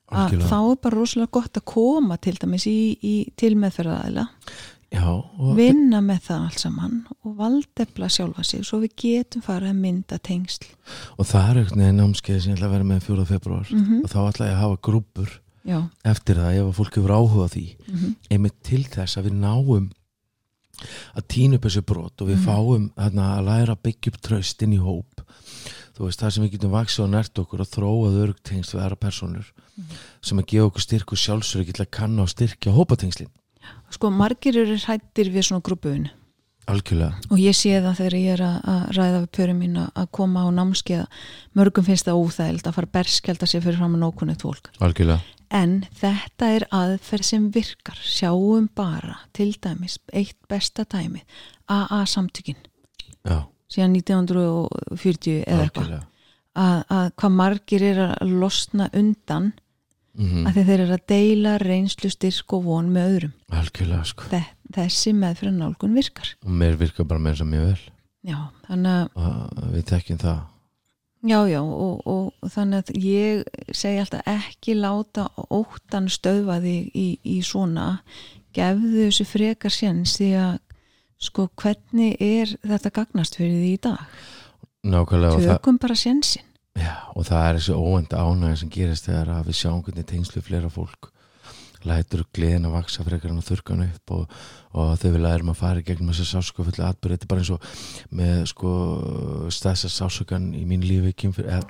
að 0.08 0.38
þá 0.48 0.56
er 0.72 0.78
bara 0.82 0.96
rosalega 0.96 1.34
gott 1.36 1.58
að 1.60 1.66
koma 1.68 2.16
til 2.24 2.34
dæmis 2.40 2.64
í, 2.70 2.78
í 3.04 3.14
til 3.36 3.54
meðferðaðila 3.60 4.26
Já, 4.88 5.04
og 5.04 5.50
vinna 5.58 5.98
með 6.00 6.22
það 6.30 6.44
allt 6.46 6.62
saman 6.62 6.92
og 7.20 7.34
valdefla 7.36 8.08
sjálfa 8.08 8.44
sig 8.48 8.62
svo 8.64 8.78
við 8.80 8.94
getum 9.02 9.42
farið 9.44 9.74
að 9.74 9.82
mynda 9.82 10.16
tengsl. 10.24 10.64
Og 11.20 11.28
það 11.28 11.50
er 11.50 11.58
einhvern 11.60 11.82
veginn 11.84 12.00
námskeið 12.00 12.38
sem 12.40 12.54
ég 12.54 12.56
ætla 12.56 12.70
að 12.70 12.72
vera 12.78 12.86
með 12.88 13.02
4. 13.04 13.26
februar 13.28 13.68
Mhm. 13.68 13.98
og 14.00 14.08
þá 14.14 14.18
ætla 14.30 14.46
ég 14.48 14.54
að 14.54 14.62
hafa 14.62 14.78
grúpur 14.88 15.34
já, 15.68 15.78
eftir 16.08 16.40
það 16.40 16.56
ef 16.62 16.64
að 16.70 16.78
fólk 16.80 16.96
hefur 16.96 17.14
áhuga 17.18 17.48
því. 17.52 17.66
Mhm, 17.84 18.14
einmitt 18.32 18.56
til 18.64 18.82
þess 18.88 19.18
að 19.20 19.28
við 19.28 19.36
náum 19.44 19.90
að 21.16 21.26
týna 21.28 21.54
upp 21.58 21.62
þessu 21.68 21.82
brot 21.84 22.20
og 22.22 22.28
við 22.28 22.36
Mhm. 22.38 22.44
fáum 22.46 22.90
þarna, 22.96 23.38
að 23.38 23.44
læra 23.48 23.74
að 23.76 23.82
byggja 23.82 24.12
upp 24.12 24.20
tröst 24.20 24.62
inn 24.62 24.72
í 24.72 24.78
hóp. 24.78 25.22
Þú 25.98 26.04
veist, 26.06 26.20
það 26.20 26.32
sem 26.32 26.44
við 26.44 26.52
getum 26.52 26.70
vaksið 26.70 27.04
og 27.04 27.10
nært 27.10 27.34
okkur 27.42 27.60
og 27.60 27.66
þróað 27.68 28.18
örgtengst 28.24 28.74
við 28.74 28.82
aðra 28.84 28.96
personur 29.00 29.46
Mhm. 29.76 29.84
sem 30.22 30.38
að 30.38 30.46
gefa 30.46 30.66
okkur 30.70 30.80
styrk 30.86 31.12
og 31.12 31.18
sjálfsögur 31.18 31.74
til 31.74 31.84
að 31.84 31.90
kanna 31.90 32.22
og 32.22 32.28
styrkja 32.28 32.72
hópatengslin. 32.72 33.28
Sko 33.90 34.10
margir 34.10 34.56
eru 34.56 34.76
hrættir 34.76 35.28
við 35.32 35.42
svona 35.44 35.62
grúpuðinu 35.62 36.10
algjörlega, 36.68 37.14
og 37.30 37.38
ég 37.38 37.54
sé 37.56 37.80
það 37.80 37.96
þegar 37.96 38.14
ég 38.18 38.32
er 38.34 38.42
að, 38.44 38.64
að 38.64 38.90
ræða 38.92 39.20
við 39.22 39.30
pörum 39.32 39.58
mín 39.58 39.76
að- 39.78 39.92
að 39.96 40.10
koma 40.12 40.40
á 40.44 40.48
námskeið. 40.52 41.06
Mörgum 41.56 41.84
finnst 41.84 42.04
það 42.04 42.20
óþægild 42.20 42.62
að 42.62 42.74
fara 42.74 42.86
berskjálta 42.86 43.46
sér 43.48 43.62
fyrir 43.62 43.78
fram 43.78 43.94
að 43.96 44.02
nókunnett 44.04 44.42
fólk. 44.42 44.68
Algjörlega 44.80 45.20
en 45.54 45.78
þetta 46.00 46.50
er 46.56 46.66
aðferð 46.74 47.28
sem 47.28 47.46
virkar. 47.54 47.98
Sjáum 48.02 48.68
bara 48.76 49.20
til 49.36 49.52
dæmis 49.62 49.98
eitt 50.12 50.38
besta 50.48 50.84
dæmi 50.84 51.24
AA 51.68 52.04
samtökin. 52.08 52.58
Já, 53.24 53.46
síðan 53.70 53.96
1940 53.98 55.42
eða 55.44 55.64
eitthvað. 55.66 55.96
Að, 56.58 56.78
að 56.90 57.08
hvað 57.20 57.34
margir 57.38 57.84
er 57.86 58.04
að 58.08 58.36
losna 58.40 58.88
undan 58.96 59.52
mm 60.18 60.48
að 60.48 60.56
þeir 60.66 60.80
eru 60.82 60.94
að 60.96 61.04
deila 61.12 61.58
reynslu 61.62 62.10
styrk 62.10 62.52
og 62.56 62.64
von 62.64 62.88
með 62.90 63.10
öðrum. 63.12 63.34
Algjörlega 63.54 64.04
sko. 64.08 64.26
Þe, 64.32 64.40
þessi 64.74 65.12
meðfyrir 65.14 65.54
nálgun 65.54 65.94
virkar. 65.94 66.32
Og 66.42 66.50
mér 66.50 66.78
virkar 66.80 67.06
bara 67.06 67.22
þess 67.28 67.44
að 67.44 67.52
mjög 67.52 67.68
vel. 67.68 67.84
Já, 68.26 68.38
þannig 68.66 69.20
að 69.28 69.68
við 69.76 69.84
tekjum 69.92 70.18
það 70.24 70.40
Já, 71.26 71.40
já, 71.50 71.58
og, 71.62 72.02
og 72.06 72.50
þannig 72.54 72.84
að 72.92 72.98
ég 73.02 73.72
segi 73.74 73.98
alltaf 73.98 74.22
ekki 74.30 74.76
láta 74.78 75.24
óttan 75.50 76.06
stöðva 76.06 76.60
þig 76.62 76.92
í, 76.94 77.06
í 77.26 77.40
svona, 77.42 78.04
gefðu 78.54 79.08
þessu 79.08 79.26
frekar 79.26 79.74
séns 79.74 80.14
því 80.20 80.28
að 80.38 80.52
sko 81.18 81.48
hvernig 81.58 82.14
er 82.22 82.54
þetta 82.62 82.94
gagnast 82.94 83.38
fyrir 83.40 83.58
því 83.58 83.72
í 83.72 83.80
dag? 83.88 84.04
nákvæmlega 84.86 85.56
Tökum 85.58 85.78
bara 85.82 85.96
sénsin. 85.98 86.44
já, 86.78 86.94
og 87.14 87.26
það 87.26 87.48
er 87.48 87.58
þessi 87.58 87.74
óvend 87.74 88.14
ánægja 88.14 88.60
sem 88.62 88.70
gerist 88.70 89.08
þegar 89.10 89.32
að 89.34 89.50
við 89.50 89.58
sjáum 89.58 89.82
hvernig 89.82 90.06
tengslu 90.06 90.42
fleira 90.46 90.70
fólk 90.70 91.10
lætur 91.88 92.22
gleðin 92.36 92.68
að 92.68 92.76
vaksa 92.78 93.04
frekar 93.06 93.32
en 93.32 93.40
að 93.42 93.48
þurka 93.50 93.74
hann 93.74 93.86
upp 93.88 94.14
og, 94.18 94.38
og 94.78 94.94
þau 95.02 95.10
vil 95.16 95.24
lærum 95.24 95.52
að 95.52 95.60
fara 95.62 95.82
í 95.82 95.86
gegnum 95.88 96.12
þess 96.12 96.24
að 96.26 96.30
sásko 96.36 96.66
fulli 96.68 96.84
atbyrði, 96.86 97.18
þetta 97.18 97.28
er 97.28 97.32
bara 97.34 97.44
eins 97.44 97.52
og 97.56 97.68
með 98.22 98.40
sko 98.52 98.72
stæðsa 99.58 99.90
sásukan 99.96 100.50
í 100.58 100.64
mínu 100.68 100.88
lífi 100.92 101.14
kynfyr, 101.24 101.50
eða 101.58 101.66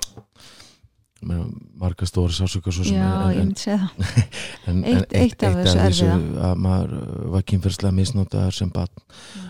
marga 1.79 2.07
stóri 2.07 2.31
sásuka 2.31 2.71
svo 2.71 2.85
sem 2.87 2.95
Já, 2.95 3.07
en, 3.11 3.33
ég 3.35 3.41
myndi 3.43 3.59
segja 3.59 3.89
það. 3.89 4.19
Eitt- 4.93 5.15
eitt 5.19 5.43
af 5.43 5.57
þessu 5.57 5.81
erfiða. 5.83 6.19
að 6.47 6.61
maður 6.63 6.93
uh, 6.95 7.25
var 7.33 7.43
kynfyrslega 7.51 7.95
misnotaður 7.97 8.55
sem 8.55 8.71
barn 8.71 9.03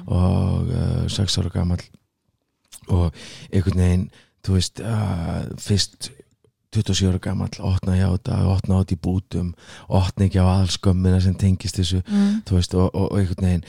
og 0.09 0.72
uh, 0.74 1.03
sex 1.13 1.38
ára 1.38 1.51
gamall 1.53 1.84
og 2.89 3.13
einhvern 3.53 3.84
veginn 3.84 4.07
þú 4.47 4.55
veist, 4.57 4.82
uh, 4.82 5.45
fyrst 5.61 6.09
27 6.76 7.09
ára 7.09 7.22
gamall, 7.24 7.61
opna 7.65 7.95
hjá 7.97 8.09
þetta 8.13 8.41
opna 8.51 8.82
átt 8.82 8.93
í 8.93 8.99
bútum, 9.01 9.53
opna 9.88 10.28
ekki 10.28 10.41
á 10.41 10.45
allskömmina 10.47 11.22
sem 11.24 11.38
tengist 11.38 11.80
þessu 11.80 12.03
mm. 12.03 12.43
veist, 12.51 12.76
og, 12.78 12.91
og, 12.93 13.07
og 13.09 13.17
einhvern 13.22 13.47
veginn 13.47 13.65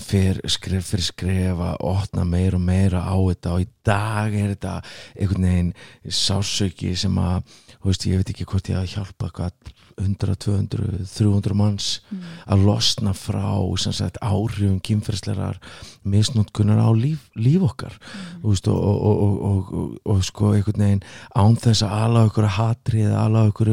fyrir 0.00 0.40
skref 0.48 0.86
fyrir 0.88 1.04
skref 1.04 1.58
að 1.60 1.82
opna 1.84 2.24
meira 2.24 2.56
og 2.56 2.64
meira 2.64 3.02
á 3.04 3.12
þetta 3.12 3.52
og 3.52 3.64
í 3.64 3.68
dag 3.84 4.34
er 4.34 4.54
þetta 4.54 4.74
einhvern 5.18 5.48
veginn 5.48 5.72
sásauki 6.08 6.94
sem 6.98 7.16
að, 7.18 7.42
þú 7.78 7.90
veist, 7.92 8.06
ég 8.10 8.20
veit 8.22 8.34
ekki 8.34 8.48
hvort 8.48 8.72
ég 8.72 8.80
að 8.82 8.92
hjálpa 8.96 9.30
hvað 9.36 9.72
100, 10.00 10.34
200, 10.40 11.02
300 11.12 11.54
manns 11.54 12.00
Mm. 12.10 12.22
að 12.48 12.62
losna 12.64 13.12
frá 13.12 13.44
sagt, 13.76 14.16
áhrifum 14.24 14.80
kynferðslegar 14.80 15.58
misnótkunar 16.04 16.80
á 16.80 16.88
líf, 16.96 17.28
líf 17.36 17.62
okkar 17.62 17.92
Mm. 18.00 18.40
Veist, 18.48 18.68
og, 18.68 18.80
og, 18.80 19.22
og, 19.22 19.42
og, 19.42 19.72
og, 19.72 19.98
og 20.04 20.24
sko 20.24 20.54
einhvern 20.54 20.80
veginn 20.80 21.04
án 21.36 21.56
þess 21.60 21.84
að 21.84 21.92
ala 22.06 22.24
okkur 22.26 22.48
að 22.48 22.56
hatri 22.56 23.04
eða 23.04 23.24
ala 23.26 23.44
okkur 23.50 23.70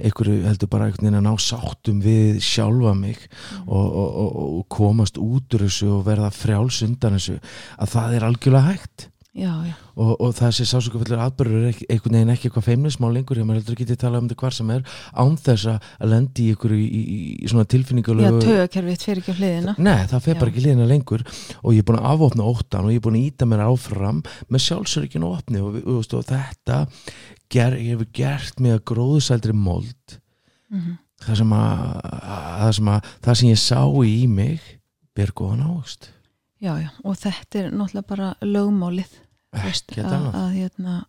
heldur 0.00 0.68
bara 0.68 0.90
einhvern 0.90 1.06
veginn 1.06 1.20
að 1.22 1.26
ná 1.28 1.34
sáttum 1.38 2.02
við 2.02 2.40
sjálfa 2.42 2.94
mig 2.98 3.18
og, 3.66 3.86
og 3.94 4.68
komast 4.68 5.18
út 5.18 5.54
úr 5.54 5.66
þessu 5.68 5.90
og 6.00 6.06
verða 6.06 6.30
frjáls 6.34 6.82
undan 6.82 7.18
þessu 7.18 7.38
að 7.78 7.94
það 7.94 8.14
er 8.18 8.28
algjörlega 8.28 8.70
hægt 8.72 9.08
já, 9.34 9.50
já, 9.66 9.74
og, 9.98 10.12
og 10.22 10.32
þessi 10.38 10.66
sásökufellur 10.70 11.22
atbyrður 11.24 11.64
er 11.64 11.72
ekki, 11.72 11.86
einhvern 11.90 12.16
veginn 12.16 12.32
ekki 12.34 12.48
eitthvað 12.48 12.66
feimnismál 12.68 13.10
lengur 13.16 13.40
hjá 13.40 13.46
mér 13.48 13.58
heldur 13.58 13.76
ekki 13.76 13.86
til 13.88 13.96
að 13.96 14.02
tala 14.04 14.20
um 14.22 14.28
þetta 14.30 14.40
hvar 14.44 14.56
sem 14.56 14.72
er 14.74 14.96
án 15.18 15.36
þess 15.44 15.70
að 15.74 16.08
lendi 16.12 16.46
í 16.46 16.54
ykkur 16.54 16.74
í, 16.76 16.80
í, 16.84 17.02
í 17.34 17.50
svona 17.50 17.66
já 17.66 17.70
tilfinningalegu 17.74 18.42
tögakerfið 18.44 19.06
fer 19.08 19.22
ekki 19.22 19.36
hliðina. 19.38 19.76
Nei, 19.78 20.00
það 20.10 20.26
fer 20.28 20.40
bara 20.40 20.50
Já. 20.50 20.54
ekki 20.54 20.64
liðina 20.68 20.88
lengur. 20.90 21.24
Og 21.62 21.74
ég 21.74 21.82
er 21.82 21.88
búin 21.90 22.00
að 22.00 22.10
afopna 22.14 22.48
óttan 22.50 22.86
og 22.86 22.94
ég 22.94 23.02
er 23.02 23.06
búin 23.06 23.18
að 23.18 23.28
íta 23.28 23.48
mér 23.50 23.64
áfram 23.66 24.20
með 24.48 24.66
sjálfsörgin 24.68 25.26
og 25.26 25.38
opni. 25.40 25.62
Og, 25.64 25.80
og, 25.82 25.98
og, 25.98 26.18
og 26.20 26.28
þetta 26.30 26.80
ger, 27.50 27.78
ég 27.80 27.94
hefur 27.94 28.12
gert 28.14 28.62
mig 28.62 28.76
að 28.76 28.84
gróðsældri 28.92 29.56
mold. 29.56 30.20
Mhm. 30.74 30.98
það 31.24 31.38
sem 31.40 31.52
að, 31.56 31.84
að, 32.04 32.48
það 32.60 32.72
sem 32.78 32.88
að 32.92 33.12
það 33.24 33.38
sem 33.40 33.48
ég 33.48 33.60
sá 33.62 33.80
í 34.04 34.16
mig 34.28 34.64
ber 35.14 35.32
góðan 35.36 35.66
ást 35.70 36.08
já, 36.60 36.72
já, 36.80 36.88
og 37.04 37.18
þetta 37.20 37.60
er 37.60 37.70
náttúrulega 37.70 38.08
bara 38.08 38.30
lögmálið 38.42 39.14
veist, 39.62 39.90
ekki 39.90 40.04
að, 40.04 40.28
að 40.34 40.48
hérna 40.58 41.00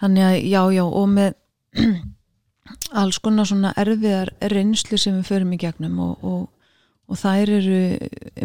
þannig 0.00 0.26
að 0.26 0.36
já, 0.40 0.60
já, 0.76 0.84
og 0.84 1.06
með 1.12 1.34
alls 3.02 3.20
konar 3.22 3.48
svona 3.50 3.72
erfiðar 3.80 4.32
reynslu 4.52 4.98
sem 5.00 5.20
við 5.20 5.30
förum 5.30 5.54
í 5.56 5.60
gegnum 5.60 6.00
og, 6.04 6.26
og, 6.26 6.42
og 7.10 7.20
þær 7.20 7.54
eru 7.58 7.80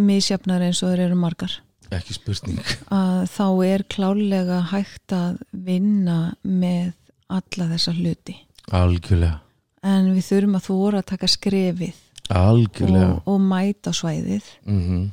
misjafnar 0.03 0.65
eins 0.65 0.81
og 0.83 0.93
þær 0.93 1.05
eru 1.07 1.19
margar. 1.19 1.59
Ekki 1.93 2.13
spurning. 2.19 2.59
Að 2.93 3.23
þá 3.33 3.45
er 3.65 3.83
klálega 3.89 4.59
hægt 4.69 5.13
að 5.15 5.39
vinna 5.49 6.35
með 6.45 6.91
alla 7.29 7.69
þessa 7.71 7.95
hluti. 7.97 8.35
Algjörlega, 8.77 9.39
en 9.89 10.11
við 10.13 10.27
þurfum 10.27 10.59
að 10.59 10.67
þóra 10.67 11.01
að 11.01 11.09
taka 11.15 11.29
skrefið 11.31 12.03
algjörlega. 12.29 13.15
og, 13.15 13.31
og 13.33 13.41
mæta 13.41 13.93
svæðið 13.95 14.51
mm 14.65 15.07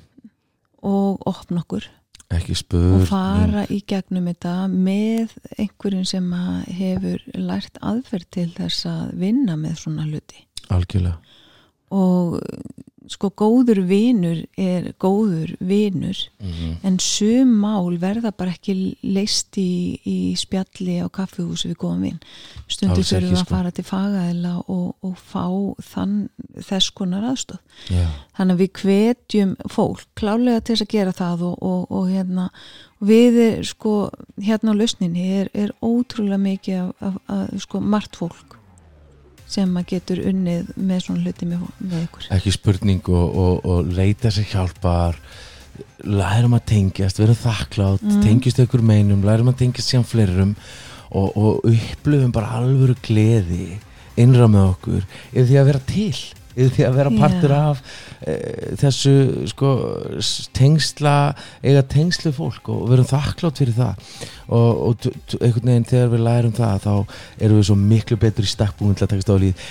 og 0.87 1.23
opna 1.27 1.65
okkur 1.65 1.87
ekki 2.35 2.55
og 2.57 2.61
spurning. 2.61 3.07
fara 3.09 3.65
í 3.71 3.81
gegnum 3.87 4.27
þetta 4.31 4.55
með 4.73 5.37
einhverjum 5.59 6.07
sem 6.09 6.33
hefur 6.79 7.23
lært 7.39 7.79
aðferð 7.83 8.31
til 8.39 8.49
þess 8.57 8.89
að 8.91 9.15
vinna 9.23 9.57
með 9.61 9.79
svona 9.85 10.07
hluti. 10.09 10.43
Algjörlega, 10.75 11.19
og 11.95 12.41
sko 13.11 13.31
góður 13.39 13.81
vinur 13.87 14.43
er 14.59 14.93
góður 15.03 15.55
vinur 15.61 16.19
mm 16.41 16.55
en 16.87 16.99
sum 17.01 17.51
mál 17.61 17.97
verða 17.99 18.31
bara 18.37 18.53
ekki 18.53 18.97
leist 19.03 19.57
í, 19.59 19.99
í 20.07 20.35
spjalli 20.39 20.99
á 21.03 21.09
kaffihúsi 21.11 21.71
við 21.71 21.79
góðan 21.81 22.03
vin. 22.05 22.19
Stundu 22.69 23.03
við 23.03 23.33
að 23.33 23.41
sko. 23.41 23.49
fara 23.49 23.73
til 23.75 23.85
fagaðila 23.87 24.53
og, 24.67 24.95
og 25.03 25.15
fá 25.19 25.47
þann, 25.83 26.29
þess 26.63 26.93
konar 26.97 27.27
aðstóð 27.31 27.59
já, 27.91 28.07
þannig 28.37 28.55
að 28.55 28.63
við 28.63 28.71
hvetjum 28.83 29.57
fólk 29.73 30.05
klálega 30.19 30.61
til 30.69 30.79
að 30.79 30.93
gera 30.95 31.17
það 31.17 31.47
og, 31.51 31.57
og, 31.63 31.89
og 31.91 32.11
hérna 32.13 32.51
við 33.01 33.41
er, 33.47 33.65
sko 33.67 33.97
hérna 34.43 34.77
á 34.77 34.79
lausninni 34.79 35.27
er, 35.41 35.51
er 35.55 35.75
ótrúlega 35.83 36.41
mikið 36.43 36.79
af, 36.83 36.95
af, 37.01 37.19
af 37.37 37.67
sko 37.67 37.83
margt 37.83 38.19
fólk 38.21 38.57
sem 39.47 39.77
að 39.79 39.87
getur 39.95 40.23
unnið 40.31 40.73
með 40.77 41.03
svona 41.05 41.23
hluti 41.25 41.47
með, 41.51 41.67
með 41.79 42.07
ykkur 42.09 42.31
ekki 42.37 42.55
spurning 42.57 43.11
og, 43.13 43.37
og, 43.45 43.67
og 43.71 43.93
leita 43.97 44.33
sér 44.35 44.49
hjálpar 44.51 45.21
lærum 46.07 46.57
að 46.57 46.65
tengjast, 46.73 47.21
vera 47.21 47.35
þakklátt 47.37 48.03
Mm. 48.07 48.23
tengjast 48.25 48.61
ykkur 48.65 48.83
meinum, 48.87 49.25
lærum 49.27 49.51
að 49.53 49.59
tengjast 49.65 49.93
síðan 49.93 50.07
fleirum 50.09 50.55
og, 51.11 51.37
og 51.37 51.67
upplifum 51.71 52.33
bara 52.35 52.57
alvöru 52.61 52.97
gleði 53.05 53.77
innra 54.17 54.49
með 54.49 54.71
okkur 54.73 55.03
yfir 55.33 55.47
því 55.51 55.59
að 55.61 55.69
vera 55.71 55.83
til 55.91 56.17
yfir 56.57 56.73
því 56.75 56.87
að 56.89 56.97
vera 56.99 57.13
partur 57.21 57.55
af 57.57 57.83
e, 58.25 58.35
þessu 58.81 59.15
sko 59.53 59.73
tengsla, 60.57 61.15
eiga 61.63 61.85
tengslu 61.93 62.33
fólk 62.37 62.71
og 62.73 62.89
verum 62.91 63.09
þakklátt 63.09 63.63
fyrir 63.63 63.77
það. 63.77 64.11
Og, 64.47 64.83
og 64.87 65.07
einhvern 65.43 65.73
veginn 65.73 65.89
þegar 65.91 66.13
við 66.13 66.25
lærum 66.27 66.53
það 66.57 66.85
þá 66.85 66.93
erum 67.43 67.61
við 67.61 67.69
svo 67.71 67.79
miklu 67.81 68.19
betur 68.23 68.47
í 68.47 68.51
stakkbúin 68.51 68.95
til 68.95 69.07
að 69.07 69.13
takast 69.15 69.33
á 69.35 69.37
líð 69.43 69.65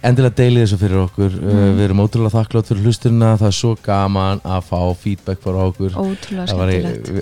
endilega 0.00 0.38
deilið 0.38 0.64
þessu 0.64 0.80
fyrir 0.80 1.02
okkur. 1.02 1.36
Mm. 1.42 1.60
við 1.76 1.84
erum 1.86 2.00
ótrúlega 2.06 2.36
þakklátt 2.38 2.70
fyrir 2.72 2.86
hlusturina 2.86 3.34
það 3.40 3.50
er 3.50 3.58
svo 3.58 3.74
gaman 3.84 4.40
að 4.44 4.70
fá 4.70 4.80
feedback 5.02 5.44
frá 5.44 5.60
okkur. 5.66 5.96
Var, 5.96 6.74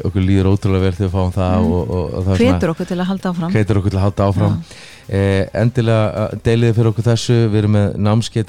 okkur 0.07 0.23
líður 0.25 0.53
ótrúlega 0.55 0.87
vel 0.87 0.95
þegar 0.95 1.09
við 1.09 1.17
fáum 1.19 1.35
það 1.35 1.61
Mm. 1.61 1.73
og, 1.73 1.91
og, 1.91 2.15
og 2.15 2.25
það 2.29 2.41
hvetur 2.45 2.73
okkur 2.75 2.89
til 2.89 2.99
að 2.99 3.11
halda 3.11 3.33
áfram. 3.33 3.53
Hvetur 3.55 3.81
okkur 3.81 3.95
til 3.95 4.01
að 4.01 4.07
halda 4.07 4.29
áfram. 4.31 4.57
Eh, 5.11 5.45
endilega 5.59 6.27
eh, 6.31 6.35
deiliði 6.47 6.77
fyrir 6.77 6.91
okkur 6.93 7.07
þessu. 7.09 7.39
Við 7.51 7.59
erum 7.63 7.75
með 7.77 7.97
námskeið, 8.07 8.47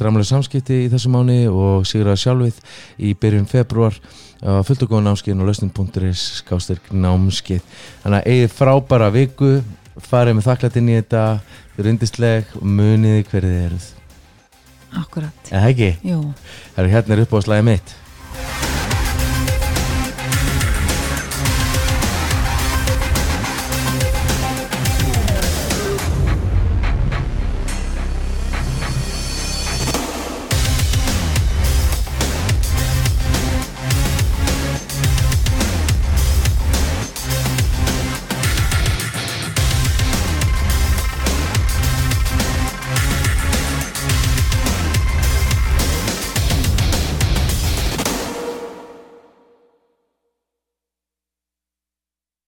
samskipti 0.62 0.86
í 0.86 0.90
þessu 0.92 1.10
mánu 1.10 1.38
og 1.50 1.86
sigra 1.86 2.16
sjálfið 2.16 2.60
í 3.00 3.14
byrjun 3.16 3.48
februar 3.50 3.94
uh, 4.44 4.62
fullt 4.64 4.84
og 4.84 4.92
góða 4.92 5.10
námskeiðin 5.10 5.42
og 5.42 5.50
lausnin.is 5.50 6.42
skástyrk 6.42 6.92
námskeið. 6.92 7.62
Þannig 8.04 8.22
að 8.22 8.28
eigið 8.32 8.54
frábæra 8.54 9.10
viku 9.12 9.64
farið 9.98 10.38
með 10.38 10.48
þakklætt 10.50 10.78
inn 10.78 10.92
í 10.92 11.00
þetta 11.00 11.24
þið 11.74 11.82
eru 11.82 11.94
yndisleg 11.96 12.54
og 12.60 12.68
muniði 12.68 13.26
hverðið 13.32 13.66
eruð. 13.66 13.90
Akkurat, 15.02 15.50
eða 15.50 15.72
ekki, 15.72 15.92
jú. 16.04 16.22
Það 16.76 16.86
er 16.86 16.92
hérna 16.92 17.22
upp 17.24 17.34
á 17.34 17.40
slæði 17.42 17.68
mitt 17.70 18.01